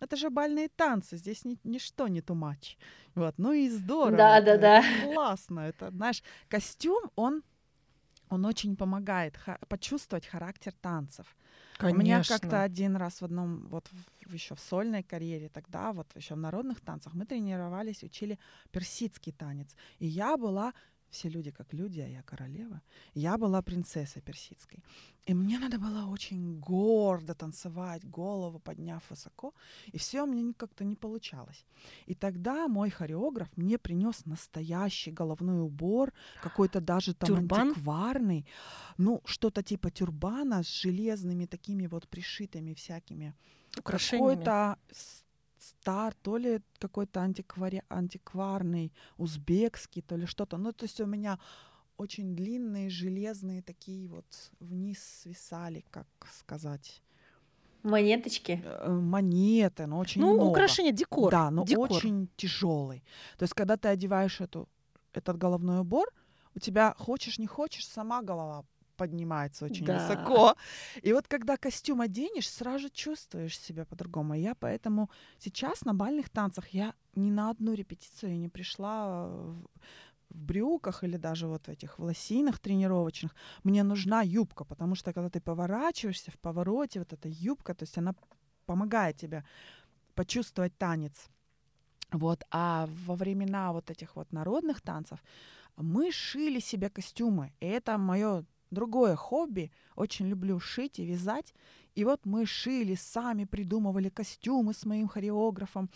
это 0.00 0.16
же 0.16 0.30
бальные 0.30 0.68
танцы, 0.68 1.16
здесь 1.16 1.44
ни, 1.44 1.58
ничто 1.64 2.08
не 2.08 2.20
тумач. 2.20 2.76
Вот, 3.14 3.34
ну 3.38 3.52
и 3.52 3.68
здорово. 3.68 4.16
Да, 4.16 4.40
да, 4.40 4.56
да. 4.56 4.84
Классно, 5.04 5.60
это, 5.60 5.90
знаешь, 5.90 6.22
костюм, 6.48 7.10
он 7.16 7.42
он 8.28 8.44
очень 8.44 8.76
помогает 8.76 9.36
ха- 9.36 9.58
почувствовать 9.68 10.26
характер 10.26 10.72
танцев. 10.80 11.36
Конечно. 11.78 11.98
У 11.98 12.02
меня 12.02 12.22
как-то 12.22 12.62
один 12.62 12.96
раз 12.96 13.20
в 13.20 13.24
одном, 13.24 13.66
вот 13.68 13.88
в, 14.26 14.32
еще 14.32 14.54
в 14.54 14.60
сольной 14.60 15.02
карьере 15.02 15.48
тогда, 15.48 15.92
вот 15.92 16.06
еще 16.16 16.34
в 16.34 16.38
народных 16.38 16.80
танцах, 16.80 17.14
мы 17.14 17.26
тренировались, 17.26 18.02
учили 18.02 18.38
персидский 18.70 19.32
танец. 19.32 19.74
И 19.98 20.06
я 20.06 20.36
была 20.36 20.72
все 21.16 21.30
люди 21.30 21.50
как 21.50 21.74
люди, 21.74 22.00
а 22.00 22.08
я 22.08 22.22
королева. 22.22 22.80
Я 23.14 23.36
была 23.38 23.62
принцессой 23.62 24.22
персидской. 24.22 24.82
И 25.28 25.34
мне 25.34 25.58
надо 25.58 25.78
было 25.78 26.12
очень 26.12 26.60
гордо 26.60 27.34
танцевать, 27.34 28.04
голову 28.04 28.58
подняв 28.58 29.02
высоко. 29.10 29.52
И 29.94 29.98
все 29.98 30.22
у 30.22 30.26
меня 30.26 30.52
как-то 30.56 30.84
не 30.84 30.94
получалось. 30.94 31.66
И 32.08 32.14
тогда 32.14 32.68
мой 32.68 32.90
хореограф 32.90 33.48
мне 33.56 33.78
принес 33.78 34.26
настоящий 34.26 35.12
головной 35.12 35.60
убор, 35.60 36.12
какой-то 36.42 36.80
даже 36.80 37.14
там 37.14 37.28
Тюрбан? 37.28 37.68
антикварный. 37.68 38.46
Ну, 38.98 39.20
что-то 39.24 39.62
типа 39.62 39.90
тюрбана 39.90 40.62
с 40.62 40.82
железными 40.82 41.46
такими 41.46 41.86
вот 41.86 42.08
пришитыми 42.08 42.74
всякими 42.74 43.34
Украшениями. 43.78 44.34
какой-то 44.34 44.76
стар, 45.58 46.14
то 46.22 46.36
ли 46.36 46.60
какой-то 46.78 47.20
антиквари... 47.20 47.82
антикварный, 47.88 48.92
узбекский, 49.16 50.02
то 50.02 50.16
ли 50.16 50.26
что-то. 50.26 50.56
Ну, 50.56 50.72
то 50.72 50.84
есть 50.84 51.00
у 51.00 51.06
меня 51.06 51.38
очень 51.96 52.36
длинные, 52.36 52.90
железные 52.90 53.62
такие 53.62 54.08
вот 54.08 54.26
вниз 54.60 54.98
свисали, 55.22 55.84
как 55.90 56.06
сказать. 56.32 57.02
Монеточки? 57.82 58.62
Э, 58.64 58.90
монеты, 58.90 59.86
но 59.86 59.98
очень 59.98 60.20
ну, 60.20 60.34
много. 60.34 60.50
украшение, 60.50 60.92
декор. 60.92 61.30
Да, 61.30 61.50
но 61.50 61.64
декор. 61.64 61.92
очень 61.92 62.28
тяжелый. 62.36 63.04
То 63.38 63.44
есть, 63.44 63.54
когда 63.54 63.76
ты 63.76 63.88
одеваешь 63.88 64.40
эту, 64.40 64.68
этот 65.12 65.38
головной 65.38 65.80
убор, 65.80 66.12
у 66.54 66.58
тебя, 66.58 66.94
хочешь 66.98 67.38
не 67.38 67.46
хочешь, 67.46 67.86
сама 67.86 68.22
голова 68.22 68.64
поднимается 68.96 69.64
очень 69.66 69.86
Да. 69.86 69.94
высоко. 69.94 70.54
И 71.02 71.12
вот 71.12 71.28
когда 71.28 71.56
костюм 71.56 72.00
оденешь, 72.00 72.48
сразу 72.50 72.88
чувствуешь 72.90 73.58
себя 73.58 73.84
по-другому. 73.84 74.34
И 74.34 74.40
Я 74.40 74.54
поэтому 74.54 75.08
сейчас 75.38 75.84
на 75.84 75.94
бальных 75.94 76.28
танцах 76.28 76.68
я 76.74 76.94
ни 77.14 77.30
на 77.30 77.50
одну 77.50 77.74
репетицию 77.74 78.38
не 78.38 78.48
пришла 78.48 79.26
в, 79.26 79.66
в 80.30 80.44
брюках 80.44 81.04
или 81.04 81.16
даже 81.18 81.46
вот 81.46 81.66
в 81.66 81.70
этих 81.70 81.98
лосинах 81.98 82.58
тренировочных. 82.58 83.34
Мне 83.64 83.82
нужна 83.84 84.22
юбка, 84.22 84.64
потому 84.64 84.94
что 84.96 85.12
когда 85.12 85.28
ты 85.30 85.40
поворачиваешься 85.40 86.30
в 86.30 86.38
повороте, 86.38 86.98
вот 86.98 87.12
эта 87.12 87.28
юбка, 87.28 87.74
то 87.74 87.84
есть 87.84 87.98
она 87.98 88.14
помогает 88.66 89.16
тебе 89.16 89.44
почувствовать 90.14 90.76
танец. 90.78 91.28
Вот, 92.12 92.44
а 92.50 92.86
во 93.06 93.14
времена 93.14 93.72
вот 93.72 93.90
этих 93.90 94.16
вот 94.16 94.32
народных 94.32 94.80
танцев 94.80 95.18
мы 95.76 96.12
шили 96.12 96.60
себе 96.60 96.88
костюмы. 96.88 97.52
И 97.60 97.66
это 97.66 97.98
мое 97.98 98.44
другое 98.76 99.16
хобби. 99.16 99.70
Очень 99.96 100.28
люблю 100.28 100.60
шить 100.60 100.98
и 100.98 101.06
вязать. 101.06 101.54
И 101.98 102.04
вот 102.04 102.26
мы 102.26 102.46
шили, 102.46 102.94
сами 102.96 103.46
придумывали 103.46 104.10
костюмы 104.10 104.72
с 104.72 104.84
моим 104.84 105.08
хореографом 105.08 105.88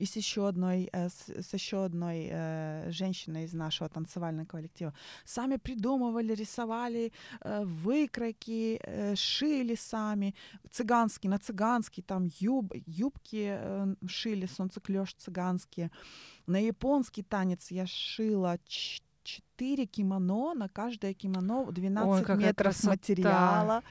и 0.00 0.04
с 0.04 0.16
еще 0.16 0.46
одной, 0.48 0.90
э, 0.92 1.08
с, 1.08 1.28
с 1.28 1.54
еще 1.54 1.84
одной 1.84 2.28
э, 2.30 2.90
женщиной 2.90 3.44
из 3.44 3.54
нашего 3.54 3.88
танцевального 3.88 4.46
коллектива. 4.46 4.92
Сами 5.24 5.56
придумывали, 5.56 6.34
рисовали 6.34 7.10
э, 7.40 7.64
выкройки, 7.64 8.78
э, 8.82 9.14
шили 9.16 9.76
сами. 9.76 10.34
Цыганский, 10.70 11.30
на 11.30 11.38
цыганский 11.38 12.02
там 12.02 12.28
юб, 12.38 12.74
юбки 12.86 13.56
э, 13.58 13.94
шили, 14.06 14.46
солнцеклёш 14.46 15.14
цыганские. 15.14 15.90
На 16.46 16.58
японский 16.58 17.22
танец 17.22 17.70
я 17.70 17.86
шила 17.86 18.58
четыре 19.26 19.86
кимоно, 19.86 20.54
на 20.54 20.68
каждое 20.68 21.12
кимоно 21.12 21.70
12 21.70 22.28
Ой, 22.30 22.36
метров 22.36 22.56
красота. 22.56 22.90
материала. 22.90 23.82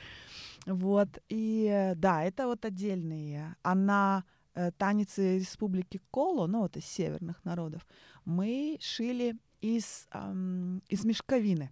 Вот, 0.65 1.09
и 1.29 1.93
да, 1.95 2.23
это 2.23 2.47
вот 2.47 2.65
отдельные. 2.65 3.55
А 3.61 3.75
на 3.75 4.23
э, 4.55 4.71
танец 4.71 5.17
Республики 5.17 6.01
Коло, 6.09 6.47
ну 6.47 6.61
вот 6.61 6.77
из 6.77 6.85
северных 6.85 7.43
народов, 7.45 7.85
мы 8.23 8.77
шили 8.81 9.35
из, 9.61 10.07
ам, 10.11 10.81
из 10.87 11.05
мешковины. 11.05 11.69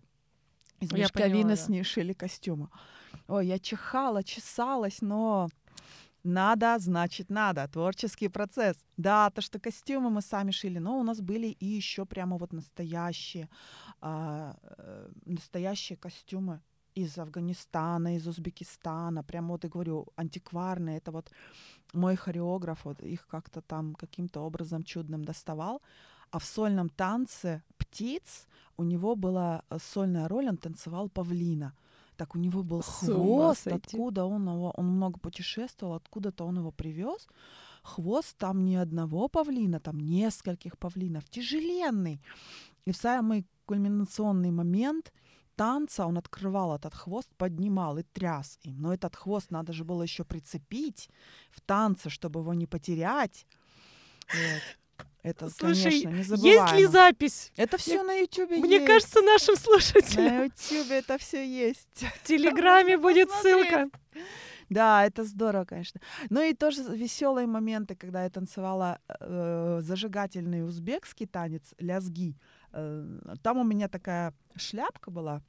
Из 0.79 0.91
Я 0.91 1.05
мешковины 1.05 1.41
поняла, 1.41 1.55
с 1.55 1.69
ней 1.69 1.83
шили 1.83 2.13
костюмы. 2.13 2.69
Ой, 3.27 3.47
я 3.47 3.57
чихала, 3.57 4.23
чесалась, 4.23 5.01
но 5.01 5.49
надо, 6.23 6.79
значит, 6.79 7.29
надо. 7.29 7.67
Творческий 7.67 8.29
процесс. 8.29 8.77
Да, 8.97 9.29
то, 9.29 9.41
что 9.41 9.59
костюмы 9.59 10.09
мы 10.09 10.21
сами 10.21 10.51
шили, 10.51 10.79
но 10.79 10.99
у 10.99 11.03
нас 11.03 11.19
были 11.19 11.47
и 11.47 11.65
еще 11.65 12.05
прямо 12.05 12.37
вот 12.37 12.53
настоящие, 12.53 13.49
а, 14.01 14.55
э, 14.77 15.09
настоящие 15.25 15.97
костюмы 15.97 16.61
из 16.95 17.17
Афганистана, 17.17 18.15
из 18.15 18.27
Узбекистана. 18.27 19.23
Прямо 19.23 19.49
вот, 19.49 19.63
я 19.63 19.69
говорю, 19.69 20.07
антикварные. 20.15 20.97
Это 20.97 21.11
вот 21.11 21.31
мой 21.93 22.15
хореограф 22.15 22.85
вот 22.85 23.01
их 23.01 23.27
как-то 23.27 23.61
там 23.61 23.95
каким-то 23.95 24.41
образом 24.41 24.83
чудным 24.83 25.25
доставал. 25.25 25.81
А 26.31 26.39
в 26.39 26.45
сольном 26.45 26.89
танце 26.89 27.63
птиц 27.77 28.47
у 28.77 28.83
него 28.83 29.15
была 29.15 29.63
э, 29.69 29.77
сольная 29.79 30.27
роль, 30.27 30.47
он 30.47 30.57
танцевал 30.57 31.09
павлина. 31.09 31.73
Так 32.17 32.35
у 32.35 32.39
него 32.39 32.63
был 32.63 32.81
хвост, 32.81 33.67
откуда 33.67 34.25
он 34.25 34.49
его, 34.49 34.71
он 34.77 34.87
много 34.87 35.19
путешествовал, 35.19 35.95
откуда-то 35.95 36.45
он 36.45 36.57
его 36.57 36.71
привез. 36.71 37.27
Хвост 37.83 38.37
там 38.37 38.63
не 38.63 38.77
одного 38.77 39.27
павлина, 39.27 39.79
там 39.79 39.99
нескольких 39.99 40.77
павлинов, 40.77 41.29
тяжеленный. 41.29 42.21
И 42.85 42.91
в 42.91 42.97
самый 42.97 43.45
кульминационный 43.65 44.51
момент 44.51 45.11
танца 45.55 46.05
он 46.05 46.17
открывал 46.17 46.75
этот 46.75 46.93
хвост, 46.93 47.29
поднимал 47.37 47.97
и 47.97 48.03
тряс 48.03 48.59
им. 48.63 48.81
Но 48.81 48.93
этот 48.93 49.15
хвост 49.15 49.51
надо 49.51 49.73
же 49.73 49.83
было 49.83 50.03
еще 50.03 50.23
прицепить 50.23 51.09
в 51.51 51.61
танце, 51.61 52.09
чтобы 52.09 52.39
его 52.39 52.53
не 52.53 52.67
потерять. 52.67 53.45
Вот. 54.27 54.61
Это, 55.23 55.49
Слушай, 55.49 56.03
конечно, 56.03 56.35
Есть 56.35 56.73
ли 56.73 56.85
запись? 56.85 57.51
Это 57.55 57.77
все 57.77 58.03
на 58.03 58.13
Ютубе 58.13 58.57
Мне 58.57 58.75
есть. 58.75 58.87
кажется, 58.87 59.21
нашим 59.21 59.55
слушателям 59.55 60.25
на 60.25 60.43
Ютубе 60.43 60.97
это 60.97 61.17
все 61.17 61.47
есть. 61.47 62.03
в 62.21 62.27
Телеграме 62.27 62.97
будет 62.97 63.29
посмотреть. 63.29 63.69
ссылка. 63.69 63.89
Да, 64.69 65.05
это 65.05 65.23
здорово, 65.23 65.63
конечно. 65.65 66.01
Ну 66.29 66.41
и 66.41 66.53
тоже 66.53 66.83
веселые 66.83 67.47
моменты, 67.47 67.95
когда 67.95 68.23
я 68.23 68.29
танцевала 68.29 68.99
э, 69.07 69.79
зажигательный 69.81 70.65
узбекский 70.65 71.25
танец 71.25 71.73
лязги. 71.79 72.35
Э, 72.73 73.35
там 73.41 73.57
у 73.59 73.63
меня 73.63 73.87
такая 73.87 74.33
шляпка 74.57 75.09
была 75.09 75.41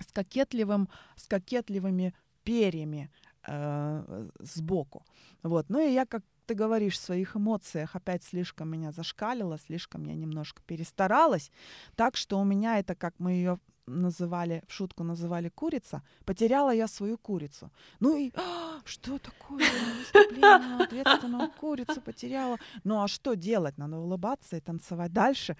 с 0.00 0.12
кокетливым, 0.12 0.88
с 1.16 1.26
кокетливыми 1.28 2.14
перьями 2.42 3.10
э, 3.46 4.28
сбоку. 4.40 5.04
Вот. 5.42 5.70
Ну 5.70 5.78
и 5.80 5.92
я, 5.92 6.04
как 6.04 6.22
ты 6.48 6.54
говоришь, 6.54 6.94
в 6.94 7.02
своих 7.02 7.36
эмоциях 7.36 7.94
опять 7.94 8.24
слишком 8.24 8.70
меня 8.70 8.90
зашкалила, 8.90 9.58
слишком 9.58 10.04
я 10.04 10.14
немножко 10.14 10.62
перестаралась, 10.66 11.50
так 11.94 12.16
что 12.16 12.40
у 12.40 12.44
меня 12.44 12.78
это, 12.78 12.94
как 12.94 13.14
мы 13.18 13.32
ее 13.32 13.58
называли, 13.86 14.62
в 14.66 14.72
шутку 14.72 15.04
называли 15.04 15.50
курица, 15.50 16.02
потеряла 16.24 16.70
я 16.74 16.88
свою 16.88 17.18
курицу. 17.18 17.70
Ну 18.00 18.16
и 18.16 18.32
«А, 18.34 18.80
что 18.84 19.18
такое 19.18 19.64
выступление 19.98 20.58
на 20.58 20.84
ответственную 20.84 21.50
курицу 21.50 22.00
потеряла? 22.00 22.56
Ну 22.84 23.02
а 23.02 23.08
что 23.08 23.34
делать? 23.34 23.78
Надо 23.78 23.98
улыбаться 23.98 24.56
и 24.56 24.60
танцевать 24.60 25.12
дальше. 25.12 25.56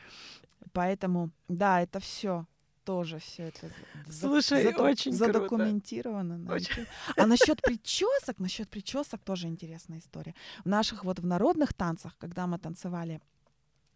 Поэтому, 0.73 1.31
да, 1.49 1.83
это 1.83 2.01
все 2.01 2.47
тоже 2.89 3.19
все 3.19 3.43
это 3.43 3.71
за- 4.07 4.21
Слушай, 4.29 4.63
зато- 4.65 4.83
очень 4.85 5.13
круто. 5.19 5.33
задокументировано. 5.33 6.39
на 6.39 6.55
Очень. 6.55 6.87
А 7.17 7.27
насчет 7.27 7.61
причесок, 7.63 8.39
насчет 8.41 8.69
причесок 8.71 9.21
тоже 9.25 9.47
интересная 9.49 9.99
история. 9.99 10.35
В 10.65 10.69
наших 10.69 11.05
вот 11.05 11.19
в 11.19 11.27
народных 11.27 11.73
танцах, 11.75 12.17
когда 12.19 12.47
мы 12.47 12.59
танцевали 12.59 13.21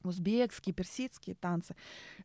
узбекские, 0.09 0.75
персидские 0.75 1.37
танцы, 1.37 1.75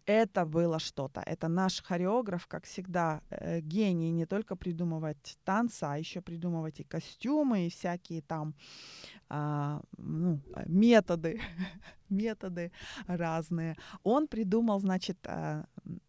это 0.05 0.45
было 0.45 0.79
что-то. 0.79 1.21
Это 1.21 1.47
наш 1.47 1.81
хореограф, 1.83 2.47
как 2.47 2.65
всегда, 2.65 3.21
э, 3.29 3.59
гений 3.61 4.11
не 4.11 4.25
только 4.25 4.55
придумывать 4.55 5.37
танцы, 5.43 5.83
а 5.83 5.97
еще 5.97 6.21
придумывать 6.21 6.79
и 6.79 6.83
костюмы, 6.83 7.67
и 7.67 7.69
всякие 7.69 8.21
там 8.21 8.55
а, 9.29 9.81
ну, 9.97 10.39
э, 10.55 10.63
методы, 10.67 11.41
методы 12.09 12.71
разные. 13.07 13.75
Он 14.03 14.27
придумал, 14.27 14.79
значит, 14.79 15.17
м, 15.25 15.65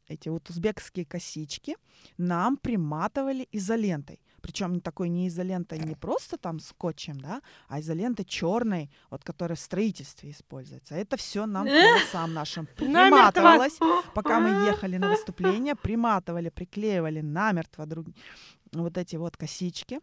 эти 0.06 0.28
вот 0.28 0.48
узбекские 0.50 1.04
косички 1.04 1.76
нам 2.16 2.56
приматывали 2.56 3.48
изолентой. 3.52 4.20
Причем 4.40 4.80
такой 4.80 5.08
не 5.08 5.28
изолентой 5.28 5.78
не 5.78 5.94
просто 5.94 6.36
там 6.36 6.60
скотчем, 6.60 7.20
да, 7.20 7.42
а 7.68 7.80
изолентой 7.80 8.24
черной, 8.24 8.90
вот 9.10 9.24
которая 9.24 9.56
в 9.56 9.60
строительстве 9.60 10.30
используется. 10.30 10.94
Это 10.94 11.16
все 11.16 11.46
нам 11.46 11.66
волосам 11.66 12.34
нашим 12.34 12.66
приматывалось, 12.76 13.78
пока 14.14 14.40
мы 14.40 14.66
ехали 14.66 14.96
на 14.96 15.10
выступление, 15.10 15.74
приматывали, 15.74 16.50
приклеивали 16.50 17.20
намертво 17.20 17.86
друг 17.86 18.06
вот 18.72 18.96
эти 18.96 19.16
вот 19.16 19.36
косички. 19.36 20.00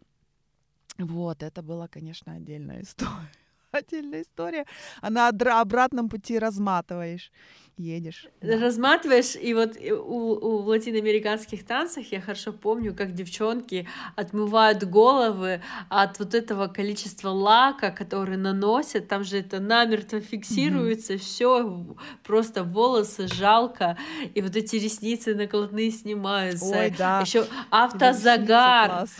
Вот, 0.98 1.42
это 1.42 1.62
была, 1.62 1.88
конечно, 1.88 2.34
отдельная 2.34 2.80
история. 2.82 3.30
Отдельная 3.76 4.22
история. 4.22 4.66
А 5.00 5.10
на 5.10 5.28
обратном 5.28 6.08
пути 6.08 6.38
разматываешь, 6.38 7.30
едешь. 7.76 8.26
Да. 8.40 8.58
Разматываешь, 8.58 9.36
и 9.36 9.54
вот 9.54 9.76
и 9.80 9.92
у, 9.92 10.32
у 10.32 10.56
латиноамериканских 10.62 11.64
танцах 11.66 12.12
я 12.12 12.20
хорошо 12.20 12.52
помню, 12.52 12.94
как 12.94 13.12
девчонки 13.12 13.86
отмывают 14.14 14.84
головы 14.84 15.60
от 15.88 16.18
вот 16.18 16.34
этого 16.34 16.68
количества 16.68 17.28
лака, 17.30 17.90
который 17.90 18.36
наносят, 18.36 19.08
там 19.08 19.24
же 19.24 19.38
это 19.38 19.60
намертво 19.60 20.20
фиксируется, 20.20 21.18
все 21.18 21.86
просто 22.24 22.64
волосы 22.64 23.28
жалко, 23.28 23.98
и 24.34 24.40
вот 24.40 24.56
эти 24.56 24.76
ресницы 24.76 25.34
накладные 25.34 25.90
снимаются. 25.90 26.64
Ой, 26.64 26.94
да. 26.96 27.20
Еще 27.20 27.46
автозагар. 27.70 28.88
класс. 28.88 29.16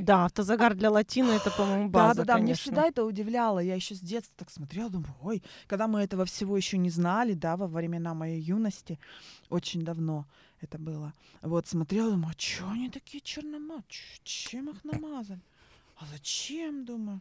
Да, 0.00 0.24
автозагар 0.24 0.74
для 0.74 0.90
латина 0.90 1.32
это, 1.32 1.50
по-моему, 1.50 1.90
Да, 1.90 2.08
база, 2.08 2.14
да, 2.20 2.24
да, 2.24 2.34
мне 2.34 2.46
конечно. 2.46 2.62
всегда 2.62 2.86
это 2.86 3.04
удивляло. 3.04 3.58
Я 3.58 3.74
еще 3.74 3.94
с 3.94 4.00
детства 4.00 4.34
так 4.38 4.50
смотрела, 4.50 4.90
думаю, 4.90 5.14
ой, 5.22 5.42
когда 5.66 5.86
мы 5.86 6.00
этого 6.00 6.24
всего 6.24 6.56
еще 6.56 6.78
не 6.78 6.90
знали, 6.90 7.34
да, 7.34 7.56
во 7.56 7.66
времена 7.66 8.14
моей 8.14 8.40
юности, 8.40 8.98
очень 9.48 9.82
давно 9.82 10.26
это 10.60 10.78
было. 10.78 11.12
Вот 11.42 11.66
смотрела, 11.66 12.10
думаю, 12.10 12.34
а 12.36 12.40
что 12.40 12.68
они 12.70 12.90
такие 12.90 13.20
чернома? 13.20 13.82
Ч- 13.88 14.20
Чем 14.24 14.70
их 14.70 14.84
намазали? 14.84 15.40
А 15.96 16.06
зачем, 16.06 16.84
думаю? 16.84 17.20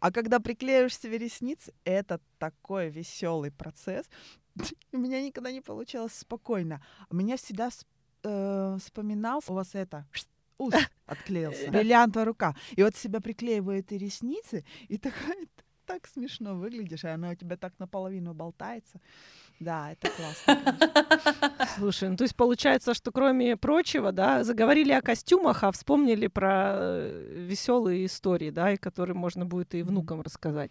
А 0.00 0.10
когда 0.10 0.40
приклеишь 0.40 0.96
себе 0.98 1.18
ресницы, 1.18 1.72
это 1.84 2.20
такой 2.38 2.88
веселый 2.90 3.50
процесс. 3.50 4.06
У 4.92 4.96
меня 4.98 5.20
никогда 5.22 5.52
не 5.52 5.60
получалось 5.60 6.14
спокойно. 6.14 6.82
У 7.10 7.16
меня 7.16 7.36
всегда 7.36 7.68
вс- 7.68 7.84
э, 8.24 8.76
вспоминался 8.80 9.52
у 9.52 9.54
вас 9.54 9.74
это 9.74 10.06
ус 10.58 10.74
отклеился, 11.06 11.70
бриллиантовая 11.70 12.26
рука. 12.26 12.54
И 12.76 12.82
вот 12.82 12.96
себя 12.96 13.20
приклеивают 13.20 13.92
и 13.92 13.98
ресницы, 13.98 14.64
и 14.88 14.98
такая, 14.98 15.46
так 15.86 16.06
смешно 16.06 16.54
выглядишь, 16.54 17.04
и 17.04 17.08
она 17.08 17.30
у 17.30 17.34
тебя 17.34 17.56
так 17.56 17.72
наполовину 17.78 18.34
болтается. 18.34 19.00
Да, 19.60 19.90
это 19.90 20.08
классно. 20.10 20.76
Слушай, 21.76 22.10
ну 22.10 22.16
то 22.16 22.24
есть 22.24 22.36
получается, 22.36 22.94
что 22.94 23.10
кроме 23.10 23.56
прочего, 23.56 24.12
да, 24.12 24.44
заговорили 24.44 24.92
о 24.92 25.02
костюмах, 25.02 25.64
а 25.64 25.72
вспомнили 25.72 26.28
про 26.28 27.08
веселые 27.08 28.06
истории, 28.06 28.50
да, 28.50 28.72
и 28.72 28.76
которые 28.76 29.16
можно 29.16 29.46
будет 29.46 29.74
и 29.74 29.82
внукам 29.82 30.20
рассказать. 30.20 30.70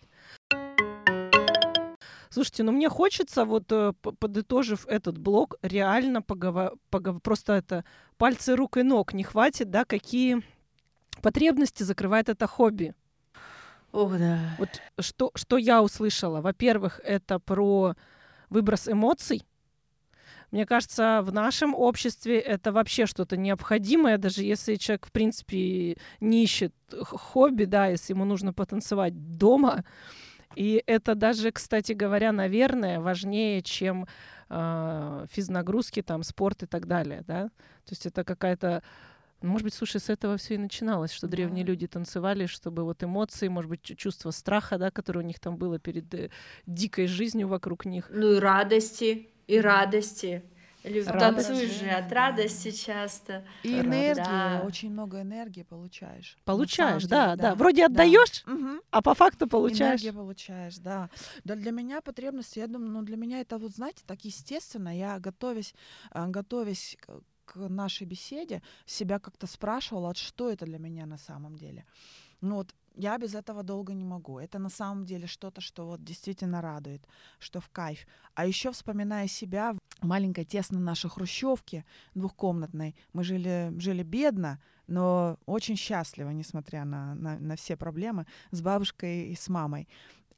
Слушайте, 2.29 2.63
ну 2.63 2.71
мне 2.71 2.89
хочется, 2.89 3.45
вот 3.45 3.71
э, 3.71 3.93
подытожив 4.01 4.85
этот 4.87 5.17
блок, 5.17 5.55
реально 5.61 6.21
поговорить, 6.21 6.79
просто 7.23 7.53
это 7.53 7.85
пальцы 8.17 8.55
рук 8.55 8.77
и 8.77 8.83
ног 8.83 9.13
не 9.13 9.23
хватит, 9.23 9.69
да, 9.69 9.85
какие 9.85 10.43
потребности 11.21 11.83
закрывает 11.83 12.29
это 12.29 12.47
хобби. 12.47 12.93
Ох, 13.91 14.17
да. 14.17 14.55
Вот 14.59 14.81
что, 14.99 15.31
что 15.35 15.57
я 15.57 15.81
услышала? 15.81 16.41
Во-первых, 16.41 16.99
это 17.03 17.39
про 17.39 17.95
выброс 18.49 18.87
эмоций. 18.87 19.43
Мне 20.51 20.65
кажется, 20.65 21.21
в 21.23 21.33
нашем 21.33 21.75
обществе 21.75 22.39
это 22.39 22.71
вообще 22.71 23.05
что-то 23.05 23.35
необходимое, 23.35 24.17
даже 24.17 24.43
если 24.43 24.75
человек, 24.75 25.07
в 25.07 25.11
принципе, 25.11 25.97
не 26.21 26.43
ищет 26.43 26.73
хобби, 27.01 27.65
да, 27.65 27.87
если 27.87 28.13
ему 28.13 28.23
нужно 28.23 28.53
потанцевать 28.53 29.37
дома. 29.37 29.83
И 30.55 30.83
это 30.87 31.15
даже, 31.15 31.51
кстати 31.51 31.91
говоря, 31.93 32.31
наверное, 32.31 32.99
важнее, 32.99 33.61
чем 33.61 34.07
э, 34.49 35.25
физнагрузки, 35.31 36.01
там, 36.01 36.23
спорт 36.23 36.63
и 36.63 36.65
так 36.65 36.87
далее, 36.87 37.23
да. 37.27 37.43
То 37.85 37.91
есть 37.91 38.05
это 38.05 38.23
какая-то 38.23 38.81
ну, 39.41 39.49
может 39.49 39.65
быть, 39.65 39.75
слушай, 39.75 40.01
с 40.01 40.09
этого 40.09 40.35
все 40.37 40.55
и 40.55 40.57
начиналось, 40.57 41.11
что 41.11 41.27
древние 41.27 41.63
Да. 41.63 41.71
люди 41.71 41.85
танцевали, 41.85 42.47
чтобы 42.47 42.83
вот 42.83 43.03
эмоции, 43.03 43.47
может 43.49 43.69
быть, 43.69 43.83
чу- 43.83 43.93
чувство 43.95 44.31
страха, 44.31 44.79
да, 44.79 44.89
которое 44.89 45.19
у 45.19 45.27
них 45.27 45.39
там 45.39 45.57
было 45.57 45.77
перед 45.77 46.11
э, 46.15 46.31
дикой 46.65 47.05
жизнью 47.05 47.47
вокруг 47.47 47.85
них. 47.85 48.09
Ну 48.11 48.33
и 48.33 48.39
радости, 48.39 49.29
и 49.45 49.59
радости. 49.61 50.43
Лю- 50.87 51.05
Радость. 51.05 51.47
Танцуешь 51.47 51.71
же 51.71 51.89
от 51.89 52.11
радости 52.11 52.71
часто. 52.71 53.45
И 53.63 53.79
энергии, 53.79 54.15
Да. 54.23 54.61
очень 54.65 54.91
много 54.91 55.21
энергии 55.21 55.63
получаешь. 55.63 56.37
Получаешь, 56.45 57.03
самом 57.07 57.09
да, 57.09 57.35
деле, 57.35 57.49
да. 57.49 57.55
Вроде 57.55 57.85
отдаешь, 57.85 58.43
Мгм. 58.45 58.81
а 58.91 59.01
по 59.01 59.13
факту 59.13 59.47
получаешь. 59.47 60.01
Энергия 60.01 60.13
получаешь, 60.13 60.77
да. 60.77 61.09
Да, 61.43 61.55
для 61.55 61.71
меня 61.71 62.01
потребности, 62.01 62.59
я 62.59 62.67
думаю, 62.67 62.91
ну, 62.91 63.01
для 63.03 63.17
меня 63.17 63.39
это 63.41 63.57
вот, 63.57 63.71
знаете, 63.71 64.03
так 64.05 64.23
естественно. 64.25 64.95
Я, 64.97 65.19
готовясь, 65.19 65.73
а, 66.11 66.27
готовясь 66.27 66.97
к, 67.45 67.55
нашей 67.69 68.05
беседе, 68.05 68.61
себя 68.85 69.19
как-то 69.19 69.47
спрашивала, 69.47 70.07
вот 70.07 70.17
что 70.17 70.49
это 70.51 70.65
для 70.65 70.79
меня 70.79 71.05
на 71.05 71.17
самом 71.17 71.55
деле. 71.55 71.85
Ну 72.41 72.55
вот 72.55 72.75
я 72.97 73.17
без 73.17 73.35
этого 73.35 73.63
долго 73.63 73.93
не 73.93 74.03
могу. 74.03 74.39
Это 74.39 74.59
на 74.59 74.69
самом 74.69 75.05
деле 75.05 75.27
что-то, 75.27 75.61
что 75.61 75.85
вот 75.85 76.03
действительно 76.03 76.61
радует, 76.61 77.07
что 77.39 77.61
в 77.61 77.69
кайф. 77.69 78.05
А 78.33 78.45
еще 78.45 78.71
вспоминая 78.71 79.27
себя 79.27 79.75
в 80.01 80.05
маленькой 80.05 80.45
тесной 80.45 80.81
нашей 80.81 81.09
хрущевке 81.09 81.85
двухкомнатной, 82.15 82.95
мы 83.13 83.23
жили, 83.23 83.71
жили 83.77 84.03
бедно, 84.03 84.59
но 84.87 85.37
очень 85.45 85.75
счастливо, 85.75 86.31
несмотря 86.31 86.85
на, 86.85 87.13
на, 87.15 87.39
на 87.39 87.55
все 87.55 87.77
проблемы, 87.77 88.25
с 88.51 88.61
бабушкой 88.61 89.27
и 89.29 89.35
с 89.35 89.47
мамой. 89.47 89.87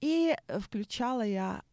И 0.02 0.36
э, 0.48 0.60
включала 0.60 1.26
я 1.26 1.64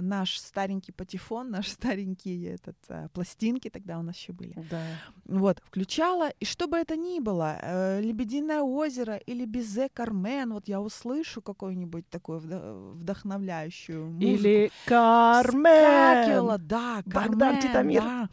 наш 0.00 0.38
старенький 0.38 0.92
патефон, 0.92 1.50
наш 1.56 1.68
старенький 1.68 2.44
этот, 2.44 2.76
э, 2.88 3.08
пластинки 3.12 3.70
тогда 3.70 3.98
у 3.98 4.02
нас 4.02 4.16
еще 4.16 4.32
были. 4.32 4.54
Да. 4.70 4.82
Вот, 5.24 5.60
включала, 5.64 6.30
и 6.40 6.44
что 6.44 6.66
бы 6.66 6.76
это 6.76 6.96
ни 6.96 7.20
было, 7.20 7.58
э, 7.60 8.00
«Лебединое 8.00 8.60
озеро» 8.62 9.16
или 9.16 9.44
«Безе 9.44 9.88
Кармен», 9.88 10.52
вот 10.52 10.68
я 10.68 10.80
услышу 10.80 11.42
какую-нибудь 11.42 12.08
такую 12.08 12.40
вдо- 12.40 12.92
вдохновляющую 12.92 14.06
музыку. 14.06 14.24
Или 14.24 14.70
Вскакивала, 14.84 16.52
Кармен. 16.52 16.68
да, 16.68 17.02
Богдан 17.06 17.60
Кармен, 17.60 18.02
да. 18.02 18.28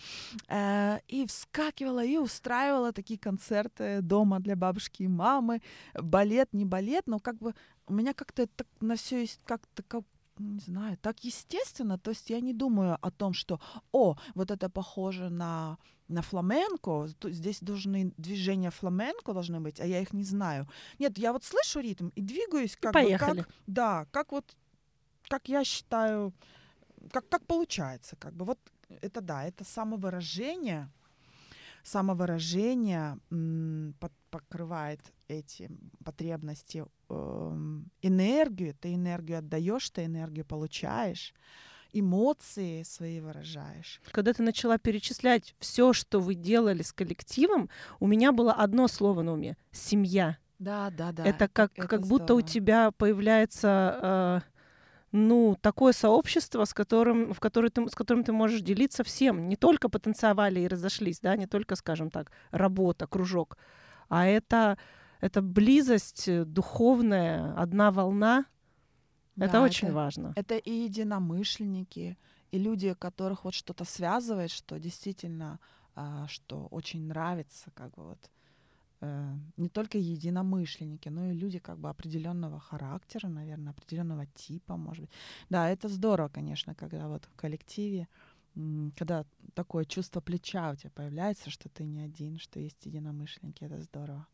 Э, 0.47 0.99
и 1.07 1.25
вскакивала, 1.25 2.03
и 2.03 2.17
устраивала 2.17 2.91
такие 2.91 3.19
концерты 3.19 4.01
дома 4.01 4.39
для 4.39 4.55
бабушки 4.55 5.03
и 5.03 5.07
мамы. 5.07 5.61
Балет, 5.93 6.53
не 6.53 6.65
балет, 6.65 7.07
но 7.07 7.19
как 7.19 7.37
бы 7.37 7.53
у 7.87 7.93
меня 7.93 8.13
как-то 8.13 8.43
это 8.43 8.53
так 8.57 8.67
на 8.79 8.95
все 8.95 9.21
есть 9.21 9.39
как-то 9.45 9.83
как 9.83 10.03
не 10.39 10.59
знаю, 10.59 10.97
так 10.97 11.23
естественно, 11.23 11.97
то 11.97 12.11
есть 12.11 12.29
я 12.29 12.39
не 12.39 12.53
думаю 12.53 12.97
о 13.01 13.11
том, 13.11 13.33
что, 13.33 13.59
о, 13.91 14.15
вот 14.35 14.51
это 14.51 14.69
похоже 14.69 15.29
на, 15.29 15.77
на 16.07 16.21
фламенко, 16.21 17.07
здесь 17.23 17.59
должны 17.61 18.13
движения 18.17 18.71
фламенко 18.71 19.33
должны 19.33 19.59
быть, 19.59 19.79
а 19.79 19.85
я 19.85 20.01
их 20.01 20.13
не 20.13 20.23
знаю. 20.23 20.67
Нет, 20.99 21.17
я 21.17 21.33
вот 21.33 21.43
слышу 21.43 21.79
ритм 21.79 22.09
и 22.15 22.21
двигаюсь 22.21 22.75
как 22.75 22.93
бы 22.93 22.99
поехали. 22.99 23.41
как, 23.41 23.49
да, 23.67 24.05
как 24.11 24.31
вот, 24.31 24.55
как 25.27 25.49
я 25.49 25.63
считаю, 25.63 26.33
как, 27.11 27.27
как 27.29 27.45
получается, 27.45 28.15
как 28.15 28.33
бы 28.33 28.45
вот 28.45 28.59
это 29.01 29.21
да, 29.21 29.45
это 29.45 29.63
самовыражение, 29.63 30.89
самовыражение 31.89 33.17
покрывает 34.29 35.01
эти 35.27 35.69
потребности, 36.03 36.85
эм, 37.09 37.89
энергию, 38.01 38.75
ты 38.79 38.93
энергию 38.93 39.39
отдаешь, 39.39 39.89
ты 39.89 40.05
энергию 40.05 40.45
получаешь, 40.45 41.33
эмоции 41.91 42.83
свои 42.83 43.19
выражаешь. 43.19 44.01
Когда 44.11 44.33
ты 44.33 44.43
начала 44.43 44.77
перечислять 44.77 45.55
все, 45.59 45.93
что 45.93 46.19
вы 46.19 46.35
делали 46.35 46.83
с 46.83 46.93
коллективом, 46.93 47.69
у 47.99 48.07
меня 48.07 48.31
было 48.31 48.53
одно 48.53 48.87
слово 48.87 49.23
на 49.23 49.33
уме— 49.33 49.57
семья. 49.71 50.37
Да, 50.59 50.91
да, 50.91 51.11
да. 51.11 51.23
это 51.25 51.47
как, 51.47 51.71
это 51.75 51.87
как 51.87 52.05
будто 52.05 52.35
у 52.35 52.41
тебя 52.41 52.91
появляется, 52.91 54.43
э, 54.43 54.58
ну, 55.11 55.57
такое 55.61 55.93
сообщество, 55.93 56.65
с 56.65 56.73
которым, 56.73 57.33
в 57.33 57.39
которое 57.39 57.69
ты, 57.69 57.87
с 57.87 57.95
которым 57.95 58.23
ты 58.23 58.31
можешь 58.31 58.61
делиться 58.61 59.03
всем. 59.03 59.49
Не 59.49 59.55
только 59.55 59.89
потанцевали 59.89 60.59
и 60.59 60.67
разошлись, 60.67 61.19
да, 61.19 61.35
не 61.35 61.47
только, 61.47 61.75
скажем 61.75 62.11
так, 62.11 62.31
работа, 62.51 63.07
кружок, 63.07 63.57
а 64.07 64.27
это, 64.27 64.77
это 65.21 65.41
близость 65.41 66.27
э, 66.27 66.45
духовная, 66.45 67.53
одна 67.55 67.91
волна. 67.91 68.45
Да, 69.35 69.45
это 69.45 69.61
очень 69.61 69.91
важно. 69.91 70.33
Это 70.35 70.57
и 70.57 70.71
единомышленники, 70.71 72.17
и 72.51 72.59
люди, 72.59 72.93
которых 72.93 73.45
вот 73.45 73.53
что-то 73.53 73.85
связывает, 73.85 74.51
что 74.51 74.79
действительно, 74.79 75.59
а, 75.95 76.27
что 76.27 76.67
очень 76.71 77.07
нравится, 77.07 77.71
как 77.73 77.93
бы 77.95 78.03
вот 78.03 78.29
не 79.01 79.69
только 79.69 79.97
единомышленники, 79.97 81.09
но 81.09 81.31
и 81.31 81.33
люди 81.33 81.59
как 81.59 81.79
бы 81.79 81.89
определенного 81.89 82.59
характера, 82.59 83.27
наверное, 83.27 83.71
определенного 83.71 84.25
типа, 84.25 84.75
может 84.77 85.05
быть. 85.05 85.11
Да, 85.49 85.69
это 85.69 85.87
здорово, 85.87 86.27
конечно, 86.29 86.75
когда 86.75 87.07
вот 87.07 87.25
в 87.25 87.35
коллективе, 87.35 88.07
когда 88.97 89.25
такое 89.53 89.85
чувство 89.85 90.19
плеча 90.19 90.71
у 90.71 90.75
тебя 90.75 90.91
появляется, 90.91 91.49
что 91.49 91.69
ты 91.69 91.85
не 91.85 92.01
один, 92.01 92.39
что 92.39 92.59
есть 92.59 92.85
единомышленники, 92.85 93.63
это 93.63 93.79
здорово. 93.79 94.27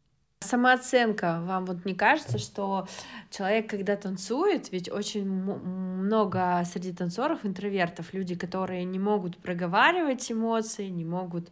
Самооценка. 0.45 1.41
Вам 1.43 1.65
вот 1.65 1.85
не 1.85 1.95
кажется, 1.95 2.37
что 2.37 2.87
человек, 3.29 3.69
когда 3.69 3.95
танцует, 3.95 4.71
ведь 4.71 4.89
очень 4.89 5.25
много 5.25 6.63
среди 6.71 6.93
танцоров 6.93 7.45
интровертов, 7.45 8.13
люди, 8.13 8.35
которые 8.35 8.85
не 8.85 8.99
могут 8.99 9.37
проговаривать 9.37 10.31
эмоции, 10.31 10.87
не 10.87 11.03
могут 11.03 11.49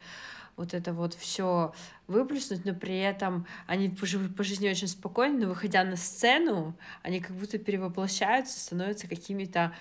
вот 0.56 0.74
это 0.74 0.94
вот 0.94 1.14
все 1.16 1.74
выплеснуть, 2.08 2.66
но 2.66 2.74
при 2.74 3.00
этом 3.00 3.48
они 3.66 3.90
по, 3.90 4.06
по 4.38 4.44
жизни 4.44 4.70
очень 4.70 4.88
спокойны, 4.88 5.40
но 5.40 5.50
выходя 5.50 5.84
на 5.84 5.96
сцену, 5.96 6.76
они 7.02 7.20
как 7.20 7.36
будто 7.36 7.58
перевоплощаются, 7.58 8.60
становятся 8.60 9.08
какими-то 9.08 9.74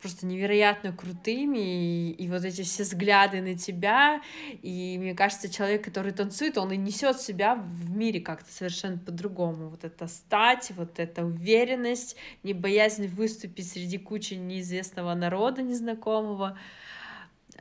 просто 0.00 0.26
невероятно 0.26 0.92
крутыми, 0.92 1.58
и, 1.58 2.10
и 2.12 2.28
вот 2.28 2.44
эти 2.44 2.62
все 2.62 2.82
взгляды 2.82 3.40
на 3.40 3.56
тебя, 3.56 4.22
и 4.62 4.96
мне 4.98 5.14
кажется, 5.14 5.48
человек, 5.48 5.84
который 5.84 6.12
танцует, 6.12 6.58
он 6.58 6.72
и 6.72 6.76
несет 6.76 7.20
себя 7.20 7.54
в 7.54 7.90
мире 7.90 8.20
как-то 8.20 8.50
совершенно 8.52 8.98
по-другому. 8.98 9.68
Вот 9.68 9.84
это 9.84 10.06
стать, 10.06 10.72
вот 10.76 10.98
эта 10.98 11.24
уверенность, 11.24 12.16
не 12.42 12.54
боязнь 12.54 13.06
выступить 13.06 13.70
среди 13.70 13.98
кучи 13.98 14.34
неизвестного 14.34 15.14
народа, 15.14 15.62
незнакомого. 15.62 16.58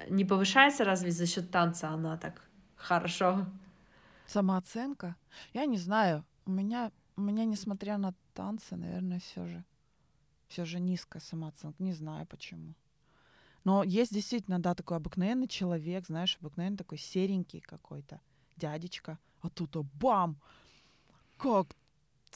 Не 0.10 0.24
повышается 0.24 0.86
разве 0.86 1.12
за 1.12 1.28
счет 1.28 1.52
танца 1.52 1.90
она 1.90 2.18
так 2.18 2.50
Хорошо. 2.80 3.46
Самооценка? 4.26 5.16
Я 5.54 5.66
не 5.66 5.78
знаю. 5.78 6.26
У 6.46 6.52
меня, 6.52 6.92
у 7.18 7.22
меня, 7.22 7.46
несмотря 7.46 7.98
на 7.98 8.14
танцы, 8.34 8.76
наверное, 8.76 9.20
все 9.20 9.46
же, 9.46 9.64
все 10.50 10.66
же 10.66 10.80
низкая 10.80 11.22
самооценка. 11.22 11.82
Не 11.82 11.94
знаю 11.94 12.26
почему. 12.26 12.76
Но 13.64 13.84
есть 13.84 14.14
действительно, 14.14 14.60
да, 14.60 14.76
такой 14.76 14.98
обыкновенный 14.98 15.48
человек, 15.48 16.06
знаешь, 16.08 16.38
обыкновенный 16.42 16.78
такой 16.78 16.98
серенький 16.98 17.62
какой-то 17.62 18.20
дядечка. 18.58 19.18
А 19.42 19.50
тут 19.50 19.76
а 19.78 19.84
бам! 19.84 20.38
Как 21.38 21.68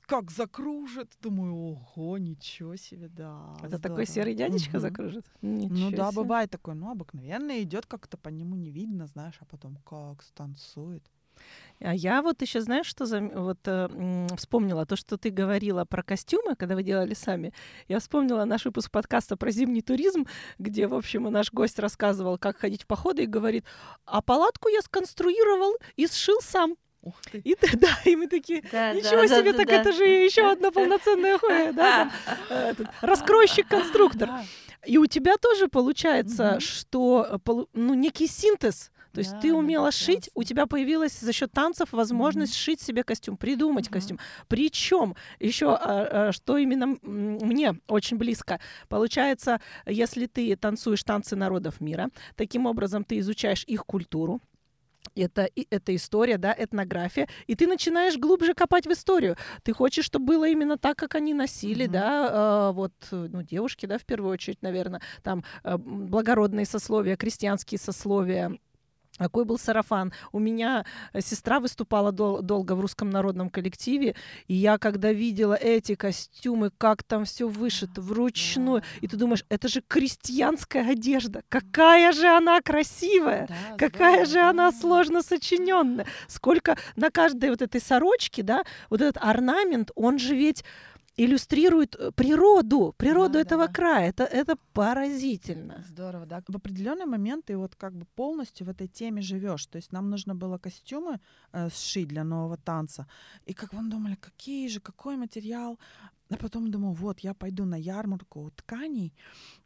как 0.05 0.32
закружит. 0.32 1.11
Думаю, 1.22 1.55
ого, 1.55 2.18
ничего 2.18 2.76
себе, 2.76 3.07
да. 3.09 3.53
Это 3.59 3.78
здорово. 3.78 3.82
такой 3.82 4.05
серый 4.05 4.36
дядечка 4.36 4.76
угу. 4.76 4.82
закружит? 4.82 5.26
Ничего 5.41 5.89
ну 5.89 5.91
да, 5.91 6.11
себе. 6.11 6.22
бывает 6.22 6.49
такой, 6.49 6.76
ну, 6.76 6.91
обыкновенно 6.91 7.61
идет, 7.61 7.86
как-то 7.86 8.18
по 8.18 8.30
нему 8.30 8.55
не 8.55 8.70
видно, 8.70 9.07
знаешь, 9.07 9.38
а 9.39 9.45
потом 9.45 9.78
как 9.86 10.24
станцует. 10.24 11.03
А 11.82 11.94
я 11.94 12.22
вот 12.22 12.41
еще, 12.41 12.62
знаешь, 12.62 12.86
что 12.86 13.06
за... 13.06 13.20
вот 13.22 13.60
э, 13.66 14.28
вспомнила 14.38 14.86
то, 14.86 14.96
что 14.96 15.18
ты 15.18 15.30
говорила 15.30 15.86
про 15.86 16.02
костюмы, 16.02 16.56
когда 16.56 16.76
вы 16.76 16.84
делали 16.84 17.14
сами. 17.14 17.54
Я 17.88 18.00
вспомнила 18.00 18.46
наш 18.46 18.66
выпуск 18.66 18.89
подкаста 18.89 19.36
про 19.36 19.52
зимний 19.52 19.82
туризм, 19.82 20.26
где, 20.60 20.88
в 20.88 20.94
общем, 20.94 21.24
наш 21.24 21.52
гость 21.52 21.80
рассказывал, 21.80 22.38
как 22.38 22.58
ходить 22.58 22.84
в 22.84 22.88
походы 22.88 23.24
и 23.24 23.28
говорит, 23.28 23.66
а 24.06 24.22
палатку 24.22 24.70
я 24.70 24.82
сконструировал 24.82 25.76
и 25.96 26.08
сшил 26.08 26.39
сам. 26.41 26.76
Ух 27.04 27.16
ты. 27.30 27.39
И, 27.39 27.58
да, 27.74 27.98
и 28.06 28.16
мы 28.16 28.28
такие, 28.28 28.64
да, 28.72 28.94
ничего 28.94 29.28
да, 29.28 29.39
себе, 29.39 29.52
да, 29.52 29.58
так 29.58 29.68
да, 29.68 29.74
это 29.74 29.91
да. 29.91 29.91
же 29.91 30.06
еще 30.06 30.41
одна 30.52 30.72
полноценная 30.72 31.38
хуя, 31.38 31.72
да, 31.74 32.12
э, 32.50 32.74
раскройщик-конструктор. 33.02 34.30
И 34.86 34.98
у 34.98 35.06
тебя 35.06 35.38
тоже 35.38 35.68
получается, 35.68 36.60
что, 36.62 37.39
э, 37.46 37.52
ну, 37.74 37.94
некий 37.94 38.28
синтез 38.28 38.91
то 39.14 39.20
есть 39.20 39.32
да, 39.32 39.39
ты 39.39 39.53
умела 39.53 39.91
шить, 39.91 40.30
у 40.34 40.43
тебя 40.43 40.66
появилась 40.66 41.20
за 41.20 41.32
счет 41.32 41.51
танцев 41.51 41.93
возможность 41.93 42.53
mm-hmm. 42.53 42.57
сшить 42.57 42.82
себе 42.82 43.03
костюм, 43.03 43.38
придумать 43.38 43.88
mm-hmm. 43.88 43.93
костюм. 43.93 44.20
Причем 44.47 45.16
еще 45.39 45.76
а, 45.76 46.30
а, 46.30 46.32
что 46.32 46.57
именно 46.57 46.97
мне 47.03 47.76
очень 47.88 48.18
близко, 48.18 48.59
получается, 48.89 49.61
если 49.86 50.26
ты 50.26 50.55
танцуешь 50.55 51.03
танцы 51.03 51.36
народов 51.36 51.80
мира, 51.80 52.09
таким 52.36 52.66
образом 52.66 53.03
ты 53.03 53.20
изучаешь 53.20 53.64
их 53.68 53.86
культуру, 53.86 54.41
это, 55.16 55.47
это 55.70 55.95
история, 55.95 56.38
да, 56.38 56.55
этнография, 56.57 57.28
и 57.45 57.55
ты 57.55 57.68
начинаешь 57.68 58.18
глубже 58.18 58.55
копать 58.55 58.88
в 58.88 58.91
историю. 58.91 59.38
Ты 59.61 59.74
хочешь, 59.74 60.05
чтобы 60.05 60.26
было 60.26 60.47
именно 60.47 60.78
так, 60.78 60.97
как 60.97 61.14
они 61.14 61.36
носили, 61.36 61.86
mm-hmm. 61.86 61.91
да, 61.91 62.70
э, 62.70 62.74
вот, 62.74 62.93
ну, 63.11 63.43
девушки, 63.43 63.86
да, 63.86 63.99
в 63.99 64.05
первую 64.05 64.32
очередь, 64.32 64.64
наверное, 64.64 65.01
там 65.22 65.43
э, 65.64 65.78
благородные 65.78 66.66
сословия, 66.66 67.16
крестьянские 67.16 67.80
сословия, 67.80 68.57
какой 69.18 69.45
был 69.45 69.59
сарафан. 69.59 70.11
У 70.32 70.39
меня 70.39 70.86
э, 71.14 71.22
сестра 71.22 71.59
выступала 71.59 72.11
дол- 72.11 72.41
долго 72.41 72.74
в 72.74 72.80
русском 72.80 73.09
народном 73.09 73.49
коллективе, 73.49 74.16
и 74.47 74.55
я 74.55 74.78
когда 74.78 75.11
видела 75.11 75.53
эти 75.53 75.95
костюмы, 75.95 76.72
как 76.78 77.03
там 77.03 77.26
все 77.26 77.47
вышито 77.47 78.01
вручную, 78.01 78.84
и 79.01 79.07
ты 79.07 79.18
думаешь, 79.18 79.45
это 79.49 79.68
же 79.68 79.82
крестьянская 79.88 80.91
одежда, 80.91 81.43
какая 81.49 82.11
же 82.11 82.28
она 82.28 82.61
красивая, 82.61 83.47
да, 83.47 83.78
какая 83.78 84.20
да, 84.22 84.26
же 84.26 84.34
да. 84.36 84.49
она 84.49 84.72
сложно 84.72 85.22
сочиненная, 85.22 86.07
сколько 86.28 86.78
на 86.95 87.11
каждой 87.11 87.51
вот 87.51 87.61
этой 87.61 87.82
сорочке, 87.82 88.41
да, 88.43 88.64
вот 88.89 89.01
этот 89.01 89.22
орнамент, 89.22 89.91
он 89.95 90.18
же 90.18 90.36
ведь 90.36 90.64
иллюстрирует 91.18 91.95
э, 91.95 92.11
природу, 92.11 92.93
природу 92.97 93.34
да, 93.34 93.41
этого 93.41 93.68
да. 93.68 93.74
края. 93.74 94.09
Это, 94.09 94.24
это 94.24 94.57
поразительно. 94.74 95.84
Здорово, 95.88 96.26
да. 96.26 96.43
В 96.47 96.55
определенный 96.55 97.05
момент 97.05 97.45
ты 97.45 97.57
вот 97.57 97.76
как 97.76 97.93
бы 97.93 98.05
полностью 98.16 98.66
в 98.66 98.70
этой 98.70 98.88
теме 98.88 99.22
живешь. 99.22 99.66
То 99.68 99.78
есть 99.78 99.91
нам 99.91 100.09
нужно 100.09 100.36
было 100.36 100.57
костюмы 100.57 101.20
э, 101.51 101.70
сшить 101.70 102.07
для 102.07 102.24
нового 102.24 102.57
танца. 102.57 103.07
И 103.45 103.53
как 103.53 103.74
мы 103.74 103.89
думали, 103.89 104.16
какие 104.16 104.68
же, 104.68 104.80
какой 104.80 105.18
материал. 105.18 105.80
А 106.30 106.36
потом 106.38 106.72
думаю, 106.72 106.93
вот, 106.93 107.20
я 107.20 107.34
пойду 107.34 107.66
на 107.66 107.76
ярмарку 107.76 108.51
тканей, 108.55 109.14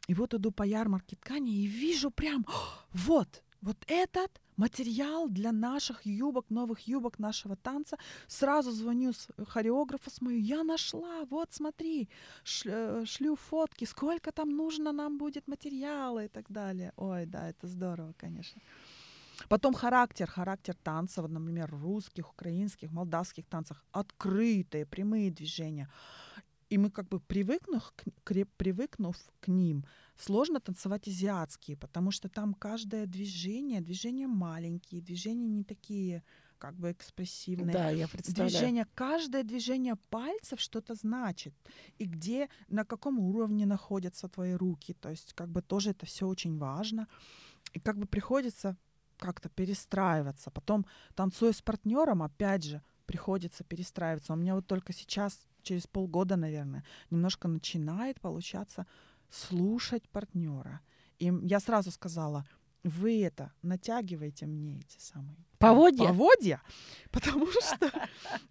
и 0.08 0.14
вот 0.14 0.34
иду 0.34 0.50
по 0.50 0.64
ярмарке 0.64 1.16
тканей 1.16 1.64
и 1.64 1.66
вижу 1.66 2.10
прям, 2.10 2.44
вот, 2.92 3.42
вот 3.62 3.78
этот 3.86 4.30
материал 4.58 5.28
для 5.28 5.52
наших 5.52 6.04
юбок, 6.04 6.50
новых 6.50 6.80
юбок 6.88 7.18
нашего 7.18 7.56
танца. 7.56 7.96
Сразу 8.26 8.70
звоню 8.70 9.12
с 9.12 9.28
хореографа 9.46 10.10
с 10.10 10.20
мою, 10.20 10.38
я 10.38 10.64
нашла, 10.64 11.24
вот 11.30 11.52
смотри, 11.52 12.08
шлю, 12.44 13.06
шлю 13.06 13.36
фотки, 13.36 13.86
сколько 13.86 14.32
там 14.32 14.56
нужно 14.56 14.92
нам 14.92 15.18
будет 15.18 15.48
материала 15.48 16.24
и 16.24 16.28
так 16.28 16.44
далее. 16.50 16.92
Ой, 16.96 17.26
да, 17.26 17.48
это 17.48 17.66
здорово, 17.66 18.12
конечно. 18.18 18.60
Потом 19.48 19.74
характер, 19.74 20.26
характер 20.26 20.74
танца, 20.82 21.22
вот, 21.22 21.30
например, 21.30 21.70
русских, 21.70 22.30
украинских, 22.30 22.90
молдавских 22.90 23.46
танцах, 23.46 23.84
открытые, 23.92 24.84
прямые 24.84 25.30
движения. 25.30 25.88
И 26.70 26.78
мы 26.78 26.90
как 26.90 27.08
бы 27.08 27.20
привыкнув 27.20 27.92
к, 28.24 28.34
привыкнув 28.56 29.16
к 29.40 29.48
ним, 29.48 29.84
сложно 30.18 30.60
танцевать 30.60 31.08
азиатские, 31.08 31.76
потому 31.76 32.10
что 32.10 32.28
там 32.28 32.54
каждое 32.54 33.06
движение, 33.06 33.80
движения 33.80 34.26
маленькие, 34.26 35.00
движения 35.00 35.48
не 35.48 35.64
такие 35.64 36.22
как 36.58 36.74
бы 36.74 36.90
экспрессивные. 36.90 37.72
Да, 37.72 37.90
я 37.90 38.08
представляю. 38.08 38.50
Движение, 38.50 38.86
каждое 38.94 39.44
движение 39.44 39.94
пальцев 40.10 40.60
что-то 40.60 40.94
значит. 40.94 41.54
И 41.98 42.04
где, 42.04 42.48
на 42.68 42.84
каком 42.84 43.20
уровне 43.20 43.64
находятся 43.64 44.28
твои 44.28 44.54
руки. 44.54 44.92
То 44.94 45.08
есть 45.08 45.34
как 45.34 45.48
бы 45.48 45.62
тоже 45.62 45.90
это 45.90 46.04
все 46.04 46.26
очень 46.26 46.58
важно. 46.58 47.06
И 47.74 47.80
как 47.80 47.96
бы 47.96 48.06
приходится 48.06 48.76
как-то 49.18 49.48
перестраиваться. 49.48 50.50
Потом, 50.50 50.84
танцуя 51.14 51.52
с 51.52 51.62
партнером, 51.62 52.22
опять 52.22 52.64
же, 52.64 52.82
приходится 53.06 53.64
перестраиваться. 53.64 54.32
У 54.32 54.36
меня 54.36 54.54
вот 54.54 54.66
только 54.66 54.92
сейчас, 54.92 55.46
через 55.62 55.86
полгода, 55.86 56.36
наверное, 56.36 56.84
немножко 57.10 57.48
начинает 57.48 58.20
получаться 58.20 58.86
слушать 59.30 60.08
партнера. 60.08 60.80
И 61.18 61.32
я 61.42 61.60
сразу 61.60 61.90
сказала, 61.90 62.44
вы 62.84 63.24
это 63.24 63.52
натягиваете 63.62 64.46
мне 64.46 64.78
эти 64.78 64.98
самые 64.98 65.36
поводья, 65.58 66.08
поводья 66.08 66.62
потому 67.10 67.46
что 67.46 67.90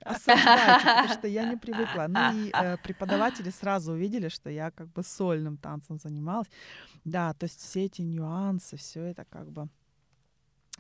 осуждаете, 0.02 0.86
потому 0.86 1.08
что 1.10 1.28
я 1.28 1.50
не 1.50 1.58
привыкла. 1.58 2.08
Ну 2.08 2.34
и 2.34 2.52
э, 2.54 2.78
преподаватели 2.78 3.50
сразу 3.50 3.94
увидели, 3.94 4.28
что 4.28 4.50
я 4.50 4.72
как 4.72 4.90
бы 4.90 5.04
сольным 5.04 5.58
танцем 5.58 6.00
занималась. 6.00 6.48
Да, 7.06 7.34
то 7.34 7.46
есть 7.46 7.62
все 7.62 7.86
эти 7.86 8.02
нюансы, 8.02 8.76
все 8.78 9.04
это 9.04 9.26
как 9.26 9.50
бы 9.52 9.70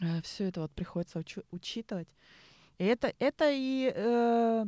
э, 0.01 0.21
все 0.21 0.45
это 0.45 0.61
вот 0.61 0.71
приходится 0.73 1.19
учу- 1.19 1.45
учитывать. 1.51 2.09
И 2.77 2.83
это 2.83 3.13
это 3.19 3.49
и 3.49 3.91
э, 3.95 4.65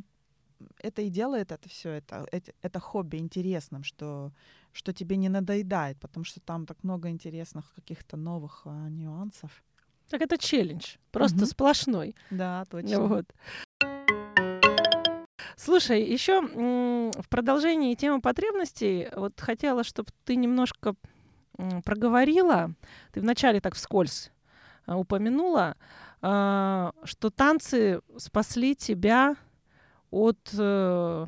это 0.79 1.01
и 1.01 1.09
делает 1.09 1.51
это 1.51 1.69
все 1.69 1.91
это, 1.91 2.25
это 2.31 2.53
это 2.61 2.79
хобби 2.79 3.17
интересным, 3.17 3.83
что 3.83 4.31
что 4.73 4.93
тебе 4.93 5.17
не 5.17 5.29
надоедает, 5.29 5.99
потому 5.99 6.23
что 6.23 6.39
там 6.39 6.65
так 6.65 6.83
много 6.83 7.09
интересных 7.09 7.73
каких-то 7.73 8.17
новых 8.17 8.61
а, 8.65 8.89
нюансов. 8.89 9.63
Так 10.09 10.21
это 10.21 10.37
челлендж, 10.37 10.95
просто 11.11 11.37
Мгм. 11.37 11.45
сплошной. 11.45 12.15
Да, 12.29 12.65
точно. 12.69 12.99
Вот. 13.07 13.25
Слушай, 15.55 16.03
еще 16.03 16.41
в 16.41 17.29
продолжении 17.29 17.93
темы 17.95 18.21
потребностей, 18.21 19.09
вот 19.15 19.39
хотела, 19.39 19.83
чтобы 19.83 20.09
ты 20.25 20.35
немножко 20.35 20.95
проговорила. 21.83 22.73
Ты 23.11 23.21
вначале 23.21 23.59
так 23.59 23.75
вскользь 23.75 24.31
а, 24.85 24.97
упомянула, 24.97 25.75
а, 26.21 26.93
что 27.03 27.29
танцы 27.29 28.01
спасли 28.17 28.75
тебя 28.75 29.35
от, 30.09 30.39
э, 30.57 31.27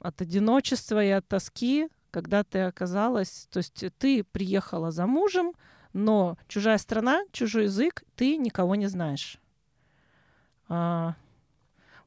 от 0.00 0.20
одиночества 0.20 1.04
и 1.04 1.08
от 1.08 1.26
тоски, 1.28 1.88
когда 2.10 2.44
ты 2.44 2.60
оказалась, 2.60 3.48
то 3.50 3.58
есть 3.58 3.84
ты 3.98 4.24
приехала 4.24 4.90
за 4.90 5.06
мужем, 5.06 5.52
но 5.92 6.36
чужая 6.48 6.78
страна, 6.78 7.22
чужой 7.32 7.64
язык, 7.64 8.04
ты 8.16 8.36
никого 8.36 8.74
не 8.74 8.86
знаешь. 8.86 9.38
А, 10.68 11.14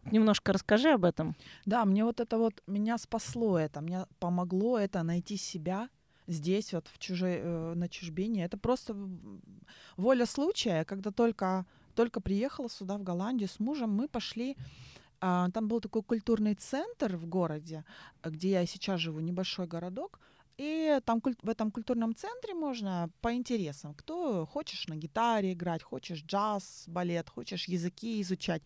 немножко 0.05 0.53
расскажи 0.53 0.89
об 0.89 1.05
этом. 1.05 1.35
Да, 1.65 1.85
мне 1.85 2.03
вот 2.05 2.19
это 2.19 2.37
вот, 2.37 2.61
меня 2.67 2.97
спасло 2.97 3.57
это, 3.59 3.81
мне 3.81 4.05
помогло 4.19 4.77
это 4.77 5.03
найти 5.03 5.37
себя 5.37 5.89
здесь, 6.27 6.73
вот 6.73 6.87
в 6.87 6.97
чужой, 6.99 7.39
э, 7.41 7.73
на 7.75 7.89
чужбине. 7.89 8.45
Это 8.45 8.57
просто 8.57 8.95
воля 9.97 10.25
случая, 10.25 10.85
когда 10.85 11.11
только, 11.11 11.65
только 11.95 12.21
приехала 12.21 12.69
сюда, 12.69 12.97
в 12.97 13.03
Голландию, 13.03 13.49
с 13.49 13.59
мужем, 13.59 13.91
мы 13.91 14.07
пошли 14.07 14.57
там 15.21 15.67
был 15.67 15.79
такой 15.79 16.01
культурный 16.01 16.55
центр 16.55 17.15
в 17.15 17.25
городе, 17.27 17.83
где 18.23 18.51
я 18.51 18.65
сейчас 18.65 18.99
живу, 18.99 19.19
небольшой 19.19 19.67
городок. 19.67 20.19
И 20.57 20.99
там 21.05 21.21
в 21.21 21.49
этом 21.49 21.71
культурном 21.71 22.13
центре 22.15 22.53
можно 22.53 23.09
по 23.21 23.33
интересам. 23.33 23.93
Кто 23.93 24.45
хочешь 24.45 24.87
на 24.87 24.95
гитаре 24.95 25.53
играть, 25.53 25.83
хочешь 25.83 26.23
джаз, 26.23 26.83
балет, 26.87 27.29
хочешь 27.29 27.67
языки 27.67 28.21
изучать. 28.21 28.61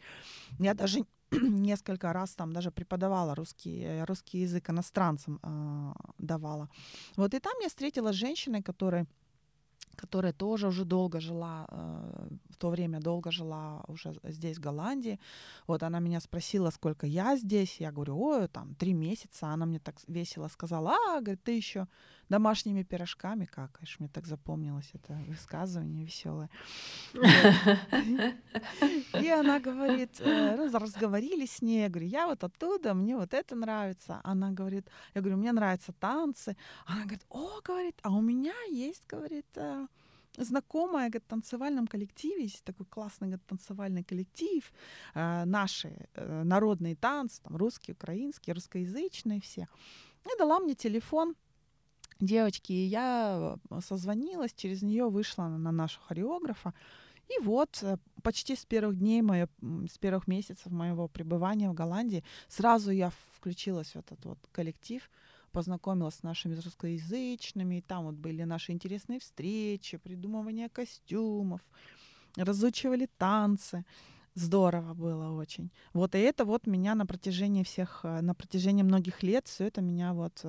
Я 0.60 0.74
даже 0.74 1.06
несколько 1.32 2.14
раз 2.14 2.36
там 2.36 2.54
даже 2.54 2.72
преподавала 2.72 3.36
русский, 3.36 3.82
э, 3.84 4.06
русский 4.06 4.40
язык 4.40 4.70
иностранцам 4.70 5.40
а, 5.42 5.94
давала. 6.18 6.70
Вот 7.16 7.34
и 7.34 7.40
там 7.40 7.54
я 7.62 7.68
встретила 7.68 8.12
с 8.12 8.16
женщиной, 8.16 8.62
которая 9.96 10.34
тоже 10.34 10.68
уже 10.68 10.86
долго 10.86 11.20
жила, 11.20 11.68
э, 11.70 12.28
в 12.50 12.58
то 12.58 12.70
время 12.70 13.00
долго 13.00 13.32
жила 13.32 13.84
уже 13.88 14.14
здесь, 14.24 14.58
в 14.58 14.62
Голландии. 14.62 15.20
Вот 15.68 15.84
она 15.84 16.00
меня 16.00 16.20
спросила, 16.20 16.70
сколько 16.72 17.08
я 17.08 17.38
здесь. 17.38 17.80
Я 17.80 17.92
говорю, 17.92 18.20
ой, 18.20 18.48
там, 18.48 18.76
три 18.76 18.94
месяца. 18.94 19.48
Она 19.48 19.66
мне 19.66 19.80
так 19.80 19.96
весело 20.08 20.48
сказала, 20.48 20.96
а, 21.10 21.22
говорит, 21.22 21.44
ты 21.44 21.58
еще 21.58 21.88
домашними 22.30 22.84
пирожками 22.84 23.46
какаешь. 23.46 24.00
Мне 24.00 24.10
так 24.10 24.26
запомнилось 24.26 24.90
это 24.94 25.14
высказывание 25.28 26.06
веселое. 26.06 26.50
И 29.22 29.30
она 29.30 29.60
говорит, 29.60 30.20
э, 30.20 30.56
ну, 30.56 30.80
разговорились 30.80 31.58
с 31.58 31.62
ней, 31.62 31.84
я 31.84 31.90
говорю, 31.90 32.08
я 32.08 32.28
вот 32.28 32.44
оттуда, 32.44 32.94
мне 32.94 33.16
вот 33.16 33.34
это 33.34 33.56
нравится. 33.56 34.22
Она 34.24 34.52
говорит, 34.52 34.90
я 35.14 35.22
говорю, 35.22 35.38
мне 35.38 35.52
нравятся 35.52 35.94
танцы. 35.94 36.56
Она 36.86 37.02
говорит, 37.02 37.26
о, 37.30 37.62
говорит, 37.64 38.00
а 38.04 38.12
у 38.12 38.22
меня 38.22 38.56
есть, 38.72 39.06
говорит, 39.08 39.46
э, 39.56 39.88
знакомая 40.38 41.10
говорит, 41.10 41.24
в 41.24 41.30
танцевальном 41.30 41.88
коллективе, 41.88 42.44
есть 42.44 42.64
такой 42.64 42.86
классный 42.86 43.28
говорит, 43.28 43.46
танцевальный 43.46 44.04
коллектив, 44.04 44.72
э, 45.14 45.46
наши 45.46 46.08
э, 46.14 46.44
народные 46.44 46.96
танцы, 46.96 47.42
там 47.44 47.56
русские, 47.56 47.94
украинские, 47.94 48.54
русскоязычные 48.54 49.40
все. 49.42 49.68
И 50.26 50.38
дала 50.38 50.60
мне 50.60 50.76
телефон 50.76 51.36
девочки, 52.20 52.72
и 52.72 52.86
я 52.86 53.58
э, 53.70 53.80
созвонилась, 53.82 54.54
через 54.54 54.82
нее 54.82 55.10
вышла 55.10 55.48
на 55.48 55.72
нашего 55.72 56.06
хореографа. 56.06 56.74
И 57.28 57.44
вот 57.44 57.80
э, 57.82 57.98
почти 58.22 58.56
с 58.56 58.66
первых 58.66 58.98
дней, 58.98 59.22
моё, 59.22 59.48
с 59.92 59.98
первых 59.98 60.28
месяцев 60.28 60.72
моего 60.72 61.08
пребывания 61.08 61.70
в 61.70 61.74
Голландии, 61.74 62.24
сразу 62.48 62.92
я 62.92 63.12
включилась 63.36 63.92
в 63.92 63.96
этот 63.96 64.24
вот 64.26 64.38
коллектив, 64.52 65.10
познакомилась 65.52 66.16
с 66.16 66.24
нашими 66.24 66.56
русскоязычными, 66.56 67.76
и 67.76 67.82
там 67.82 68.06
вот 68.06 68.16
были 68.16 68.44
наши 68.44 68.72
интересные 68.72 69.20
встречи, 69.20 69.98
придумывание 69.98 70.70
костюмов, 70.70 71.62
разучивали 72.36 73.10
танцы. 73.18 73.86
Здорово 74.36 74.94
было 74.94 75.32
очень. 75.32 75.72
Вот 75.94 76.14
и 76.14 76.18
это 76.18 76.44
вот 76.44 76.68
меня 76.68 76.94
на 76.94 77.06
протяжении 77.06 77.64
всех, 77.64 78.02
э, 78.04 78.22
на 78.22 78.36
протяжении 78.36 78.84
многих 78.84 79.24
лет 79.24 79.48
все 79.48 79.66
это 79.66 79.82
меня 79.82 80.14
вот 80.14 80.46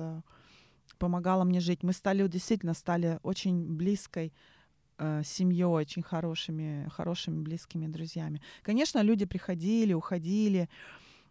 помогало 0.97 1.43
мне 1.43 1.59
жить. 1.59 1.83
Мы 1.83 1.93
стали 1.93 2.27
действительно 2.27 2.73
стали 2.73 3.19
очень 3.23 3.75
близкой 3.75 4.33
э, 4.97 5.21
семьей, 5.23 5.65
очень 5.65 6.03
хорошими, 6.03 6.87
хорошими 6.89 7.41
близкими 7.41 7.87
друзьями. 7.87 8.41
Конечно, 8.61 9.01
люди 9.01 9.25
приходили, 9.25 9.93
уходили. 9.93 10.69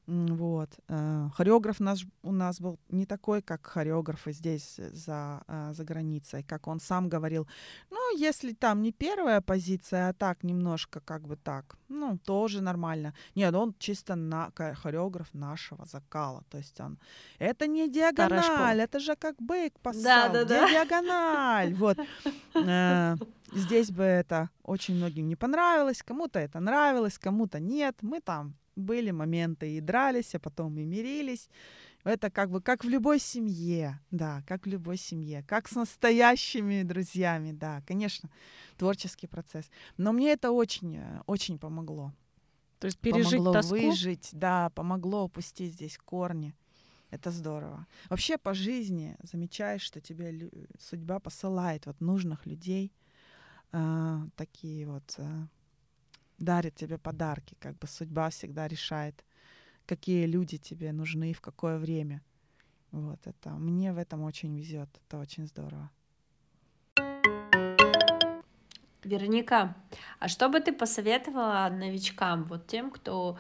Вот. 0.07 0.71
э, 0.89 1.29
Хореограф 1.35 1.81
наш, 1.81 2.07
у 2.23 2.33
нас 2.33 2.61
был 2.61 2.79
не 2.91 3.07
такой, 3.07 3.43
как 3.43 3.67
хореографы 3.67 4.33
здесь 4.33 4.79
э, 4.79 4.91
за, 4.93 5.43
э, 5.49 5.73
за 5.73 5.85
границей, 5.85 6.45
как 6.45 6.69
он 6.69 6.81
сам 6.81 7.09
говорил. 7.09 7.49
Ну, 7.91 8.17
если 8.17 8.53
там 8.53 8.83
не 8.83 8.93
первая 8.93 9.41
позиция, 9.41 10.09
а 10.09 10.13
так 10.13 10.45
немножко 10.45 11.01
как 11.01 11.27
бы 11.27 11.37
так, 11.37 11.77
ну, 11.89 12.19
тоже 12.19 12.61
нормально. 12.61 13.15
Нет, 13.35 13.55
он 13.55 13.75
чисто 13.79 14.15
на, 14.15 14.53
хореограф 14.55 15.35
нашего 15.35 15.85
закала. 15.87 16.45
То 16.51 16.59
есть 16.59 16.81
он... 16.81 16.99
Это 17.41 17.67
не 17.67 17.91
диагональ, 17.91 18.81
это 18.81 19.01
же 19.01 19.17
как 19.17 19.35
бык 19.43 19.81
поссал. 19.81 20.33
Да-да-да. 20.33 20.67
Где 20.67 20.75
диагональ? 20.75 21.75
Вот. 21.75 21.99
Здесь 23.53 23.91
бы 23.91 24.03
это 24.03 24.51
очень 24.63 24.95
многим 24.97 25.29
не 25.29 25.37
понравилось, 25.37 26.03
кому-то 26.03 26.39
это 26.39 26.61
нравилось, 26.61 27.19
кому-то 27.19 27.59
нет. 27.59 27.97
Мы 28.03 28.21
там 28.21 28.55
были 28.77 29.11
моменты 29.11 29.77
и 29.77 29.81
дрались, 29.81 30.35
а 30.35 30.39
потом 30.39 30.79
и 30.79 30.85
мирились. 30.85 31.49
Это 32.05 32.31
как 32.31 32.51
бы 32.51 32.61
как 32.61 32.85
в 32.85 32.89
любой 32.89 33.18
семье, 33.18 33.99
да, 34.11 34.43
как 34.47 34.66
в 34.66 34.68
любой 34.68 34.97
семье, 34.97 35.43
как 35.49 35.66
с 35.66 35.74
настоящими 35.74 36.83
друзьями, 36.85 37.53
да, 37.53 37.83
конечно, 37.87 38.31
творческий 38.77 39.27
процесс. 39.27 39.68
Но 39.97 40.12
мне 40.12 40.33
это 40.33 40.53
очень, 40.53 40.97
э, 40.99 41.20
очень 41.27 41.59
помогло. 41.59 42.12
То 42.79 42.87
есть 42.87 42.99
пережить 43.01 43.31
помогло 43.33 43.53
тоску. 43.55 43.74
выжить, 43.74 44.29
да, 44.33 44.70
помогло 44.70 45.24
опустить 45.24 45.72
здесь 45.72 45.99
корни. 45.99 46.55
Это 47.11 47.31
здорово. 47.31 47.87
Вообще 48.11 48.37
по 48.37 48.53
жизни 48.53 49.16
замечаешь, 49.22 49.83
что 49.83 50.01
тебе 50.01 50.31
лю- 50.31 50.53
судьба 50.79 51.18
посылает 51.18 51.87
вот 51.87 52.01
нужных 52.01 52.47
людей, 52.47 52.93
а, 53.72 54.27
такие 54.37 54.87
вот 54.87 55.14
а, 55.18 55.49
дарит 56.39 56.74
тебе 56.74 56.99
подарки, 56.99 57.57
как 57.59 57.78
бы 57.78 57.87
судьба 57.87 58.30
всегда 58.30 58.68
решает, 58.68 59.24
какие 59.87 60.26
люди 60.26 60.59
тебе 60.59 60.93
нужны 60.93 61.30
и 61.30 61.34
в 61.34 61.41
какое 61.41 61.78
время. 61.78 62.22
Вот 62.91 63.20
это 63.26 63.51
мне 63.51 63.93
в 63.93 63.99
этом 63.99 64.22
очень 64.22 64.57
везет, 64.57 64.89
это 65.07 65.18
очень 65.18 65.47
здорово. 65.47 65.91
Вероника, 69.05 69.76
а 70.18 70.28
что 70.28 70.49
бы 70.49 70.61
ты 70.61 70.72
посоветовала 70.72 71.68
новичкам, 71.70 72.45
вот 72.45 72.66
тем, 72.66 72.91
кто 72.91 73.39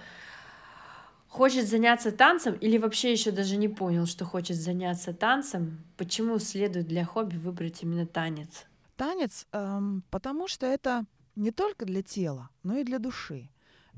хочет 1.28 1.68
заняться 1.68 2.12
танцем 2.12 2.54
или 2.54 2.78
вообще 2.78 3.12
еще 3.12 3.30
даже 3.30 3.56
не 3.56 3.68
понял, 3.68 4.06
что 4.06 4.24
хочет 4.24 4.56
заняться 4.56 5.12
танцем, 5.12 5.78
почему 5.96 6.38
следует 6.38 6.86
для 6.86 7.04
хобби 7.04 7.36
выбрать 7.36 7.82
именно 7.82 8.06
танец? 8.06 8.66
Танец, 8.96 9.46
эм, 9.52 10.02
потому 10.10 10.48
что 10.48 10.66
это 10.66 11.04
не 11.36 11.50
только 11.50 11.84
для 11.84 12.02
тела, 12.02 12.48
но 12.62 12.76
и 12.76 12.84
для 12.84 12.98
души. 12.98 13.48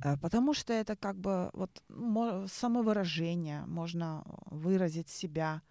Э, 0.05 0.17
Потому 0.17 0.55
что 0.55 0.73
это 0.73 0.97
как 0.97 1.17
бы 1.17 1.51
вот 1.53 1.83
мо- 1.89 2.47
самовыражение, 2.49 3.65
можно 3.67 4.25
выразить 4.51 5.09
себя, 5.09 5.63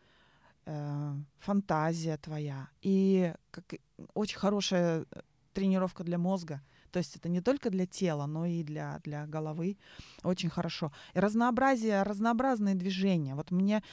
э, 0.66 1.14
фантазия 1.40 2.18
твоя. 2.18 2.68
И 2.82 3.34
как 3.52 3.66
очень 4.14 4.38
хорошая 4.40 5.06
э, 5.12 5.22
тренировка 5.54 6.04
для 6.04 6.18
мозга. 6.18 6.62
То 6.92 7.00
есть 7.00 7.16
это 7.18 7.30
не 7.30 7.42
только 7.42 7.70
для 7.70 7.86
тела, 7.86 8.28
но 8.28 8.46
и 8.46 8.64
для, 8.64 9.00
для 9.04 9.26
головы. 9.28 9.78
Очень 10.24 10.50
хорошо. 10.50 10.92
И 11.16 11.20
разнообразие, 11.20 12.04
разнообразные 12.04 12.76
движения. 12.76 13.36
Вот 13.36 13.52
мне, 13.52 13.84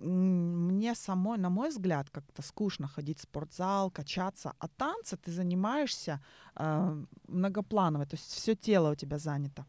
мне 0.00 0.94
самой, 0.94 1.38
на 1.38 1.50
мой 1.50 1.68
взгляд, 1.68 2.10
как-то 2.10 2.42
скучно 2.42 2.88
ходить 2.88 3.18
в 3.18 3.22
спортзал, 3.22 3.90
качаться. 3.90 4.52
А 4.58 4.68
танцы 4.68 5.16
ты 5.16 5.32
занимаешься 5.32 6.20
э, 6.56 7.04
многопланово. 7.28 8.06
То 8.06 8.16
есть 8.16 8.32
все 8.32 8.54
тело 8.54 8.92
у 8.92 8.94
тебя 8.94 9.18
занято. 9.18 9.64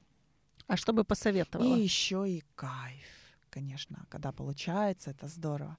А 0.68 0.78
что 0.78 0.94
бы 0.94 1.04
посоветовала? 1.04 1.76
И 1.76 1.82
еще 1.82 2.26
и 2.30 2.44
кайф, 2.56 3.08
конечно, 3.50 4.06
когда 4.10 4.32
получается, 4.32 5.12
это 5.12 5.28
здорово. 5.28 5.78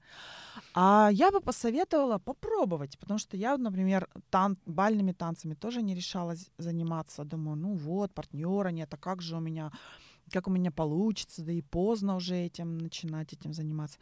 А 0.74 1.10
я 1.12 1.30
бы 1.30 1.40
посоветовала 1.40 2.18
попробовать, 2.18 2.98
потому 2.98 3.18
что 3.18 3.36
я, 3.36 3.56
например, 3.56 4.08
тан- 4.30 4.58
бальными 4.66 5.12
танцами 5.12 5.54
тоже 5.54 5.82
не 5.82 5.94
решалась 5.94 6.50
заниматься. 6.58 7.24
Думаю, 7.24 7.56
ну 7.56 7.74
вот, 7.74 8.12
партнера 8.12 8.72
нет, 8.72 8.94
а 8.94 8.96
как 8.96 9.22
же 9.22 9.36
у 9.36 9.40
меня, 9.40 9.70
как 10.32 10.48
у 10.48 10.50
меня 10.50 10.72
получится, 10.72 11.42
да 11.42 11.52
и 11.52 11.62
поздно 11.62 12.16
уже 12.16 12.34
этим 12.34 12.78
начинать 12.78 13.32
этим 13.32 13.52
заниматься. 13.52 13.98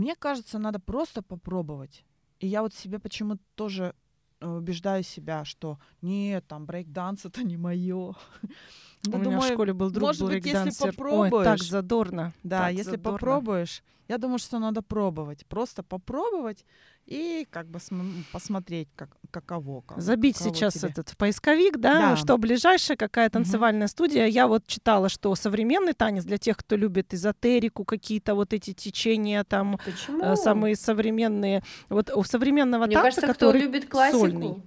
Мне 0.00 0.16
кажется, 0.16 0.58
надо 0.58 0.78
просто 0.78 1.20
попробовать. 1.20 2.06
И 2.38 2.46
я 2.46 2.62
вот 2.62 2.72
себе 2.72 2.98
почему-то 2.98 3.42
тоже 3.54 3.94
э, 4.40 4.48
убеждаю 4.48 5.02
себя, 5.02 5.44
что 5.44 5.78
нет, 6.00 6.46
там 6.48 6.64
брейк-данс 6.64 7.26
это 7.26 7.42
не 7.42 7.58
мое. 7.58 8.14
У 9.12 9.18
меня 9.18 9.38
в 9.38 9.44
школе 9.44 9.74
был 9.74 9.90
друг 9.90 10.08
может 10.08 10.22
быть, 10.22 10.46
если 10.46 10.70
брейк-дансер. 10.70 10.88
Ой, 10.88 11.30
так 11.30 11.30
попробуешь, 11.30 11.68
задорно. 11.68 12.32
да, 12.42 12.58
так 12.60 12.72
если 12.72 12.92
задорно. 12.92 13.18
попробуешь, 13.18 13.82
я 14.08 14.16
думаю, 14.16 14.38
что 14.38 14.58
надо 14.58 14.80
пробовать. 14.80 15.44
Просто 15.46 15.82
попробовать 15.82 16.64
и 17.10 17.46
как 17.50 17.66
бы 17.68 17.80
см- 17.80 18.24
посмотреть, 18.32 18.88
как, 18.96 19.10
каково. 19.30 19.80
как- 19.82 20.00
Забить 20.00 20.38
каково 20.38 20.54
сейчас 20.54 20.74
тебе. 20.74 20.88
этот 20.90 21.08
в 21.10 21.16
поисковик, 21.16 21.76
да, 21.78 22.10
Да. 22.10 22.16
что 22.16 22.38
ближайшая 22.38 22.96
какая 22.96 23.28
танцевальная 23.28 23.88
студия. 23.88 24.26
Я 24.26 24.46
вот 24.46 24.66
читала, 24.66 25.08
что 25.08 25.34
современный 25.34 25.92
танец 25.92 26.24
для 26.24 26.38
тех, 26.38 26.56
кто 26.56 26.76
любит 26.76 27.12
эзотерику, 27.12 27.84
какие-то 27.84 28.34
вот 28.36 28.52
эти 28.52 28.72
течения 28.72 29.42
там 29.44 29.78
Почему? 29.84 30.22
э, 30.22 30.36
самые 30.36 30.76
современные. 30.76 31.62
Вот 31.88 32.10
у 32.14 32.22
современного 32.22 32.86
Мне 32.86 32.94
танца, 32.94 33.20
кажется, 33.20 33.22
кто 33.34 33.46
который 33.46 33.60
любит 33.62 33.88
классику, 33.90 34.20
сольный. 34.20 34.62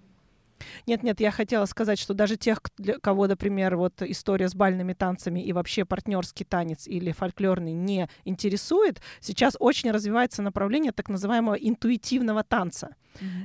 Нет, 0.87 1.03
нет, 1.03 1.19
я 1.19 1.31
хотела 1.31 1.65
сказать, 1.65 1.99
что 1.99 2.13
даже 2.13 2.37
тех, 2.37 2.59
для 2.77 2.99
кого, 2.99 3.27
например, 3.27 3.75
вот 3.75 4.01
история 4.01 4.47
с 4.47 4.55
бальными 4.55 4.93
танцами 4.93 5.39
и 5.39 5.53
вообще 5.53 5.85
партнерский 5.85 6.45
танец 6.45 6.87
или 6.87 7.11
фольклорный 7.11 7.73
не 7.73 8.07
интересует, 8.25 9.01
сейчас 9.19 9.55
очень 9.59 9.91
развивается 9.91 10.41
направление 10.41 10.91
так 10.91 11.09
называемого 11.09 11.55
интуитивного 11.55 12.43
танца, 12.43 12.95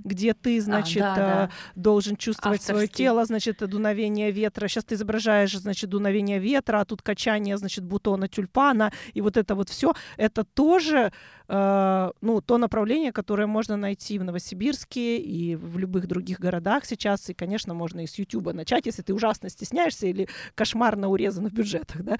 Где 0.04 0.34
ты, 0.34 0.58
А, 0.58 0.60
значит, 0.60 1.02
да, 1.02 1.14
э, 1.14 1.16
да. 1.16 1.50
должен 1.74 2.16
чувствовать 2.16 2.62
свое 2.62 2.84
Авторский. 2.84 3.04
тело, 3.04 3.24
значит, 3.24 3.58
дуновение 3.58 4.30
ветра. 4.30 4.68
Сейчас 4.68 4.84
ты 4.84 4.94
изображаешь, 4.94 5.56
значит, 5.56 5.90
дуновение 5.90 6.38
ветра, 6.38 6.80
а 6.80 6.84
тут 6.84 7.02
качание, 7.02 7.56
значит, 7.56 7.84
бутона 7.84 8.28
тюльпана, 8.28 8.92
и 9.14 9.20
вот 9.20 9.36
это 9.36 9.54
вот 9.54 9.68
все, 9.68 9.94
это 10.16 10.44
тоже, 10.44 11.12
э, 11.48 12.10
ну, 12.20 12.40
то 12.40 12.58
направление, 12.58 13.12
которое 13.12 13.46
можно 13.46 13.76
найти 13.76 14.18
в 14.18 14.24
Новосибирске 14.24 15.18
и 15.18 15.56
в 15.56 15.78
любых 15.78 16.06
других 16.06 16.40
городах 16.40 16.84
сейчас, 16.84 17.28
и, 17.30 17.34
конечно, 17.34 17.74
можно 17.74 18.00
и 18.00 18.06
с 18.06 18.18
Ютуба 18.18 18.52
начать, 18.52 18.86
если 18.86 19.02
ты 19.02 19.14
ужасно 19.14 19.48
стесняешься 19.48 20.06
или 20.06 20.28
кошмарно 20.54 21.08
урезан 21.08 21.48
в 21.48 21.52
бюджетах, 21.52 22.02
да. 22.02 22.16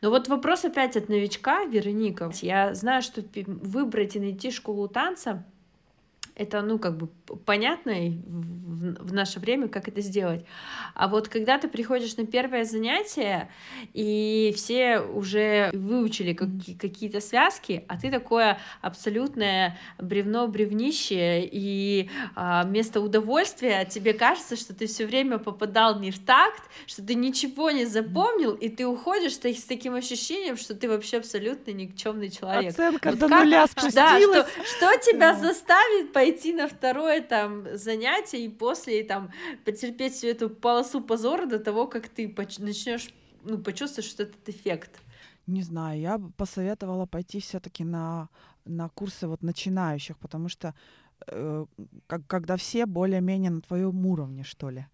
Но 0.00 0.10
вот 0.10 0.28
вопрос 0.28 0.64
опять 0.64 0.96
от 0.96 1.08
новичка, 1.08 1.64
Вероника. 1.64 2.30
Я 2.40 2.74
знаю, 2.74 3.02
что 3.02 3.22
выбрать 3.46 4.16
и 4.16 4.20
найти 4.20 4.50
школу 4.50 4.88
танца 4.88 5.44
это, 6.38 6.62
ну, 6.62 6.78
как 6.78 6.96
бы 6.96 7.08
понятно 7.44 7.92
в, 7.92 9.08
в 9.08 9.12
наше 9.12 9.40
время, 9.40 9.68
как 9.68 9.88
это 9.88 10.00
сделать. 10.00 10.44
А 10.94 11.08
вот 11.08 11.28
когда 11.28 11.58
ты 11.58 11.68
приходишь 11.68 12.16
на 12.16 12.26
первое 12.26 12.64
занятие, 12.64 13.48
и 13.92 14.52
все 14.56 15.00
уже 15.00 15.70
выучили 15.72 16.32
каки- 16.32 16.74
какие-то 16.74 17.20
связки, 17.20 17.84
а 17.88 17.98
ты 17.98 18.10
такое 18.10 18.58
абсолютное 18.80 19.76
бревно-бревнище, 19.98 21.48
и 21.50 22.08
а, 22.34 22.64
вместо 22.64 23.00
удовольствия 23.00 23.84
тебе 23.84 24.12
кажется, 24.14 24.56
что 24.56 24.74
ты 24.74 24.86
все 24.86 25.06
время 25.06 25.38
попадал 25.38 25.98
не 26.00 26.10
в 26.10 26.18
такт, 26.18 26.62
что 26.86 27.02
ты 27.04 27.14
ничего 27.14 27.70
не 27.70 27.84
запомнил, 27.84 28.52
и 28.54 28.68
ты 28.68 28.86
уходишь 28.86 29.34
с 29.34 29.38
та- 29.38 29.48
с 29.52 29.64
таким 29.64 29.94
ощущением, 29.94 30.56
что 30.56 30.74
ты 30.74 30.88
вообще 30.88 31.18
абсолютно 31.18 31.72
никчемный 31.72 32.30
человек. 32.30 32.70
Оценка 32.72 33.10
Вот 33.10 33.18
до 33.18 33.28
как- 33.28 33.44
нуля 33.44 33.66
Да, 33.74 33.80
спустилась. 33.82 34.46
что, 34.48 34.64
что 34.64 35.10
тебя 35.10 35.32
Да. 35.34 35.38
заставит 35.40 36.12
пойти 36.12 36.27
на 36.52 36.68
второе 36.68 37.22
там 37.22 37.66
занятие 37.76 38.44
и 38.44 38.48
после 38.48 39.04
там 39.04 39.30
потерпеть 39.64 40.14
всю 40.14 40.28
эту 40.28 40.50
полосу 40.50 41.00
позора 41.00 41.46
до 41.46 41.58
того, 41.58 41.86
как 41.86 42.08
ты 42.08 42.34
начнешь 42.58 43.08
ну, 43.44 43.58
почувствуешь 43.58 44.08
что 44.08 44.24
этот 44.24 44.48
эффект. 44.48 45.00
Не 45.46 45.62
знаю, 45.62 46.00
я 46.00 46.18
бы 46.18 46.30
посоветовала 46.32 47.06
пойти 47.06 47.40
все-таки 47.40 47.84
на, 47.84 48.28
на 48.64 48.88
курсы 48.88 49.26
вот 49.26 49.42
начинающих, 49.42 50.18
потому 50.18 50.48
что 50.48 50.74
э, 51.26 51.64
как, 52.06 52.26
когда 52.26 52.56
все 52.56 52.86
более-менее 52.86 53.50
на 53.50 53.60
твоем 53.60 54.04
уровне, 54.06 54.44
что 54.44 54.70
ли. 54.70 54.86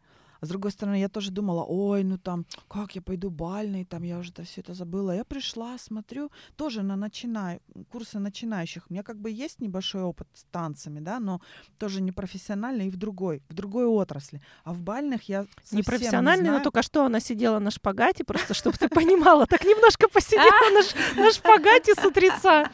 А 0.44 0.46
с 0.46 0.50
другой 0.50 0.72
стороны, 0.72 1.00
я 1.00 1.08
тоже 1.08 1.30
думала, 1.30 1.64
ой, 1.66 2.04
ну 2.04 2.18
там, 2.18 2.44
как 2.68 2.94
я 2.94 3.00
пойду 3.00 3.30
бальный, 3.30 3.86
там 3.86 4.02
я 4.02 4.18
уже 4.18 4.30
все 4.44 4.60
это 4.60 4.74
забыла. 4.74 5.12
Я 5.16 5.24
пришла, 5.24 5.78
смотрю, 5.78 6.30
тоже 6.56 6.82
на 6.82 6.96
начинай, 6.96 7.60
курсы 7.90 8.18
начинающих. 8.18 8.84
У 8.90 8.92
меня 8.92 9.02
как 9.02 9.16
бы 9.16 9.30
есть 9.30 9.62
небольшой 9.62 10.02
опыт 10.02 10.28
с 10.34 10.44
танцами, 10.50 11.00
да, 11.00 11.18
но 11.18 11.40
тоже 11.78 12.02
не 12.02 12.12
профессиональный 12.12 12.88
и 12.88 12.90
в 12.90 12.98
другой, 12.98 13.42
в 13.48 13.54
другой 13.54 13.86
отрасли. 13.86 14.42
А 14.64 14.74
в 14.74 14.82
бальных 14.82 15.30
я 15.30 15.46
совсем 15.62 15.78
Не 15.78 15.82
профессиональный, 15.82 16.44
но 16.44 16.50
знаю. 16.50 16.64
только 16.64 16.82
что 16.82 17.06
она 17.06 17.20
сидела 17.20 17.58
на 17.58 17.70
шпагате, 17.70 18.24
просто 18.24 18.52
чтобы 18.52 18.76
ты 18.76 18.90
понимала, 18.90 19.46
так 19.46 19.64
немножко 19.64 20.08
посидела 20.08 20.70
на, 21.16 21.32
шпагате 21.32 21.94
с 21.94 22.04
утреца. 22.04 22.70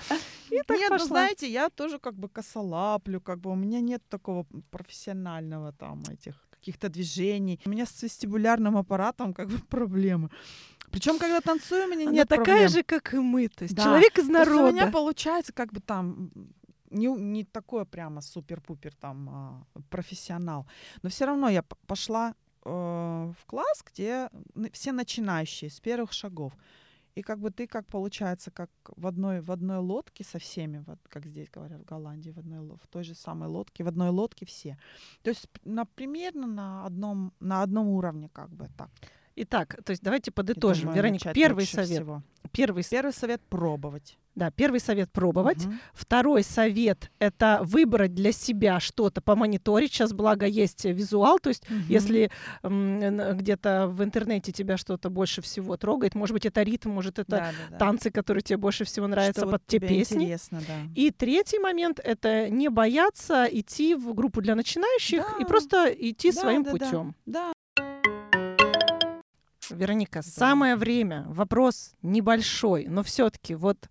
И 0.51 0.59
так 0.67 0.77
Нет, 0.77 0.91
ну 0.91 0.97
пошла. 0.97 1.07
знаете, 1.07 1.49
я 1.49 1.69
тоже 1.71 2.01
как 2.01 2.15
бы 2.17 2.29
косолаплю, 2.29 3.21
как 3.21 3.39
бы 3.39 3.51
у 3.51 3.55
меня 3.55 3.81
нет 3.81 4.03
такого 4.09 4.45
профессионального 4.73 5.73
там 5.73 6.03
этих 6.11 6.50
каких-то 6.61 6.89
движений. 6.89 7.59
У 7.65 7.71
меня 7.71 7.87
с 7.87 8.03
вестибулярным 8.03 8.77
аппаратом 8.77 9.35
как 9.35 9.49
бы 9.49 9.59
проблемы. 9.69 10.31
Причем, 10.91 11.19
когда 11.19 11.41
танцую, 11.41 11.85
у 11.87 11.89
меня 11.89 12.03
Она 12.09 12.13
нет 12.13 12.29
такая 12.29 12.45
проблем. 12.45 12.69
же, 12.69 12.83
как 12.83 13.15
и 13.15 13.19
мы. 13.19 13.49
То 13.49 13.65
есть 13.65 13.75
Да. 13.75 13.85
человек 13.85 14.19
из 14.19 14.27
То 14.27 14.39
есть 14.39 14.51
у 14.51 14.55
меня 14.55 14.73
народа. 14.73 14.93
получается 14.93 15.53
как 15.53 15.73
бы 15.73 15.81
там 15.81 16.31
не, 16.91 17.07
не 17.07 17.45
такое 17.45 17.85
прямо 17.85 18.21
супер-пупер 18.21 18.93
там 18.95 19.29
а, 19.31 19.63
профессионал. 19.91 20.67
Но 21.03 21.09
все 21.09 21.25
равно 21.27 21.49
я 21.49 21.63
пошла 21.87 22.35
э, 22.65 22.71
в 22.71 23.47
класс, 23.47 23.85
где 23.93 24.29
все 24.73 24.93
начинающие 24.93 25.71
с 25.71 25.81
первых 25.81 26.13
шагов. 26.13 26.53
И 27.15 27.23
как 27.23 27.39
бы 27.39 27.51
ты, 27.51 27.67
как 27.67 27.87
получается, 27.87 28.51
как 28.51 28.71
в 28.97 29.07
одной, 29.07 29.41
в 29.41 29.51
одной 29.51 29.79
лодке 29.79 30.25
со 30.25 30.39
всеми, 30.39 30.85
вот 30.87 30.99
как 31.09 31.27
здесь 31.27 31.51
говорят 31.51 31.81
в 31.81 31.85
Голландии, 31.85 32.31
в, 32.31 32.39
одной, 32.39 32.61
в 32.61 32.87
той 32.89 33.05
же 33.05 33.15
самой 33.15 33.49
лодке, 33.49 33.85
в 33.85 33.89
одной 33.89 34.11
лодке 34.11 34.47
все. 34.47 34.79
То 35.23 35.31
есть 35.31 35.49
на, 35.65 35.85
примерно 35.85 36.47
на 36.47 36.87
одном, 36.87 37.33
на 37.41 37.63
одном 37.63 37.89
уровне 37.89 38.29
как 38.33 38.51
бы 38.51 38.69
так. 38.77 38.91
Итак, 39.37 39.77
то 39.85 39.91
есть 39.91 40.03
давайте 40.03 40.31
подытожим. 40.31 40.87
думаю, 40.87 40.97
Вероника, 40.97 41.33
первый 41.33 41.67
совет. 41.67 41.89
всего. 41.89 42.23
Первый, 42.53 42.83
Первый 42.89 43.13
совет— 43.13 43.41
пробовать. 43.49 44.19
да, 44.35 44.51
первый 44.51 44.81
совет 44.81 45.13
пробовать. 45.13 45.65
Мгм. 45.67 45.79
Второй 45.93 46.43
совет 46.43 47.11
это 47.21 47.61
выбрать 47.63 48.13
для 48.15 48.33
себя 48.33 48.81
что-то, 48.81 49.21
помониторить. 49.21 49.93
Сейчас, 49.93 50.13
благо, 50.13 50.47
есть 50.47 50.85
визуал, 50.85 51.39
то 51.39 51.49
есть 51.51 51.69
Мгм. 51.71 51.85
если 51.89 52.31
где-то 52.63 53.87
в 53.89 54.03
интернете 54.03 54.53
тебя 54.53 54.77
что-то 54.77 55.11
больше 55.11 55.43
всего 55.43 55.77
трогает, 55.77 56.15
может 56.15 56.33
быть, 56.35 56.47
это 56.47 56.63
ритм, 56.63 56.91
может, 56.91 57.19
это 57.19 57.31
Да, 57.31 57.39
да, 57.39 57.53
да. 57.71 57.79
танцы, 57.79 58.11
которые 58.11 58.43
тебе 58.43 58.57
больше 58.57 58.85
всего 58.85 59.07
нравятся 59.07 59.43
Что 59.43 59.51
под 59.51 59.61
вот 59.63 59.67
те 59.67 59.79
песни. 59.79 60.25
Интересно, 60.25 60.61
да. 60.67 60.75
И 60.97 61.11
третий 61.11 61.59
момент 61.59 62.01
это 62.03 62.49
не 62.49 62.69
бояться 62.69 63.47
идти 63.51 63.95
в 63.95 64.13
группу 64.15 64.41
для 64.41 64.55
начинающих 64.55 65.25
и 65.39 65.43
Да. 65.43 65.49
просто 65.49 65.87
идти 65.97 66.33
Да, 66.33 66.41
своим 66.41 66.63
да, 66.65 66.73
да. 66.73 66.79
путем. 66.79 67.15
Да, 67.27 67.53
Вероника, 69.71 70.21
Да. 70.21 70.23
самое 70.23 70.77
время. 70.77 71.25
Вопрос 71.29 71.95
небольшой, 72.03 72.87
но 72.89 73.03
все-таки 73.03 73.55
вот 73.55 73.89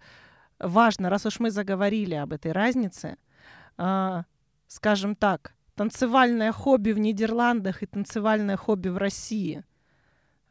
важно, 0.59 1.09
раз 1.09 1.25
уж 1.25 1.39
мы 1.39 1.51
заговорили 1.51 2.15
об 2.15 2.33
этой 2.33 2.51
разнице, 2.51 3.17
а, 3.77 4.23
скажем 4.67 5.15
так, 5.15 5.53
танцевальное 5.75 6.51
хобби 6.51 6.91
в 6.91 6.99
Нидерландах 6.99 7.83
и 7.83 7.85
танцевальное 7.85 8.57
хобби 8.57 8.89
в 8.89 8.97
России. 8.97 9.63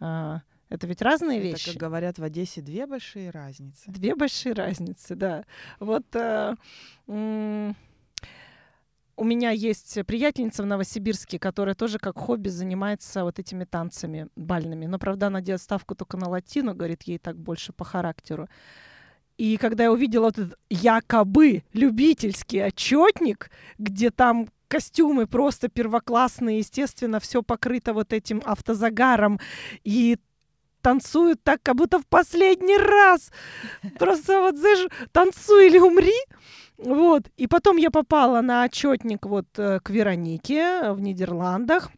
а, 0.01 0.41
это 0.71 0.87
ведь 0.87 1.03
разные 1.03 1.39
это, 1.39 1.49
вещи. 1.49 1.73
как 1.73 1.81
говорят 1.81 2.19
в 2.19 2.23
Одессе, 2.23 2.61
две 2.61 2.87
большие 2.87 3.31
разницы. 3.31 3.91
Две 3.91 4.15
большие 4.15 4.53
разницы, 4.55 5.15
да. 5.15 5.45
Вот 5.81 6.05
э, 6.15 6.55
м, 7.09 7.75
у 9.19 9.25
меня 9.25 9.51
есть 9.51 9.99
приятельница 10.07 10.63
в 10.63 10.67
Новосибирске, 10.67 11.41
которая 11.41 11.75
тоже 11.75 11.99
как 11.99 12.17
хобби 12.17 12.49
занимается 12.49 13.25
вот 13.25 13.41
этими 13.41 13.65
танцами 13.65 14.29
бальными. 14.37 14.87
Но, 14.87 14.99
правда, 14.99 15.27
она 15.27 15.41
делает 15.41 15.61
ставку 15.61 15.97
только 15.97 16.17
на 16.17 16.29
латину, 16.29 16.73
говорит, 16.73 17.03
ей 17.03 17.19
так 17.19 17.37
больше 17.37 17.73
по 17.73 17.85
характеру. 17.85 18.49
И 19.37 19.57
когда 19.57 19.85
я 19.85 19.93
увидела 19.93 20.27
вот 20.27 20.39
этот 20.39 20.59
якобы 20.71 21.65
любительский 21.73 22.61
отчетник, 22.61 23.51
где 23.77 24.11
там 24.11 24.49
костюмы 24.69 25.27
просто 25.27 25.69
первоклассные, 25.69 26.59
естественно, 26.59 27.19
все 27.19 27.43
покрыто 27.43 27.95
вот 27.95 28.13
этим 28.13 28.41
автозагаром, 28.45 29.41
и 29.83 30.19
танцуют 30.81 31.43
так, 31.43 31.61
как 31.63 31.75
будто 31.75 31.99
в 31.99 32.07
последний 32.07 32.79
раз. 32.79 33.33
Просто 33.99 34.41
вот, 34.41 34.57
знаешь, 34.57 34.89
танцуй 35.11 35.67
или 35.67 35.79
умри. 35.79 36.15
Вот. 36.79 37.29
И 37.37 37.47
потом 37.47 37.77
я 37.77 37.91
попала 37.91 38.41
на 38.41 38.63
отчетник 38.63 39.27
вот 39.27 39.47
э, 39.59 39.81
к 39.81 39.91
Веронике 39.91 40.93
в 40.93 41.01
Нидерландах 41.01 41.91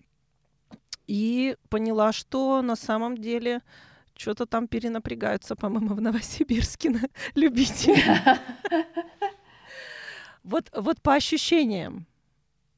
и 1.06 1.56
поняла, 1.68 2.12
что 2.12 2.62
на 2.62 2.76
самом 2.76 3.18
деле 3.18 3.60
что-то 4.16 4.46
там 4.46 4.68
перенапрягаются, 4.68 5.54
по-моему, 5.54 5.94
в 5.94 6.00
Новосибирске 6.00 6.90
на 6.90 7.00
любители. 7.34 8.02
Вот, 10.42 10.70
вот 10.74 11.02
по 11.02 11.14
ощущениям, 11.14 12.06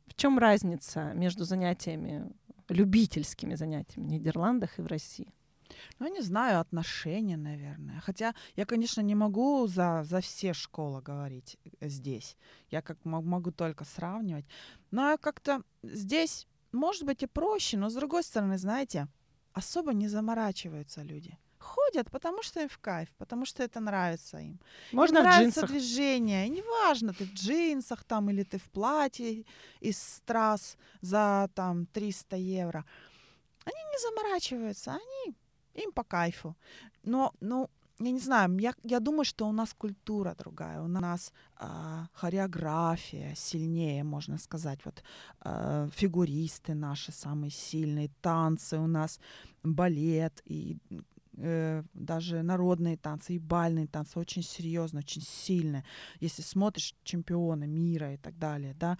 в 0.06 0.14
чем 0.14 0.38
разница 0.38 1.12
между 1.14 1.44
занятиями, 1.44 2.30
любительскими 2.68 3.54
занятиями 3.54 4.08
в 4.08 4.10
Нидерландах 4.10 4.78
и 4.78 4.82
в 4.82 4.86
России? 4.86 5.32
Ну, 5.98 6.08
не 6.08 6.20
знаю, 6.22 6.60
отношения, 6.60 7.36
наверное. 7.36 8.00
Хотя 8.00 8.34
я, 8.56 8.64
конечно, 8.64 9.00
не 9.00 9.14
могу 9.14 9.66
за, 9.66 10.02
за 10.04 10.20
все 10.20 10.52
школы 10.52 11.02
говорить 11.02 11.58
э, 11.80 11.88
здесь. 11.88 12.36
Я 12.70 12.82
как 12.82 12.98
могу 13.04 13.50
только 13.50 13.84
сравнивать. 13.84 14.46
Но 14.90 15.16
как-то 15.18 15.62
здесь, 15.82 16.46
может 16.72 17.04
быть, 17.04 17.22
и 17.22 17.26
проще, 17.26 17.76
но 17.76 17.88
с 17.88 17.94
другой 17.94 18.22
стороны, 18.22 18.58
знаете, 18.58 19.08
особо 19.52 19.92
не 19.92 20.08
заморачиваются 20.08 21.02
люди 21.02 21.38
ходят, 21.62 22.10
потому 22.10 22.42
что 22.42 22.60
им 22.60 22.68
в 22.68 22.78
кайф, 22.78 23.08
потому 23.18 23.46
что 23.46 23.62
это 23.62 23.80
нравится 23.80 24.38
им. 24.38 24.58
Можно 24.92 25.18
им 25.18 25.22
в 25.22 25.26
нравится 25.26 25.60
джинсах. 25.60 25.70
движение. 25.70 26.46
И 26.46 26.50
неважно, 26.50 27.12
ты 27.12 27.24
в 27.24 27.32
джинсах 27.32 28.04
там 28.04 28.30
или 28.30 28.42
ты 28.42 28.58
в 28.58 28.70
платье 28.70 29.44
из 29.80 30.02
страз 30.02 30.76
за 31.00 31.48
там 31.54 31.86
300 31.86 32.36
евро. 32.36 32.84
Они 33.64 33.76
не 33.92 33.98
заморачиваются, 34.00 34.90
они 34.90 35.36
им 35.74 35.92
по 35.92 36.04
кайфу. 36.04 36.56
Но, 37.04 37.32
ну, 37.40 37.68
я 38.00 38.10
не 38.10 38.20
знаю, 38.20 38.58
я, 38.58 38.74
я 38.82 39.00
думаю, 39.00 39.24
что 39.24 39.48
у 39.48 39.52
нас 39.52 39.74
культура 39.74 40.34
другая, 40.34 40.80
у 40.80 40.88
нас 40.88 41.32
а, 41.56 42.06
хореография 42.12 43.34
сильнее, 43.34 44.04
можно 44.04 44.38
сказать. 44.38 44.80
Вот 44.84 45.02
а, 45.40 45.88
фигуристы 45.94 46.74
наши 46.74 47.12
самые 47.12 47.50
сильные, 47.50 48.10
танцы 48.20 48.78
у 48.78 48.86
нас, 48.86 49.20
балет 49.62 50.42
и 50.44 50.78
э, 51.36 51.82
даже 51.94 52.42
народные 52.42 52.96
танцы 52.96 53.34
и 53.34 53.38
бальные 53.38 53.86
танцы 53.86 54.18
очень 54.18 54.42
серьезно, 54.42 55.00
очень 55.00 55.22
сильно. 55.22 55.84
Если 56.20 56.42
смотришь 56.42 56.94
чемпионы 57.04 57.66
мира 57.66 58.14
и 58.14 58.16
так 58.16 58.38
далее, 58.38 58.74
да, 58.74 58.98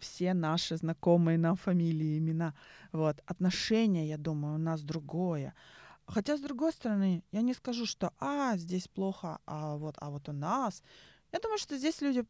все 0.00 0.34
наши 0.34 0.76
знакомые 0.76 1.38
нам 1.38 1.56
фамилии, 1.56 2.18
имена. 2.18 2.54
Вот. 2.92 3.22
Отношение, 3.26 4.08
я 4.08 4.18
думаю, 4.18 4.54
у 4.54 4.58
нас 4.58 4.82
другое. 4.82 5.54
Хотя, 6.06 6.36
с 6.36 6.40
другой 6.40 6.72
стороны, 6.72 7.22
я 7.32 7.42
не 7.42 7.54
скажу, 7.54 7.86
что 7.86 8.12
а, 8.18 8.56
здесь 8.56 8.88
плохо, 8.88 9.38
а 9.46 9.76
вот, 9.76 9.94
а 9.98 10.10
вот 10.10 10.28
у 10.28 10.32
нас. 10.32 10.82
Я 11.32 11.38
думаю, 11.38 11.58
что 11.58 11.78
здесь 11.78 12.02
люди 12.02 12.24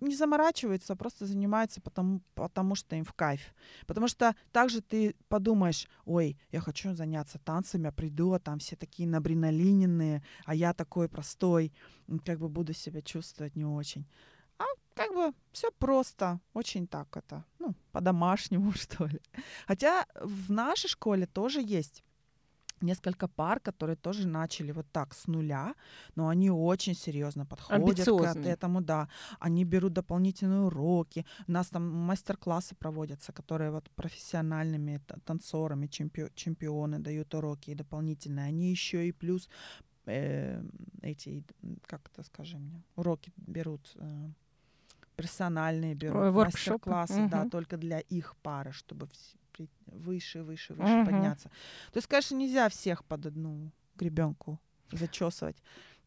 не 0.00 0.16
заморачиваются, 0.16 0.92
а 0.92 0.96
просто 0.96 1.26
занимаются 1.26 1.80
потому, 1.80 2.22
потому 2.34 2.74
что 2.74 2.96
им 2.96 3.04
в 3.04 3.12
кайф. 3.12 3.54
Потому 3.86 4.08
что 4.08 4.34
также 4.52 4.80
ты 4.80 5.14
подумаешь, 5.28 5.88
ой, 6.04 6.38
я 6.50 6.60
хочу 6.60 6.94
заняться 6.94 7.38
танцами, 7.38 7.88
а 7.88 7.92
приду, 7.92 8.32
а 8.32 8.38
там 8.38 8.58
все 8.58 8.76
такие 8.76 9.08
набринолиненные, 9.08 10.22
а 10.44 10.54
я 10.54 10.72
такой 10.72 11.08
простой, 11.08 11.72
как 12.24 12.38
бы 12.38 12.48
буду 12.48 12.72
себя 12.72 13.02
чувствовать 13.02 13.56
не 13.56 13.64
очень. 13.64 14.06
Как 15.00 15.14
бы 15.14 15.32
все 15.52 15.70
просто, 15.78 16.40
очень 16.54 16.86
так 16.86 17.16
это, 17.16 17.42
ну, 17.58 17.74
по-домашнему, 17.92 18.72
что 18.76 19.06
ли. 19.06 19.20
Хотя 19.66 20.04
в 20.20 20.52
нашей 20.52 20.88
школе 20.88 21.26
тоже 21.26 21.62
есть 21.62 22.02
несколько 22.82 23.28
пар, 23.28 23.60
которые 23.60 23.96
тоже 23.96 24.26
начали 24.26 24.72
вот 24.72 24.86
так 24.92 25.14
с 25.14 25.26
нуля, 25.28 25.74
но 26.16 26.28
они 26.28 26.50
очень 26.50 26.94
серьезно 26.94 27.46
подходят 27.46 27.80
к 28.44 28.46
этому, 28.52 28.80
да. 28.80 29.08
Они 29.38 29.64
берут 29.64 29.92
дополнительные 29.92 30.60
уроки. 30.60 31.24
У 31.48 31.52
нас 31.52 31.68
там 31.68 31.82
мастер-классы 31.82 32.74
проводятся, 32.74 33.32
которые 33.32 33.70
вот 33.70 33.90
профессиональными 33.90 35.00
та- 35.06 35.18
танцорами, 35.24 35.86
чемпи- 35.86 36.30
чемпионы 36.34 36.98
дают 36.98 37.34
уроки 37.34 37.70
и 37.70 37.74
дополнительные. 37.74 38.48
Они 38.48 38.70
еще 38.70 39.08
и 39.08 39.12
плюс 39.12 39.48
э, 40.06 40.62
эти, 41.02 41.42
как 41.86 42.10
это 42.12 42.22
скажи 42.22 42.58
мне, 42.58 42.82
уроки 42.96 43.32
берут 43.36 43.96
э, 43.96 44.30
персональные 45.20 45.94
воркшопы. 45.94 46.90
мастер-классы, 46.90 47.28
да, 47.28 47.40
Мгм. 47.40 47.50
только 47.50 47.76
для 47.76 48.00
их 48.00 48.34
пары, 48.42 48.72
чтобы 48.72 49.08
выше, 49.86 50.42
выше, 50.42 50.74
выше 50.74 50.92
Мгм. 50.92 51.04
подняться. 51.04 51.48
То 51.92 51.98
есть, 51.98 52.06
конечно, 52.08 52.36
нельзя 52.36 52.68
всех 52.68 53.04
под 53.04 53.26
одну 53.26 53.70
гребенку 53.96 54.58
зачесывать. 54.92 55.56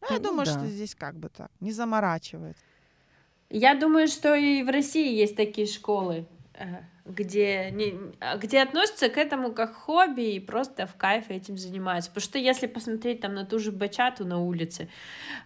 Но 0.00 0.14
я 0.14 0.18
Ну 0.18 0.24
думаю, 0.24 0.46
да. 0.46 0.52
что 0.52 0.66
здесь 0.66 0.94
как 0.94 1.14
бы 1.14 1.28
так, 1.28 1.50
не 1.60 1.72
заморачивает. 1.72 2.56
Я 3.50 3.74
думаю, 3.74 4.08
что 4.08 4.34
и 4.34 4.62
в 4.62 4.70
России 4.70 5.14
есть 5.14 5.36
такие 5.36 5.66
школы, 5.66 6.14
э, 6.14 6.24
где, 7.04 7.70
не, 7.70 7.94
а, 8.20 8.38
где 8.38 8.62
относятся 8.62 9.08
к 9.08 9.18
этому 9.18 9.52
как 9.52 9.74
хобби 9.74 10.34
и 10.34 10.40
просто 10.40 10.86
в 10.86 10.94
кайф 10.94 11.30
этим 11.30 11.58
занимаются. 11.58 12.10
Потому 12.10 12.24
что 12.24 12.38
если 12.38 12.66
посмотреть 12.66 13.20
там 13.20 13.34
на 13.34 13.44
ту 13.44 13.58
же 13.58 13.72
бачату 13.72 14.24
на 14.24 14.40
улице, 14.40 14.88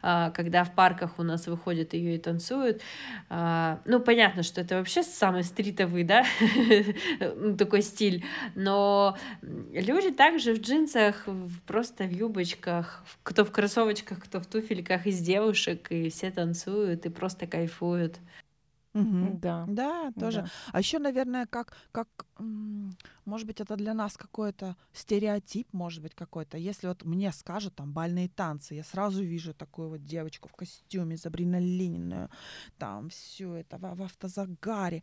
а, 0.02 0.30
когда 0.30 0.64
в 0.64 0.74
парках 0.74 1.18
у 1.18 1.22
нас 1.22 1.46
выходят 1.46 1.94
ее 1.94 2.14
и 2.14 2.18
танцуют, 2.18 2.82
а, 3.28 3.80
ну, 3.86 4.00
понятно, 4.00 4.42
что 4.42 4.60
это 4.60 4.76
вообще 4.76 5.02
самый 5.02 5.42
стритовый, 5.42 6.04
да, 6.04 6.24
ну, 7.36 7.56
такой 7.56 7.82
стиль, 7.82 8.24
но 8.54 9.16
люди 9.42 10.12
также 10.12 10.54
в 10.54 10.60
джинсах, 10.60 11.26
просто 11.66 12.04
в 12.04 12.12
юбочках, 12.12 13.02
кто 13.24 13.44
в 13.44 13.50
кроссовочках, 13.50 14.22
кто 14.22 14.40
в 14.40 14.46
туфельках 14.46 15.06
из 15.06 15.18
девушек, 15.20 15.90
и 15.90 16.08
все 16.10 16.30
танцуют 16.30 17.04
и 17.06 17.08
просто 17.08 17.46
кайфуют. 17.46 18.18
Мгм. 18.94 19.38
Да. 19.40 19.64
Да, 19.66 20.10
тоже. 20.18 20.42
да. 20.42 20.48
А 20.72 20.78
еще, 20.78 20.98
наверное, 20.98 21.46
как, 21.46 21.76
как, 21.92 22.08
может 23.24 23.46
быть, 23.46 23.60
это 23.60 23.76
для 23.76 23.94
нас 23.94 24.16
какой-то 24.16 24.76
стереотип, 24.92 25.72
может 25.72 26.02
быть, 26.02 26.14
какой-то. 26.14 26.56
Если 26.58 26.88
вот 26.88 27.04
мне 27.04 27.32
скажут 27.32 27.74
там 27.74 27.92
бальные 27.92 28.28
танцы, 28.28 28.74
я 28.74 28.84
сразу 28.84 29.22
вижу 29.22 29.54
такую 29.54 29.88
вот 29.90 30.04
девочку 30.04 30.48
в 30.48 30.52
костюме, 30.52 31.16
забринолиненную, 31.16 32.30
там 32.78 33.08
все 33.10 33.54
это 33.54 33.76
в, 33.78 33.94
в 33.94 34.02
автозагаре. 34.02 35.02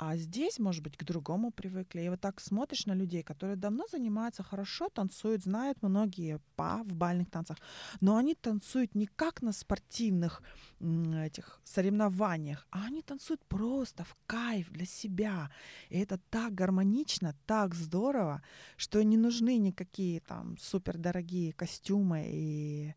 А 0.00 0.16
здесь, 0.16 0.60
может 0.60 0.84
быть, 0.84 0.96
к 0.96 1.02
другому 1.02 1.50
привыкли. 1.50 2.02
И 2.02 2.08
вот 2.08 2.20
так 2.20 2.40
смотришь 2.40 2.86
на 2.86 2.94
людей, 2.94 3.24
которые 3.24 3.56
давно 3.56 3.84
занимаются, 3.90 4.44
хорошо 4.44 4.88
танцуют, 4.88 5.42
знают 5.42 5.82
многие 5.82 6.38
па 6.54 6.84
в 6.84 6.94
бальных 6.94 7.28
танцах, 7.30 7.58
но 8.00 8.16
они 8.16 8.36
танцуют 8.36 8.94
не 8.94 9.06
как 9.06 9.42
на 9.42 9.52
спортивных 9.52 10.40
этих 10.80 11.60
соревнованиях, 11.64 12.64
а 12.70 12.86
они 12.86 13.02
танцуют 13.02 13.44
просто 13.46 14.04
в 14.04 14.14
кайф 14.26 14.70
для 14.70 14.86
себя. 14.86 15.50
И 15.88 15.98
это 15.98 16.18
так 16.30 16.54
гармонично, 16.54 17.34
так 17.44 17.74
здорово, 17.74 18.40
что 18.76 19.02
не 19.02 19.16
нужны 19.16 19.58
никакие 19.58 20.20
там 20.20 20.56
супердорогие 20.58 21.52
костюмы 21.52 22.24
и 22.30 22.94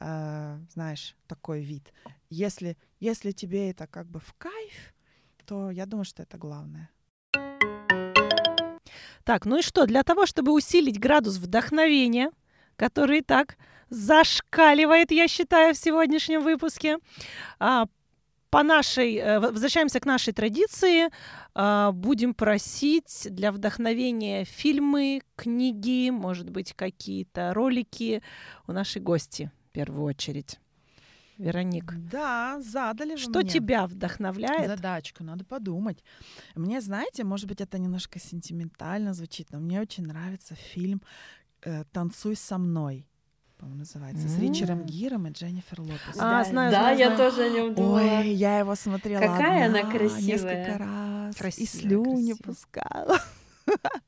э, 0.00 0.58
знаешь, 0.72 1.14
такой 1.26 1.62
вид. 1.62 1.92
Если, 2.30 2.78
если 3.00 3.32
тебе 3.32 3.68
это 3.68 3.86
как 3.86 4.06
бы 4.08 4.18
в 4.18 4.32
кайф, 4.38 4.94
то 5.48 5.70
я 5.70 5.86
думаю, 5.86 6.04
что 6.04 6.22
это 6.22 6.36
главное. 6.36 6.90
Так, 9.24 9.46
ну 9.46 9.58
и 9.58 9.62
что? 9.62 9.86
Для 9.86 10.02
того, 10.02 10.26
чтобы 10.26 10.52
усилить 10.52 11.00
градус 11.00 11.38
вдохновения, 11.38 12.30
который 12.76 13.18
и 13.18 13.22
так 13.22 13.56
зашкаливает, 13.88 15.10
я 15.10 15.26
считаю, 15.26 15.74
в 15.74 15.78
сегодняшнем 15.78 16.42
выпуске, 16.42 16.98
а, 17.58 17.86
по 18.50 18.62
нашей, 18.62 19.16
э, 19.16 19.40
возвращаемся 19.40 20.00
к 20.00 20.06
нашей 20.06 20.32
традиции, 20.32 21.08
а, 21.54 21.92
будем 21.92 22.34
просить 22.34 23.26
для 23.30 23.52
вдохновения 23.52 24.44
фильмы, 24.44 25.20
книги, 25.36 26.10
может 26.10 26.50
быть, 26.50 26.74
какие-то 26.74 27.52
ролики 27.54 28.22
у 28.66 28.72
нашей 28.72 29.02
гости 29.02 29.50
в 29.68 29.72
первую 29.72 30.04
очередь. 30.04 30.58
Вероник, 31.38 31.94
Да, 32.10 32.60
задали 32.60 33.12
вы 33.12 33.16
что 33.18 33.40
мне 33.40 33.48
тебя 33.48 33.86
вдохновляет? 33.86 34.66
задачку, 34.68 35.22
надо 35.24 35.44
подумать. 35.44 36.02
Мне, 36.56 36.80
знаете, 36.80 37.24
может 37.24 37.46
быть, 37.48 37.60
это 37.60 37.78
немножко 37.78 38.18
сентиментально 38.18 39.14
звучит, 39.14 39.48
но 39.52 39.60
мне 39.60 39.80
очень 39.80 40.04
нравится 40.04 40.54
фильм 40.56 41.00
э, 41.62 41.84
«Танцуй 41.92 42.34
со 42.36 42.58
мной», 42.58 43.06
по-моему, 43.56 43.78
называется, 43.80 44.28
с 44.28 44.36
М. 44.36 44.40
Ричардом 44.42 44.84
Гиром 44.86 45.26
и 45.26 45.32
Дженнифер 45.32 45.80
Лопес. 45.80 46.16
А, 46.18 46.44
знаю, 46.44 46.70
да, 46.70 46.78
знаю, 46.80 46.98
я 46.98 47.14
знаю. 47.16 47.30
тоже 47.30 47.42
о 47.44 47.48
нем 47.50 47.74
думала. 47.74 47.98
Ой, 48.00 48.28
я 48.32 48.58
его 48.60 48.74
смотрела 48.76 49.20
Какая 49.20 49.66
она 49.68 49.80
одна 49.80 49.90
красивая. 49.90 50.22
несколько 50.22 50.78
раз. 50.78 51.34
и 51.34 51.38
Красивая, 51.38 51.66
слюни 51.68 52.32
красивая. 52.34 52.36
пускала. 52.44 53.20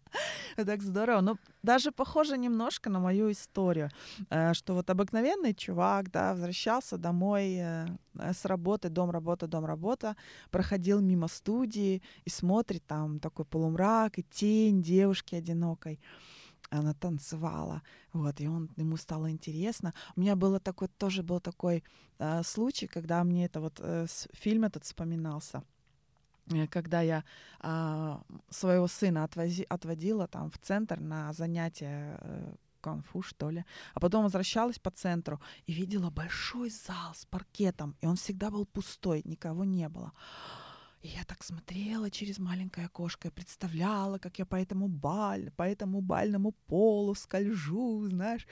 Так 0.56 0.82
здорово. 0.82 1.20
Ну, 1.20 1.36
даже 1.62 1.92
похоже 1.92 2.38
немножко 2.38 2.90
на 2.90 2.98
мою 2.98 3.30
историю, 3.30 3.90
э, 4.30 4.54
что 4.54 4.74
вот 4.74 4.90
обыкновенный 4.90 5.54
чувак, 5.54 6.11
да, 6.11 6.32
возвращался 6.32 6.98
домой 6.98 7.56
э, 7.58 7.86
э, 8.14 8.32
с 8.32 8.44
работы, 8.44 8.88
дом, 8.88 9.11
работа, 9.11 9.46
дом, 9.46 9.64
работа, 9.64 10.16
проходил 10.50 11.00
мимо 11.00 11.28
студии 11.28 12.02
и 12.26 12.30
смотрит 12.30 12.86
там 12.86 13.20
такой 13.20 13.44
полумрак 13.44 14.18
и 14.18 14.22
тень 14.22 14.82
девушки 14.82 15.36
одинокой. 15.36 16.00
Она 16.70 16.94
танцевала, 16.94 17.82
вот, 18.12 18.40
и 18.40 18.48
он, 18.48 18.68
ему 18.76 18.96
стало 18.96 19.30
интересно. 19.30 19.92
У 20.16 20.20
меня 20.20 20.36
было 20.36 20.61
такой, 20.61 20.88
тоже 20.88 21.22
был 21.22 21.40
такой 21.40 21.82
э, 22.18 22.42
случай, 22.44 22.86
когда 22.86 23.24
мне 23.24 23.46
это 23.46 23.61
вот 23.61 23.80
э, 23.80 24.06
фильм 24.32 24.64
этот 24.64 24.84
вспоминался 24.84 25.62
когда 26.70 27.01
я 27.01 27.24
а, 27.61 28.22
своего 28.51 28.88
сына 28.88 29.24
отвози, 29.24 29.66
отводила 29.68 30.26
там 30.26 30.51
в 30.51 30.59
центр 30.59 31.01
на 31.01 31.32
занятия 31.32 32.18
э, 32.20 32.55
конфу, 32.80 33.22
что 33.22 33.51
ли, 33.51 33.64
а 33.94 34.01
потом 34.01 34.24
возвращалась 34.24 34.78
по 34.78 34.90
центру 34.90 35.40
и 35.66 35.72
видела 35.72 36.11
большой 36.11 36.70
зал 36.70 37.14
с 37.14 37.24
паркетом, 37.26 37.96
и 38.01 38.07
он 38.07 38.16
всегда 38.16 38.51
был 38.51 38.66
пустой, 38.66 39.22
никого 39.24 39.64
не 39.64 39.88
было. 39.88 40.12
И 41.03 41.09
я 41.09 41.24
так 41.24 41.42
смотрела 41.42 42.11
через 42.11 42.38
маленькое 42.38 42.86
окошко 42.86 43.28
и 43.28 43.30
представляла, 43.30 44.18
как 44.18 44.38
я 44.38 44.44
по 44.44 44.57
этому 44.57 44.86
баль, 44.86 45.51
по 45.57 45.62
этому 45.62 46.03
бальному 46.03 46.53
полу 46.66 47.14
скольжу, 47.14 48.07
знаешь. 48.07 48.46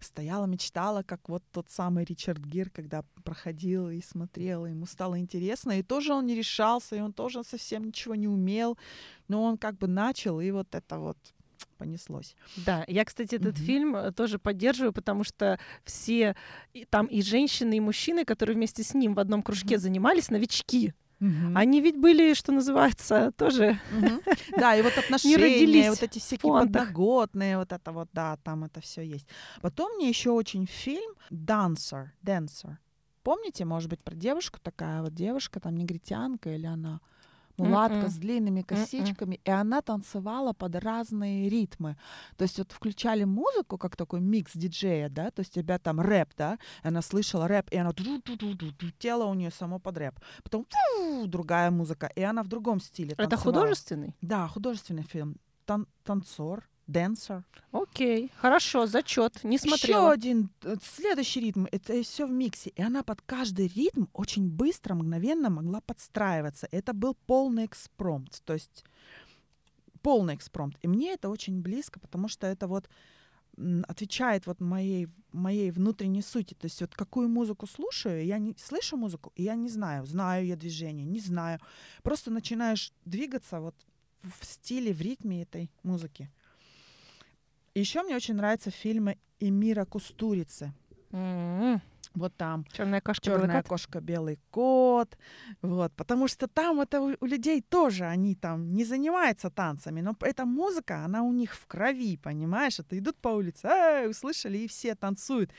Стояла, 0.00 0.46
мечтала, 0.46 1.02
как 1.02 1.28
вот 1.28 1.42
тот 1.52 1.68
самый 1.68 2.04
Ричард 2.04 2.40
Гир, 2.40 2.70
когда 2.70 3.04
проходил 3.24 3.90
и 3.90 4.00
смотрел, 4.00 4.64
ему 4.64 4.86
стало 4.86 5.18
интересно, 5.18 5.78
и 5.78 5.82
тоже 5.82 6.14
он 6.14 6.24
не 6.24 6.34
решался, 6.34 6.96
и 6.96 7.00
он 7.00 7.12
тоже 7.12 7.44
совсем 7.44 7.84
ничего 7.84 8.14
не 8.14 8.28
умел, 8.28 8.78
но 9.28 9.42
он 9.42 9.58
как 9.58 9.76
бы 9.76 9.86
начал, 9.86 10.40
и 10.40 10.50
вот 10.50 10.74
это 10.74 10.98
вот 10.98 11.18
понеслось. 11.76 12.36
Да, 12.64 12.84
я, 12.88 13.04
кстати, 13.04 13.34
этот 13.34 13.58
угу. 13.58 13.64
фильм 13.64 13.96
э, 13.96 14.12
тоже 14.12 14.38
поддерживаю, 14.38 14.94
потому 14.94 15.24
что 15.24 15.58
все 15.84 16.36
там 16.88 17.06
и 17.06 17.20
женщины, 17.20 17.76
и 17.76 17.80
мужчины, 17.80 18.24
которые 18.24 18.56
вместе 18.56 18.82
с 18.82 18.94
ним 18.94 19.14
в 19.14 19.18
одном 19.18 19.42
кружке 19.42 19.74
угу. 19.74 19.82
занимались, 19.82 20.30
новички. 20.30 20.94
Угу. 21.22 21.52
Они 21.54 21.80
ведь 21.80 21.96
были, 21.96 22.34
что 22.34 22.50
называется, 22.52 23.30
тоже. 23.36 23.78
Угу. 23.96 24.22
Да, 24.58 24.74
и 24.74 24.82
вот 24.82 24.92
отношения, 24.98 25.90
вот 25.90 26.02
эти 26.02 26.18
всякие 26.18 26.52
подноготные, 26.52 27.58
вот 27.58 27.72
это 27.72 27.92
вот, 27.92 28.08
да, 28.12 28.36
там 28.42 28.64
это 28.64 28.80
все 28.80 29.02
есть. 29.02 29.28
Потом 29.60 29.94
мне 29.96 30.08
еще 30.08 30.30
очень 30.30 30.66
фильм 30.66 31.12
Dancer, 31.30 32.08
Dancer. 32.24 32.76
Помните, 33.22 33.64
может 33.64 33.88
быть, 33.88 34.02
про 34.02 34.16
девушку 34.16 34.58
такая 34.60 35.00
вот 35.00 35.14
девушка, 35.14 35.60
там 35.60 35.76
негритянка 35.76 36.50
или 36.50 36.66
она 36.66 37.00
мулатка 37.56 38.06
Mm-mm. 38.06 38.08
с 38.08 38.16
длинными 38.16 38.62
косичками, 38.62 39.36
Mm-mm. 39.36 39.40
и 39.44 39.50
она 39.50 39.82
танцевала 39.82 40.52
под 40.52 40.76
разные 40.76 41.48
ритмы. 41.48 41.96
То 42.36 42.42
есть 42.42 42.58
вот 42.58 42.72
включали 42.72 43.24
музыку, 43.24 43.78
как 43.78 43.96
такой 43.96 44.20
микс 44.20 44.52
диджея, 44.54 45.08
да, 45.08 45.30
то 45.30 45.40
есть 45.40 45.52
тебя 45.54 45.78
там 45.78 46.00
рэп, 46.00 46.30
да, 46.36 46.58
она 46.82 47.02
слышала 47.02 47.48
рэп, 47.48 47.70
и 47.70 47.76
она 47.76 47.92
тело 48.98 49.24
у 49.24 49.34
нее 49.34 49.50
само 49.50 49.78
под 49.78 49.98
рэп. 49.98 50.14
Потом 50.42 50.66
другая 51.26 51.70
музыка, 51.70 52.10
и 52.14 52.22
она 52.22 52.42
в 52.42 52.48
другом 52.48 52.80
стиле 52.80 53.14
танцевала. 53.14 53.28
Это 53.28 53.36
художественный? 53.36 54.16
Да, 54.20 54.48
художественный 54.48 55.04
фильм. 55.04 55.36
Тан- 55.66 55.86
танцор. 56.04 56.68
Dancer. 56.92 57.42
Окей, 57.72 58.30
хорошо, 58.36 58.86
зачет, 58.86 59.42
не 59.44 59.58
смотрела. 59.58 60.08
Еще 60.08 60.12
один, 60.12 60.50
э, 60.62 60.76
следующий 60.82 61.40
ритм, 61.40 61.66
это 61.72 62.02
все 62.02 62.26
в 62.26 62.30
миксе. 62.30 62.70
И 62.70 62.82
она 62.82 63.02
под 63.02 63.22
каждый 63.22 63.68
ритм 63.68 64.04
очень 64.12 64.48
быстро, 64.48 64.94
мгновенно 64.94 65.50
могла 65.50 65.80
подстраиваться. 65.80 66.68
Это 66.70 66.92
был 66.92 67.16
полный 67.26 67.64
экспромт, 67.64 68.42
то 68.44 68.52
есть 68.52 68.84
полный 70.02 70.34
экспромт. 70.34 70.76
И 70.82 70.88
мне 70.88 71.12
это 71.14 71.30
очень 71.30 71.62
близко, 71.62 71.98
потому 72.00 72.28
что 72.28 72.46
это 72.46 72.66
вот 72.66 72.88
отвечает 73.86 74.46
вот 74.46 74.60
моей, 74.60 75.08
моей 75.32 75.70
внутренней 75.70 76.22
сути. 76.22 76.54
То 76.54 76.66
есть 76.66 76.80
вот 76.80 76.94
какую 76.94 77.28
музыку 77.28 77.66
слушаю, 77.66 78.24
я 78.24 78.38
не 78.38 78.56
слышу 78.58 78.96
музыку, 78.96 79.32
и 79.36 79.42
я 79.42 79.54
не 79.54 79.68
знаю, 79.68 80.06
знаю 80.06 80.46
я 80.46 80.56
движение, 80.56 81.06
не 81.06 81.20
знаю. 81.20 81.60
Просто 82.02 82.30
начинаешь 82.30 82.92
двигаться 83.04 83.60
вот 83.60 83.74
в 84.22 84.44
стиле, 84.44 84.92
в 84.92 85.00
ритме 85.00 85.42
этой 85.42 85.70
музыки. 85.82 86.30
Еще 87.74 88.02
мне 88.02 88.16
очень 88.16 88.34
нравятся 88.34 88.70
фильмы 88.70 89.18
Эмира 89.40 89.84
Кустурицы. 89.84 90.72
Mm-hmm. 91.10 91.80
Вот 92.14 92.36
там 92.36 92.66
черная 92.72 93.00
кошка, 93.00 93.24
черная 93.24 93.46
белый 93.46 93.62
кошка, 93.62 94.00
белый 94.00 94.38
кот, 94.50 95.16
вот, 95.62 95.92
потому 95.94 96.28
что 96.28 96.46
там 96.46 96.80
это 96.80 97.00
у, 97.00 97.16
у 97.18 97.26
людей 97.26 97.62
тоже 97.62 98.04
они 98.04 98.34
там 98.34 98.74
не 98.74 98.84
занимаются 98.84 99.48
танцами, 99.48 100.02
но 100.02 100.14
эта 100.20 100.44
музыка, 100.44 101.04
она 101.04 101.22
у 101.22 101.32
них 101.32 101.54
в 101.54 101.66
крови, 101.66 102.18
понимаешь? 102.18 102.78
Это 102.78 102.98
идут 102.98 103.16
по 103.16 103.28
улице, 103.28 103.66
эй, 103.66 104.10
услышали 104.10 104.58
и 104.58 104.68
все 104.68 104.94
танцуют. 104.94 105.50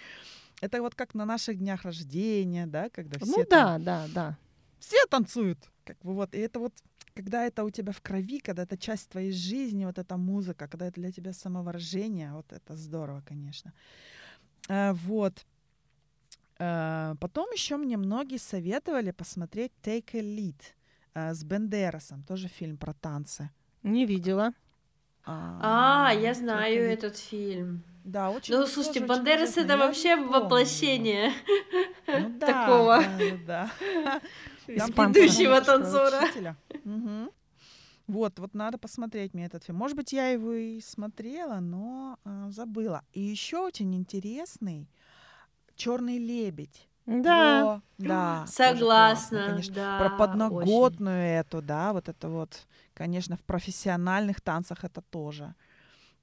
Это 0.61 0.81
вот 0.81 0.93
как 0.93 1.15
на 1.15 1.25
наших 1.25 1.57
днях 1.57 1.85
рождения, 1.85 2.67
да, 2.67 2.89
когда 2.89 3.19
все. 3.19 3.35
Ну 3.35 3.45
там, 3.45 3.83
да, 3.83 4.05
да, 4.05 4.13
да. 4.13 4.37
Все 4.79 5.03
танцуют, 5.09 5.57
как 5.85 5.97
бы 6.03 6.13
вот, 6.13 6.35
и 6.35 6.37
это 6.37 6.59
вот 6.59 6.73
когда 7.15 7.45
это 7.45 7.63
у 7.63 7.69
тебя 7.69 7.91
в 7.91 8.01
крови, 8.01 8.39
когда 8.39 8.63
это 8.63 8.77
часть 8.77 9.09
твоей 9.09 9.31
жизни, 9.31 9.85
вот 9.85 9.97
эта 9.97 10.17
музыка, 10.17 10.67
когда 10.67 10.87
это 10.87 10.99
для 10.99 11.11
тебя 11.11 11.33
самовыражение, 11.33 12.31
вот 12.33 12.51
это 12.51 12.75
здорово, 12.75 13.21
конечно. 13.25 13.73
А, 14.69 14.93
вот. 14.93 15.45
А, 16.59 17.15
потом 17.19 17.49
еще 17.51 17.77
мне 17.77 17.97
многие 17.97 18.37
советовали 18.37 19.11
посмотреть 19.11 19.71
Take 19.83 20.15
a 20.15 20.21
Lead 20.21 20.61
а, 21.13 21.33
с 21.33 21.43
Бендерасом, 21.43 22.23
тоже 22.23 22.47
фильм 22.47 22.77
про 22.77 22.93
танцы. 22.93 23.49
Не 23.83 24.05
видела. 24.05 24.53
А, 25.25 26.09
а 26.09 26.13
я 26.13 26.33
знаю 26.33 26.89
этот 26.89 27.17
фильм. 27.17 27.83
Да, 28.03 28.31
очень. 28.31 28.53
Ну, 28.55 28.67
слушайте, 28.67 28.99
Бандерас 29.05 29.57
это 29.57 29.77
вообще 29.77 30.17
воплощение 30.17 31.31
ну, 32.05 32.37
да, 32.37 32.47
такого 32.47 33.01
да, 33.47 33.71
да. 34.07 34.21
ведущего 34.67 35.61
танцора. 35.65 36.27
Угу. 36.83 37.33
Вот, 38.07 38.39
вот 38.39 38.53
надо 38.53 38.77
посмотреть 38.77 39.33
мне 39.33 39.45
этот 39.45 39.63
фильм. 39.63 39.77
Может 39.77 39.95
быть, 39.95 40.11
я 40.13 40.29
его 40.29 40.53
и 40.53 40.81
смотрела, 40.81 41.59
но 41.59 42.19
э, 42.25 42.47
забыла. 42.49 43.03
И 43.13 43.21
еще 43.21 43.59
очень 43.59 43.95
интересный 43.95 44.89
Черный 45.75 46.17
лебедь. 46.17 46.87
Да. 47.05 47.75
О, 47.75 47.81
да. 47.97 48.45
Согласна. 48.47 49.37
Классно, 49.39 49.45
конечно. 49.45 49.75
Да, 49.75 49.97
Про 49.99 50.09
подноготную 50.17 51.35
очень. 51.35 51.39
эту, 51.39 51.61
да, 51.61 51.93
вот 51.93 52.07
это 52.07 52.29
вот, 52.29 52.65
конечно, 52.93 53.35
в 53.35 53.43
профессиональных 53.43 54.39
танцах 54.39 54.83
это 54.83 55.01
тоже. 55.01 55.55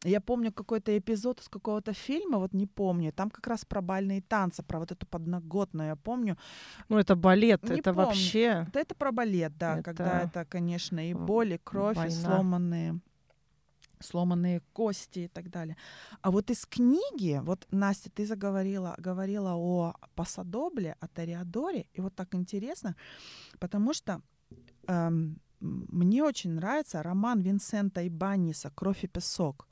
Я 0.04 0.20
помню 0.20 0.50
какой-то 0.50 0.96
эпизод 0.96 1.40
из 1.40 1.48
какого-то 1.48 1.92
фильма, 1.92 2.38
вот 2.38 2.54
не 2.54 2.66
помню, 2.66 3.12
там 3.12 3.30
как 3.30 3.46
раз 3.46 3.64
про 3.64 3.82
бальные 3.82 4.22
танцы, 4.22 4.62
про 4.62 4.78
вот 4.78 4.92
эту 4.92 5.06
подноготную, 5.06 5.88
я 5.88 5.96
помню. 5.96 6.38
Ну, 6.88 6.98
это 6.98 7.16
балет, 7.16 7.62
не 7.64 7.80
это 7.80 7.92
помню. 7.92 8.06
вообще... 8.06 8.66
Да, 8.72 8.80
это 8.80 8.94
про 8.94 9.12
балет, 9.12 9.58
да, 9.58 9.74
это... 9.74 9.82
когда 9.82 10.20
это, 10.22 10.44
конечно, 10.46 11.06
и 11.06 11.12
боль, 11.12 11.52
и 11.52 11.58
кровь, 11.58 11.96
Война. 11.96 12.12
и 12.12 12.16
сломанные 12.16 13.00
сломанные 14.02 14.62
кости 14.72 15.18
и 15.20 15.28
так 15.28 15.50
далее. 15.50 15.76
А 16.22 16.30
вот 16.30 16.50
из 16.50 16.64
книги, 16.64 17.38
вот, 17.42 17.66
Настя, 17.70 18.10
ты 18.10 18.24
заговорила 18.24 18.94
говорила 18.96 19.52
о 19.54 19.94
Пасадобле, 20.14 20.96
о 21.00 21.06
Ториадоре, 21.06 21.86
и 21.92 22.00
вот 22.00 22.14
так 22.14 22.34
интересно, 22.34 22.96
потому 23.58 23.92
что 23.92 24.22
эм, 24.86 25.38
мне 25.60 26.24
очень 26.24 26.52
нравится 26.52 27.02
роман 27.02 27.40
Винсента 27.40 28.06
Ибаниса 28.06 28.70
«Кровь 28.70 29.04
и 29.04 29.06
песок». 29.06 29.66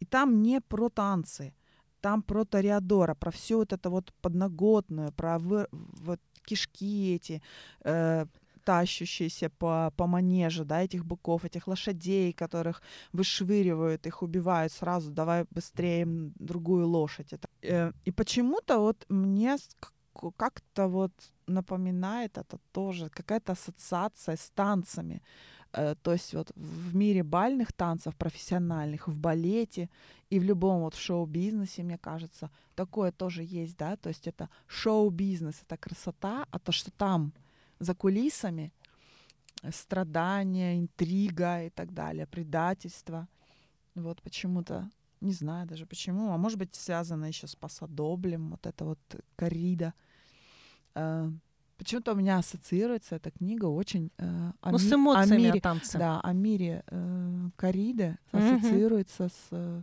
И 0.00 0.04
там 0.04 0.42
не 0.42 0.60
про 0.60 0.88
танцы, 0.88 1.54
там 2.00 2.22
про 2.22 2.44
Тореадора, 2.44 3.14
про 3.14 3.30
всю 3.30 3.58
вот 3.58 3.72
это 3.72 3.90
вот 3.90 4.12
подноготную, 4.22 5.12
про 5.12 5.38
вы, 5.38 5.66
вот 5.72 6.20
кишки 6.44 7.14
эти, 7.14 7.42
э, 7.84 8.26
тащущиеся 8.64 9.48
по, 9.48 9.90
по 9.96 10.06
манежу, 10.06 10.64
да, 10.64 10.82
этих 10.82 11.04
быков, 11.04 11.44
этих 11.44 11.68
лошадей, 11.68 12.32
которых 12.32 12.82
вышвыривают, 13.12 14.06
их 14.06 14.22
убивают 14.22 14.72
сразу, 14.72 15.10
давай 15.10 15.44
быстрее 15.50 16.06
другую 16.38 16.86
лошадь. 16.86 17.32
Это, 17.32 17.48
э, 17.62 17.92
и 18.04 18.12
почему-то 18.12 18.78
вот 18.78 19.06
мне 19.08 19.56
как-то 20.36 20.88
вот 20.88 21.12
напоминает 21.46 22.38
это 22.38 22.58
тоже 22.72 23.08
какая-то 23.08 23.52
ассоциация 23.52 24.36
с 24.36 24.50
танцами. 24.50 25.22
Э, 25.72 25.94
то 26.02 26.12
есть 26.12 26.34
вот 26.34 26.50
в 26.54 26.94
мире 26.94 27.22
бальных 27.22 27.72
танцев, 27.72 28.16
профессиональных, 28.16 29.08
в 29.08 29.16
балете 29.16 29.90
и 30.30 30.38
в 30.38 30.42
любом 30.42 30.80
вот 30.80 30.94
шоу-бизнесе, 30.94 31.82
мне 31.82 31.98
кажется, 31.98 32.50
такое 32.74 33.12
тоже 33.12 33.42
есть, 33.42 33.76
да, 33.76 33.96
то 33.96 34.08
есть 34.08 34.26
это 34.26 34.48
шоу-бизнес, 34.66 35.62
это 35.62 35.76
красота, 35.76 36.46
а 36.50 36.58
то, 36.58 36.72
что 36.72 36.90
там 36.90 37.32
за 37.78 37.94
кулисами 37.94 38.72
э, 39.62 39.70
страдания, 39.72 40.78
интрига 40.78 41.64
и 41.64 41.70
так 41.70 41.92
далее, 41.92 42.26
предательство, 42.26 43.28
вот 43.94 44.22
почему-то 44.22 44.90
не 45.20 45.32
знаю 45.32 45.66
даже 45.66 45.84
почему, 45.84 46.32
а 46.32 46.38
может 46.38 46.58
быть 46.58 46.74
связано 46.74 47.24
еще 47.26 47.46
с 47.46 47.56
пасадоблем, 47.56 48.50
вот 48.50 48.66
это 48.66 48.84
вот 48.84 48.98
корида. 49.36 49.92
Э, 51.78 51.84
Почему-то 51.84 52.12
у 52.12 52.16
меня 52.16 52.38
ассоциируется 52.38 53.16
эта 53.16 53.30
книга 53.30 53.66
очень 53.66 54.10
э, 54.18 54.52
о, 54.60 54.72
ну, 54.72 54.78
с 54.78 54.92
эмоциями 54.92 55.44
о 55.44 55.46
мире, 55.46 55.60
танца. 55.60 55.98
Да, 55.98 56.20
о 56.20 56.32
мире 56.32 56.82
э, 56.88 57.48
Кариды 57.56 58.18
ассоциируется 58.32 59.24
mm-hmm. 59.24 59.32
с, 59.32 59.48
э, 59.52 59.82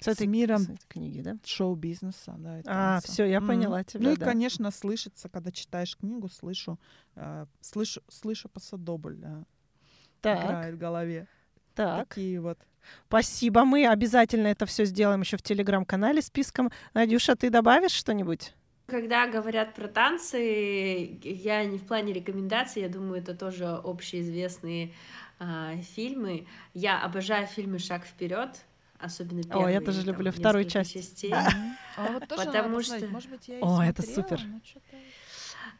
с, 0.00 0.14
с 0.14 0.20
миром 0.26 0.60
с 0.60 0.84
книги, 0.88 1.20
да? 1.20 1.36
шоу-бизнеса. 1.44 2.34
Да, 2.38 2.62
а, 2.66 3.00
все, 3.02 3.24
я 3.24 3.40
поняла 3.40 3.84
тебя. 3.84 4.04
Ну 4.04 4.12
и, 4.12 4.16
да. 4.16 4.26
конечно, 4.26 4.70
слышится, 4.70 5.28
когда 5.28 5.50
читаешь 5.50 5.96
книгу, 5.96 6.28
слышу, 6.28 6.78
э, 7.16 7.46
слышу, 7.60 8.00
слышу 8.08 8.48
посадобль, 8.48 9.16
да, 9.16 9.44
так. 10.20 10.44
играет 10.44 10.74
в 10.74 10.78
голове. 10.78 11.26
Так. 11.74 12.08
Такие 12.08 12.40
вот. 12.40 12.58
Спасибо. 13.06 13.64
Мы 13.64 13.86
обязательно 13.86 14.46
это 14.46 14.66
все 14.66 14.84
сделаем 14.84 15.20
еще 15.20 15.36
в 15.36 15.42
телеграм-канале 15.42 16.22
списком. 16.22 16.70
Надюша, 16.94 17.36
ты 17.36 17.50
добавишь 17.50 17.92
что-нибудь? 17.92 18.54
Когда 18.88 19.26
говорят 19.26 19.74
про 19.74 19.86
танцы, 19.86 21.18
я 21.22 21.62
не 21.66 21.76
в 21.76 21.84
плане 21.84 22.14
рекомендаций, 22.14 22.80
я 22.80 22.88
думаю, 22.88 23.20
это 23.20 23.34
тоже 23.34 23.66
общеизвестные 23.66 24.94
а, 25.38 25.76
фильмы. 25.94 26.46
Я 26.72 27.02
обожаю 27.02 27.46
фильмы 27.46 27.80
«Шаг 27.80 28.06
вперед», 28.06 28.48
особенно 28.98 29.42
первые. 29.42 29.66
О, 29.66 29.70
я 29.70 29.80
тоже 29.82 29.98
там, 30.04 30.14
люблю 30.14 30.32
вторую 30.32 30.64
часть. 30.64 30.94
Частей. 30.94 31.34
А 31.34 32.12
вот 32.12 32.28
тоже 32.28 32.46
Потому 32.46 32.80
что... 32.80 33.06
Может 33.08 33.28
быть, 33.28 33.48
я 33.48 33.58
О, 33.60 33.82
это 33.82 34.00
супер. 34.00 34.40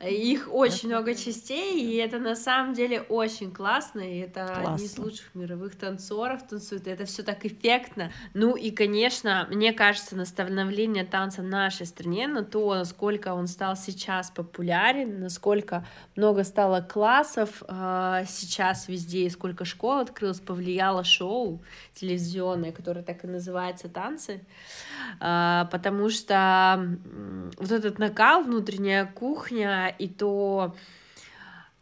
Их 0.01 0.49
очень 0.53 0.89
много 0.89 1.15
частей, 1.15 1.81
и 1.83 1.97
это 1.97 2.19
на 2.19 2.37
самом 2.37 2.75
деле 2.75 3.01
очень 3.01 3.53
классно, 3.53 4.01
и 4.01 4.19
это 4.19 4.47
Классно. 4.47 4.75
одни 4.75 4.87
из 4.87 4.99
лучших 4.99 5.35
мировых 5.35 5.77
танцоров 5.77 6.47
танцуют, 6.47 6.87
это 6.87 7.05
все 7.05 7.23
так 7.23 7.45
эффектно. 7.45 8.13
Ну 8.33 8.55
и, 8.55 8.71
конечно, 8.71 9.49
мне 9.51 9.73
кажется, 9.73 10.17
на 10.17 10.25
становление 10.25 11.05
танца 11.05 11.43
в 11.43 11.47
нашей 11.47 11.87
стране, 11.87 12.29
на 12.29 12.45
то, 12.45 12.75
насколько 12.75 13.35
он 13.35 13.49
стал 13.49 13.77
сейчас 13.77 14.31
популярен, 14.31 15.21
насколько 15.21 15.85
много 16.15 16.45
стало 16.45 16.81
классов 16.81 17.63
э, 17.67 18.25
сейчас 18.29 18.89
везде, 18.89 19.25
и 19.25 19.31
сколько 19.31 19.65
школ 19.65 19.99
открылось, 19.99 20.41
повлияло 20.41 21.03
шоу 21.03 21.61
телевизионное, 21.95 22.73
которое 22.73 23.03
так 23.03 23.25
и 23.25 23.27
называется 23.27 23.89
«Танцы», 23.89 24.45
э, 25.21 25.65
потому 25.71 26.09
что 26.09 26.75
м, 26.79 27.51
вот 27.57 27.73
этот 27.73 27.99
накал, 27.99 28.45
внутренняя 28.45 29.07
кухня, 29.07 29.78
и 29.87 30.09
то 30.09 30.75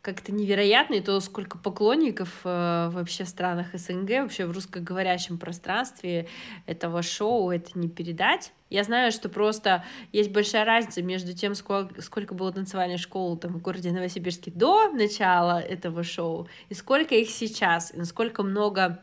как-то 0.06 0.31
невероятно, 0.31 0.94
и 0.94 1.01
то, 1.01 1.18
сколько 1.18 1.59
поклонников 1.59 2.43
э, 2.44 2.90
вообще 2.93 3.24
в 3.24 3.28
странах 3.28 3.66
СНГ, 3.74 4.23
вообще 4.23 4.47
в 4.47 4.52
русскоговорящем 4.52 5.36
пространстве 5.36 6.28
этого 6.66 7.02
шоу, 7.02 7.51
это 7.51 7.77
не 7.77 7.89
передать. 7.89 8.52
Я 8.70 8.85
знаю, 8.85 9.10
что 9.10 9.28
просто 9.28 9.82
есть 10.12 10.31
большая 10.31 10.64
разница 10.64 11.02
между 11.02 11.32
тем, 11.32 11.56
сколько, 11.56 12.01
сколько 12.02 12.35
было 12.35 12.52
танцевальных 12.52 13.01
школ 13.01 13.36
там, 13.36 13.55
в 13.55 13.60
городе 13.60 13.90
Новосибирске 13.90 14.52
до 14.52 14.93
начала 14.93 15.59
этого 15.59 16.05
шоу, 16.05 16.47
и 16.68 16.74
сколько 16.74 17.16
их 17.16 17.28
сейчас, 17.28 17.93
и 17.93 17.97
насколько 17.97 18.44
много 18.44 19.01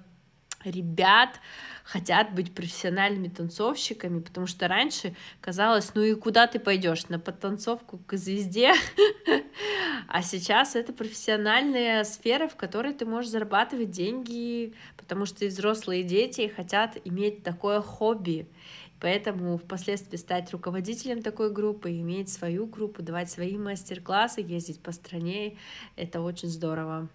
ребят 0.65 1.40
хотят 1.84 2.34
быть 2.34 2.53
профессиональными 2.53 3.27
танцовщиками, 3.27 4.19
потому 4.19 4.48
что 4.48 4.68
раньше 4.68 5.15
казалось, 5.41 5.94
ну 5.95 6.02
и 6.02 6.15
куда 6.15 6.48
ты 6.48 6.60
пойдешь? 6.60 7.07
На 7.10 7.19
подтанцовку 7.19 7.99
к 8.07 8.15
звезде, 8.15 8.73
а 10.07 10.22
сейчас 10.22 10.76
это 10.76 10.94
профессиональная 10.94 12.03
сфера, 12.03 12.48
в 12.48 12.56
которой 12.56 12.94
ты 12.94 13.06
можешь 13.06 13.31
зарабатывать 13.31 13.91
деньги, 13.91 14.73
потому 14.98 15.26
что 15.26 15.45
и 15.45 15.49
взрослые 15.49 16.03
дети 16.03 16.52
хотят 16.56 16.98
иметь 17.03 17.44
такое 17.44 17.81
хобби, 17.81 18.48
Поэтому 19.03 19.57
впоследствии 19.57 20.15
стать 20.15 20.53
руководителем 20.53 21.22
такой 21.22 21.52
группы, 21.52 21.91
иметь 21.91 22.30
свою 22.30 22.65
группу, 22.65 23.02
давать 23.02 23.30
свои 23.30 23.57
мастер-классы, 23.57 24.40
ездить 24.40 24.81
по 24.81 24.94
стране, 24.94 25.57
это 25.98 26.22
очень 26.22 26.48
здорово. 26.48 27.10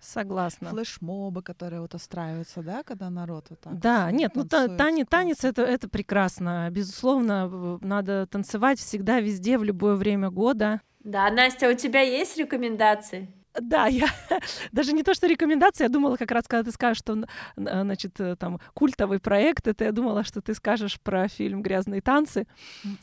Согласна. 0.00 0.70
Флешмобы, 0.70 1.42
которые 1.42 1.80
вот 1.80 1.94
устраиваются, 1.94 2.62
да, 2.62 2.82
когда 2.82 3.10
народ 3.10 3.46
вот 3.50 3.60
так 3.60 3.78
Да, 3.78 4.06
вот 4.06 4.12
нет, 4.12 4.32
ну 4.34 4.44
та- 4.44 4.58
танцует, 4.60 4.78
танец, 4.78 5.06
танец 5.08 5.40
классно. 5.40 5.48
это, 5.48 5.62
это 5.62 5.88
прекрасно. 5.88 6.68
Безусловно, 6.70 7.78
надо 7.82 8.26
танцевать 8.26 8.78
всегда, 8.78 9.20
везде, 9.20 9.58
в 9.58 9.64
любое 9.64 9.96
время 9.96 10.30
года. 10.30 10.80
Да, 11.00 11.30
Настя, 11.30 11.68
у 11.68 11.74
тебя 11.74 12.00
есть 12.00 12.36
рекомендации? 12.36 13.32
Да, 13.60 13.86
я 13.86 14.06
даже 14.72 14.92
не 14.92 15.02
то, 15.02 15.14
что 15.14 15.26
рекомендация, 15.26 15.86
я 15.86 15.88
думала 15.88 16.16
как 16.16 16.30
раз, 16.30 16.46
когда 16.46 16.64
ты 16.64 16.72
скажешь, 16.72 16.98
что, 16.98 17.24
значит, 17.56 18.20
э, 18.20 18.36
там 18.36 18.60
культовый 18.74 19.18
проект, 19.18 19.66
это 19.66 19.84
я 19.84 19.92
думала, 19.92 20.24
что 20.24 20.42
ты 20.42 20.52
скажешь 20.54 21.00
про 21.00 21.28
фильм 21.28 21.62
«Грязные 21.62 22.00
танцы» 22.02 22.46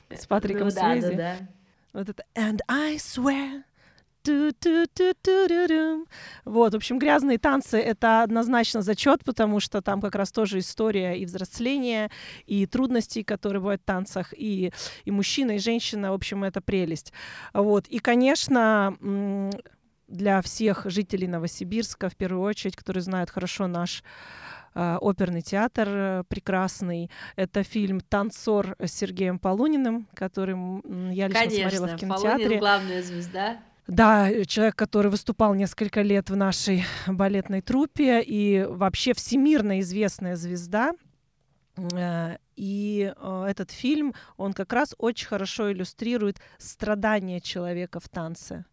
с 0.10 0.28
Патриком 0.28 0.68
ну, 0.68 0.74
да, 0.74 0.82
Суэйзи. 0.82 1.16
да, 1.16 1.18
да. 1.18 1.38
Вот 1.94 2.10
это 2.10 2.24
«And 2.36 2.60
I 2.68 2.96
swear». 2.98 3.64
Вот, 6.46 6.74
в 6.74 6.76
общем, 6.76 7.00
грязные 7.00 7.38
танцы 7.38 7.80
это 7.80 8.24
однозначно 8.24 8.82
зачет, 8.82 9.24
потому 9.24 9.60
что 9.60 9.82
там 9.82 10.02
как 10.02 10.16
раз 10.16 10.32
тоже 10.32 10.60
история 10.60 11.18
и 11.18 11.26
взросления, 11.26 12.12
и 12.46 12.66
трудностей, 12.66 13.24
которые 13.24 13.62
бывают 13.62 13.82
в 13.82 13.86
танцах, 13.86 14.34
и, 14.36 14.72
и 15.06 15.12
мужчина, 15.12 15.52
и 15.52 15.60
женщина, 15.60 16.12
в 16.12 16.16
общем, 16.16 16.44
это 16.44 16.62
прелесть. 16.62 17.14
Вот, 17.54 17.88
и, 17.88 18.00
конечно, 18.00 18.98
для 20.08 20.42
всех 20.42 20.86
жителей 20.86 21.28
Новосибирска, 21.28 22.10
в 22.10 22.16
первую 22.16 22.44
очередь, 22.44 22.76
которые 22.76 23.02
знают 23.02 23.30
хорошо 23.30 23.68
наш 23.68 24.04
а, 24.76 24.98
оперный 25.00 25.42
театр 25.42 25.88
э, 25.90 26.24
прекрасный. 26.28 27.12
Это 27.36 27.64
фильм 27.64 28.02
«Танцор» 28.02 28.76
с 28.80 28.92
Сергеем 28.92 29.38
Полуниным, 29.38 30.08
который 30.16 30.56
я 31.14 31.28
лично 31.28 31.50
смотрела 31.50 31.86
в 31.86 31.90
Конечно, 31.90 31.98
кинотеатре. 31.98 32.44
Полунин 32.44 32.60
главная 32.60 33.04
звезда. 33.04 33.58
Да, 33.88 34.30
э, 34.30 34.46
человек, 34.46 34.76
который 34.76 35.12
выступал 35.12 35.54
несколько 35.56 36.02
лет 36.02 36.30
в 36.30 36.36
нашей 36.36 36.86
балетной 37.08 37.62
труппе 37.62 38.22
и 38.22 38.66
вообще 38.68 39.14
всемирно 39.14 39.80
известная 39.82 40.36
звезда. 40.36 40.94
Э, 41.78 42.38
И 42.56 43.12
э, 43.16 43.46
этот 43.50 43.72
фильм, 43.72 44.14
он 44.38 44.54
как 44.54 44.74
раз 44.74 44.96
очень 44.98 45.28
хорошо 45.28 45.72
иллюстрирует 45.72 46.40
страдания 46.58 47.42
человека 47.42 48.00
в 48.00 48.08
танце. 48.10 48.66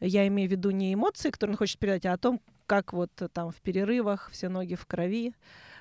Я 0.00 0.26
имею 0.26 0.48
в 0.48 0.52
виду 0.52 0.70
не 0.70 0.94
эмоции, 0.94 1.30
которые 1.30 1.54
он 1.54 1.58
хочет 1.58 1.78
передать, 1.78 2.06
а 2.06 2.14
о 2.14 2.18
том, 2.18 2.40
как 2.66 2.92
вот 2.92 3.10
там 3.32 3.50
в 3.50 3.56
перерывах 3.56 4.30
все 4.32 4.48
ноги 4.48 4.74
в 4.74 4.86
крови. 4.86 5.34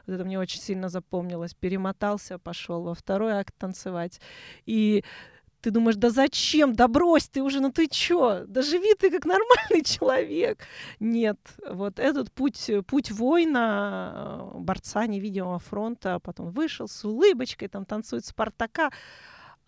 Вот 0.05 0.15
это 0.15 0.25
мне 0.25 0.37
очень 0.39 0.59
сильно 0.59 0.89
запомнилось. 0.89 1.53
Перемотался, 1.53 2.37
пошел 2.39 2.83
во 2.83 2.93
второй 2.93 3.33
акт 3.33 3.53
танцевать. 3.57 4.19
И 4.65 5.03
ты 5.61 5.71
думаешь, 5.71 5.95
да 5.97 6.09
зачем, 6.09 6.73
да 6.73 6.87
брось 6.87 7.27
ты 7.27 7.41
уже, 7.41 7.59
ну 7.59 7.71
ты 7.71 7.87
чё, 7.87 8.45
да 8.47 8.61
живи 8.61 8.93
ты 8.95 9.11
как 9.11 9.25
нормальный 9.25 9.83
человек. 9.85 10.59
Нет, 10.99 11.37
вот 11.69 11.99
этот 11.99 12.31
путь, 12.31 12.69
э, 12.69 12.81
путь 12.81 13.11
воина, 13.11 14.51
э, 14.55 14.59
борца 14.59 15.07
невидимого 15.07 15.59
фронта, 15.59 16.15
а 16.15 16.19
потом 16.19 16.51
вышел 16.51 16.87
с 16.87 17.03
улыбочкой, 17.05 17.67
там 17.67 17.85
танцует 17.85 18.25
Спартака, 18.25 18.91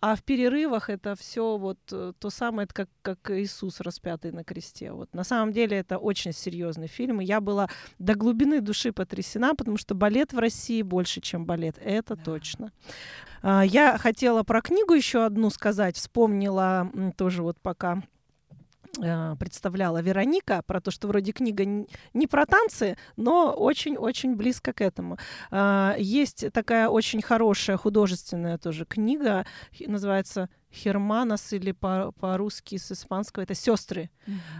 а 0.02 0.16
в 0.16 0.22
перерывах 0.24 0.90
это 0.90 1.14
все 1.14 1.56
вот 1.56 1.78
э, 1.92 2.12
то 2.18 2.28
самое, 2.30 2.64
это 2.64 2.74
как, 2.74 2.88
как 3.02 3.30
Иисус 3.30 3.80
распятый 3.80 4.32
на 4.32 4.42
кресте. 4.42 4.90
Вот. 4.90 5.14
На 5.14 5.22
самом 5.24 5.52
деле 5.52 5.78
это 5.78 5.96
очень 5.98 6.32
серьезный 6.32 6.88
фильм, 6.88 7.20
и 7.20 7.24
я 7.24 7.40
была 7.40 7.68
до 8.00 8.14
глубины 8.16 8.60
души 8.60 8.92
потрясена, 8.92 9.54
потому 9.54 9.76
что 9.76 9.94
балет 9.94 10.32
в 10.32 10.38
России 10.40 10.82
больше, 10.82 11.20
чем 11.20 11.46
балет, 11.46 11.76
это 11.80 12.16
Да. 12.16 12.22
точно. 12.24 12.72
А, 13.42 13.62
Я 13.64 13.96
хотела 13.96 14.42
про 14.42 14.60
книгу 14.60 14.92
еще 14.92 15.24
одну 15.24 15.50
сказать, 15.50 15.96
вспомнила 15.96 16.90
тоже 17.16 17.42
вот 17.42 17.58
пока 17.60 18.02
представляла 19.38 20.02
Вероника 20.02 20.62
про 20.66 20.80
то, 20.80 20.90
что 20.90 21.08
вроде 21.08 21.32
книга 21.32 21.64
не 21.64 22.26
про 22.26 22.46
танцы, 22.46 22.96
но 23.16 23.52
очень-очень 23.52 24.36
близко 24.36 24.72
к 24.72 24.80
этому. 24.80 25.18
А, 25.50 25.94
Есть 25.98 26.52
такая 26.52 26.88
очень 26.88 27.22
хорошая 27.22 27.76
художественная 27.76 28.58
тоже 28.58 28.84
книга, 28.84 29.46
называется 29.86 30.48
Херманос 30.72 31.52
или 31.52 31.72
по- 31.72 32.12
по-русски 32.12 32.76
с 32.76 32.92
испанского 32.92 33.42
это 33.44 33.54
сестры 33.54 34.10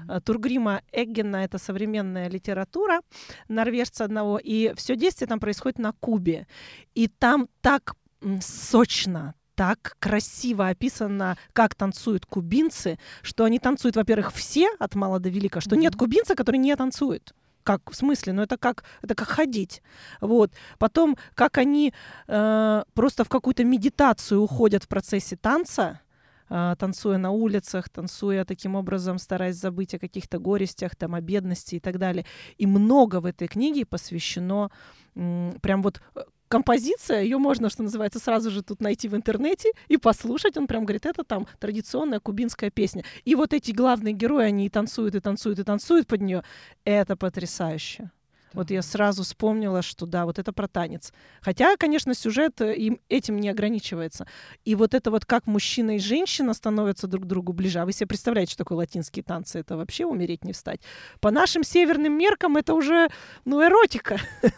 а, 0.09 0.21
Тургрима 0.21 0.83
Эггена 0.93 1.37
это 1.37 1.59
современная 1.59 2.29
литература 2.29 3.01
норвежца 3.49 4.05
одного, 4.05 4.39
и 4.39 4.73
все 4.75 4.97
действие 4.97 5.29
там 5.29 5.41
происходит 5.41 5.79
на 5.79 5.93
Кубе. 5.93 6.47
И 6.95 7.09
там 7.09 7.49
так 7.61 7.95
сочно, 8.41 9.35
так 9.63 9.97
красиво 10.01 10.67
описано, 10.67 11.37
как 11.53 11.77
танцуют 11.77 12.27
кубинцы, 12.27 12.99
что 13.23 13.45
они 13.45 13.61
танцуют, 13.61 13.95
во-первых, 13.95 14.33
все 14.33 14.67
от 14.81 14.97
мала 14.97 15.21
до 15.21 15.29
велика, 15.29 15.61
что 15.61 15.77
нет 15.77 15.93
Мгм. 15.93 15.99
кубинца, 16.01 16.35
который 16.35 16.57
не 16.57 16.75
танцует. 16.75 17.33
Как 17.63 17.89
в 17.89 17.95
смысле? 17.95 18.33
Ну 18.33 18.43
это 18.43 18.57
как 18.57 18.83
это 19.03 19.15
как 19.15 19.29
ходить, 19.29 19.81
вот. 20.21 20.51
Потом 20.79 21.17
как 21.37 21.59
они 21.59 21.95
э, 22.27 22.83
просто 22.95 23.23
в 23.23 23.29
какую-то 23.29 23.63
медитацию 23.63 24.41
уходят 24.43 24.83
в 24.83 24.89
процессе 24.89 25.37
танца, 25.37 26.01
а, 26.49 26.75
танцуя 26.75 27.19
на 27.19 27.31
улицах, 27.31 27.89
танцуя 27.89 28.45
таким 28.45 28.75
образом, 28.75 29.19
стараясь 29.19 29.55
забыть 29.57 29.95
о 29.95 30.01
каких-то 30.01 30.39
горестях, 30.41 30.97
там, 30.97 31.15
о 31.15 31.21
бедности 31.21 31.77
и 31.77 31.81
так 31.81 31.99
далее. 31.99 32.27
И 32.59 32.67
много 32.67 33.21
в 33.21 33.27
этой 33.27 33.47
книге 33.47 33.87
посвящено 33.87 34.71
м, 35.15 35.53
прям 35.63 35.83
вот 35.83 36.03
э, 36.17 36.21
композиция, 36.53 37.23
ее 37.23 37.39
можно, 37.39 37.71
что 37.71 37.83
называется, 37.83 38.19
сразу 38.19 38.51
же 38.51 38.63
тут 38.63 38.83
найти 38.83 39.09
в 39.09 39.17
интернете 39.17 39.71
и 39.89 39.97
послушать. 39.97 40.59
Он 40.59 40.67
прям 40.67 40.85
говорит, 40.85 41.07
это 41.07 41.25
там 41.25 41.47
традиционная 41.59 42.21
кубинская 42.21 42.69
песня. 42.71 43.05
И 43.25 43.35
вот 43.35 43.55
эти 43.55 43.71
главные 43.71 44.13
герои, 44.13 44.45
они 44.45 44.67
и 44.67 44.69
танцуют, 44.69 45.15
и 45.15 45.21
танцуют, 45.21 45.59
и 45.59 45.65
танцуют 45.65 46.07
под 46.07 46.21
нее. 46.21 46.43
Это 46.85 47.17
потрясающе. 47.17 48.11
Вот 48.55 48.71
я 48.71 48.83
сразу 48.83 49.23
вспомнила, 49.23 49.83
что 49.83 50.07
да, 50.07 50.27
вот 50.27 50.39
это 50.39 50.53
про 50.53 50.69
танец. 50.69 51.13
Хотя, 51.41 51.77
конечно, 51.77 52.15
сюжет 52.15 52.61
э, 52.61 52.75
им 52.77 53.01
этим 53.09 53.39
не 53.39 53.49
ограничивается. 53.49 54.27
И 54.65 54.75
вот 54.75 54.95
это 54.95 55.11
вот 55.11 55.25
как 55.25 55.47
мужчина 55.47 55.97
и 55.97 55.99
женщина 55.99 56.55
становятся 56.55 57.07
друг 57.07 57.25
к 57.25 57.27
другу 57.27 57.53
ближе. 57.53 57.81
А 57.81 57.85
вы 57.85 57.93
себе 57.93 58.07
представляете, 58.09 58.53
что 58.53 58.65
такое 58.65 58.79
латинские 58.79 59.23
танцы? 59.23 59.61
Это 59.61 59.77
вообще 59.77 60.05
умереть 60.05 60.45
не 60.45 60.53
встать. 60.53 60.81
По 61.21 61.31
нашим 61.31 61.65
северным 61.65 62.13
меркам 62.17 62.57
это 62.57 62.75
уже, 62.75 63.09
ну, 63.45 63.65
эротика. 63.65 64.19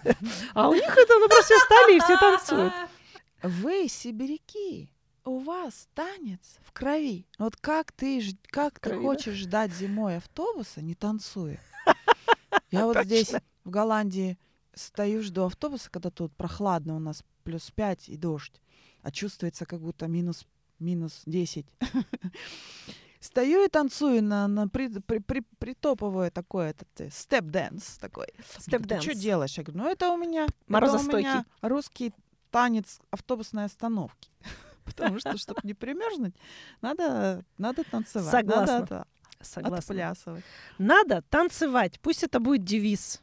А 0.55 0.69
у 0.69 0.75
них 0.75 0.97
это, 0.97 1.19
ну, 1.19 1.29
просто 1.29 1.45
все 1.45 1.59
встали 1.59 1.97
и 1.97 2.01
все 2.01 2.19
танцуют. 2.19 2.73
Вы, 3.43 3.89
сибиряки, 3.89 4.91
у 5.25 5.39
вас 5.39 5.89
танец 5.95 6.59
в 6.63 6.73
крови. 6.73 7.27
Вот 7.39 7.57
как 7.57 7.93
ты, 7.93 8.23
как 8.49 8.79
ты 8.79 8.91
крови, 8.91 9.03
да? 9.03 9.09
хочешь 9.09 9.35
ждать 9.35 9.73
зимой 9.73 10.19
автобуса, 10.19 10.83
не 10.83 10.95
танцуя? 10.95 11.61
Я 12.71 12.87
вот 12.87 13.05
здесь, 13.05 13.35
в 13.65 13.71
Голландии, 13.71 14.39
стою, 14.75 15.23
жду 15.23 15.45
автобуса, 15.45 15.91
когда 15.91 16.11
тут 16.11 16.35
прохладно 16.37 16.97
у 16.97 16.99
нас, 16.99 17.25
плюс 17.43 17.71
5 17.71 18.09
и 18.09 18.17
дождь, 18.17 18.61
а 19.03 19.11
чувствуется 19.11 19.67
как 19.67 19.81
будто 19.81 20.07
минус, 20.07 20.47
минус 20.79 21.23
10. 21.27 21.67
Стою 23.21 23.65
и 23.65 23.69
танцую 23.69 24.23
на, 24.23 24.47
на 24.49 24.69
при, 24.69 24.89
при, 25.01 25.19
при, 25.19 25.41
притоповое 25.59 26.31
такое, 26.31 26.71
этот 26.71 27.13
step 27.13 27.50
dance 27.50 27.97
такой. 27.99 28.27
Step 28.59 28.87
Ты 28.87 29.01
что 29.01 29.15
делаешь? 29.15 29.57
Я 29.57 29.65
говорю, 29.65 29.83
ну 29.83 29.91
это 29.91 30.11
у 30.11 30.19
меня, 30.19 30.47
это 30.69 30.93
у 30.93 31.03
меня 31.03 31.47
русский 31.63 32.13
танец 32.51 33.01
автобусной 33.11 33.65
остановки. 33.65 34.31
Потому 34.85 35.19
что, 35.19 35.39
чтобы 35.39 35.61
не 35.63 35.73
примерзнуть, 35.73 36.35
надо, 36.83 37.45
надо 37.57 37.83
танцевать. 37.85 38.31
Согласна. 38.31 38.79
Надо 38.81 39.07
Согласна. 39.41 39.79
отплясывать. 39.79 40.45
Надо 40.79 41.23
танцевать. 41.23 41.99
Пусть 42.01 42.23
это 42.23 42.41
будет 42.41 42.65
девиз. 42.65 43.23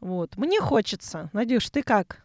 Вот. 0.00 0.36
Мне 0.36 0.60
хочется. 0.60 1.30
Надюш, 1.32 1.70
ты 1.70 1.82
как? 1.82 2.22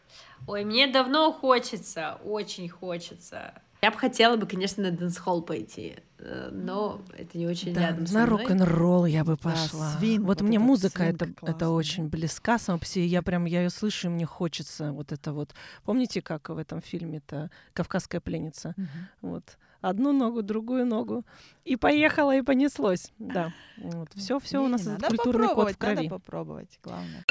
Ой, 0.48 0.64
мне 0.64 0.88
давно 0.88 1.32
хочется, 1.32 2.18
очень 2.24 2.70
хочется. 2.70 3.54
Я 3.82 3.92
бы 3.92 3.98
хотела 3.98 4.36
бы, 4.36 4.46
конечно, 4.46 4.84
на 4.84 4.92
dancehall 4.92 5.42
пойти, 5.42 5.96
э, 6.18 6.50
но 6.52 7.02
это 7.18 7.38
не 7.38 7.48
очень 7.48 7.74
Да, 7.74 7.82
рядом 7.82 8.06
на 8.12 8.26
рок-н-ролл 8.26 9.06
я 9.06 9.24
бы 9.24 9.38
Да, 9.38 9.52
пошла. 9.52 9.92
свинг, 9.98 10.26
вот 10.26 10.42
вот 10.42 10.48
мне 10.48 10.60
музыка 10.60 11.04
это, 11.04 11.30
это 11.42 11.70
очень 11.70 12.10
да. 12.10 12.18
близка 12.18 12.60
сама 12.60 12.80
по 12.80 12.86
себе. 12.86 13.06
Я 13.06 13.22
прям 13.22 13.46
я 13.46 13.64
ее 13.64 13.70
слышу, 13.70 14.08
и 14.08 14.12
мне 14.12 14.26
хочется 14.26 14.92
вот 14.92 15.14
это 15.14 15.32
вот. 15.32 15.54
Помните, 15.86 16.22
как 16.22 16.50
в 16.50 16.58
этом 16.58 16.82
фильме-то 16.82 17.52
Кавказская 17.74 18.20
пленница? 18.20 18.76
Вот. 19.22 19.58
Одну 19.80 20.12
ногу, 20.12 20.42
другую 20.42 20.86
ногу. 20.86 21.24
И 21.64 21.78
поехала, 21.78 22.36
и 22.36 22.42
понеслось. 22.42 23.14
Да. 23.18 23.54
Вот. 23.78 24.10
Все, 24.16 24.40
все 24.40 24.62
у 24.62 24.68
нас 24.68 24.84
надо 24.84 25.08
культурный 25.08 25.48
код 25.56 25.72
в 25.72 25.78
крови. 25.78 25.96
Надо 25.96 26.10
попробовать, 26.10 26.80
главное. 26.84 27.24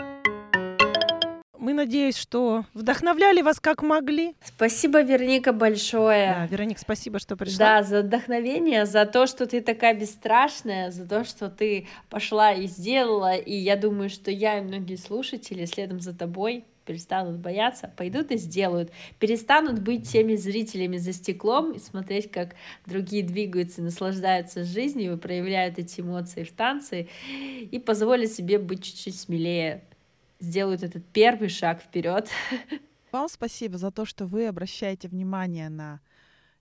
Мы 1.59 1.75
надеюсь, 1.75 2.17
что 2.17 2.65
вдохновляли 2.73 3.43
вас 3.43 3.59
как 3.59 3.83
могли. 3.83 4.35
Спасибо, 4.45 5.03
Верника, 5.03 5.53
большое. 5.53 6.35
Да, 6.35 6.47
Вероник, 6.47 6.79
спасибо, 6.79 7.19
что 7.19 7.37
пришла. 7.37 7.59
Да, 7.59 7.83
за 7.83 8.03
вдохновение, 8.03 8.87
за 8.87 9.07
то, 9.07 9.27
что 9.27 9.47
ты 9.47 9.61
такая 9.61 9.95
бесстрашная, 9.95 10.93
за 10.93 11.07
то, 11.07 11.25
что 11.25 11.51
ты 11.51 11.89
пошла 12.11 12.53
и 12.53 12.67
сделала. 12.67 13.35
И 13.35 13.55
я 13.55 13.77
думаю, 13.77 14.09
что 14.09 14.31
я 14.31 14.59
и 14.59 14.63
многие 14.63 14.97
слушатели 14.97 15.65
следом 15.65 16.01
за 16.01 16.17
тобой 16.17 16.65
перестанут 16.87 17.39
бояться, 17.39 17.93
пойдут 17.97 18.31
и 18.31 18.39
сделают, 18.39 18.91
перестанут 19.19 19.81
быть 19.81 20.09
теми 20.09 20.37
зрителями 20.37 20.97
за 20.97 21.13
стеклом 21.13 21.73
и 21.73 21.79
смотреть, 21.79 22.31
как 22.31 22.55
другие 22.87 23.23
двигаются, 23.23 23.83
наслаждаются 23.83 24.65
жизнью, 24.65 25.19
проявляют 25.19 25.79
эти 25.79 26.01
эмоции 26.01 26.45
в 26.45 26.53
танце, 26.53 27.09
и 27.29 27.79
позволят 27.79 28.33
себе 28.33 28.59
быть 28.59 28.85
чуть-чуть 28.85 29.21
смелее, 29.21 29.83
сделают 30.39 30.83
этот 30.83 31.07
первый 31.13 31.49
шаг 31.49 31.83
вперед. 31.83 32.29
Вам 33.13 33.29
спасибо 33.29 33.79
за 33.79 33.91
то, 33.91 34.05
что 34.05 34.27
вы 34.27 34.47
обращаете 34.47 35.09
внимание 35.09 35.71
на 35.71 36.01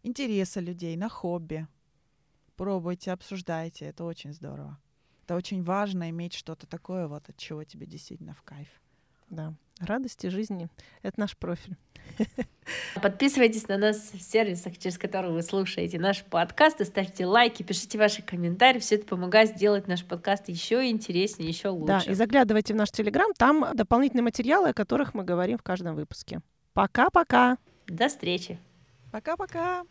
интересы 0.03 0.61
людей, 0.61 0.95
на 0.95 1.09
хобби. 1.09 1.67
Пробуйте, 2.55 3.11
обсуждайте. 3.11 3.85
Это 3.85 4.05
очень 4.05 4.33
здорово. 4.33 4.79
Это 5.23 5.35
очень 5.35 5.61
важно 5.61 6.09
иметь 6.09 6.33
что-то 6.33 6.65
такое, 6.65 7.07
вот 7.07 7.27
от 7.27 7.35
чего 7.35 7.65
тебе 7.65 7.85
действительно 7.85 8.33
в 8.33 8.43
кайф. 8.43 8.69
Да. 9.29 9.53
Радости 9.79 10.27
жизни— 10.27 10.69
это 11.03 11.19
наш 11.19 11.37
профиль. 11.37 11.75
Подписывайтесь 13.01 13.67
на 13.67 13.77
нас 13.77 14.11
в 14.13 14.21
сервисах, 14.21 14.77
через 14.77 14.97
которые 14.97 15.33
вы 15.33 15.41
слушаете 15.41 15.99
наш 15.99 16.23
подкаст, 16.23 16.81
и 16.81 16.85
ставьте 16.85 17.25
лайки, 17.25 17.63
пишите 17.63 17.97
ваши 17.97 18.21
комментарии. 18.21 18.79
Все 18.79 18.95
это 18.95 19.05
помогает 19.05 19.49
сделать 19.49 19.87
наш 19.87 20.03
подкаст 20.03 20.49
еще 20.49 20.89
интереснее, 20.89 21.49
еще 21.49 21.69
лучше. 21.69 22.05
Да, 22.05 22.11
и 22.11 22.15
заглядывайте 22.15 22.73
в 22.73 22.77
наш 22.77 22.91
Телеграм, 22.91 23.31
там 23.37 23.67
дополнительные 23.73 24.23
материалы, 24.23 24.69
о 24.69 24.73
которых 24.73 25.13
мы 25.13 25.23
говорим 25.23 25.57
в 25.57 25.63
каждом 25.63 25.95
выпуске. 25.95 26.41
Пока-пока! 26.73 27.57
До 27.87 28.07
встречи! 28.07 28.59
Пока-пока! 29.11 29.83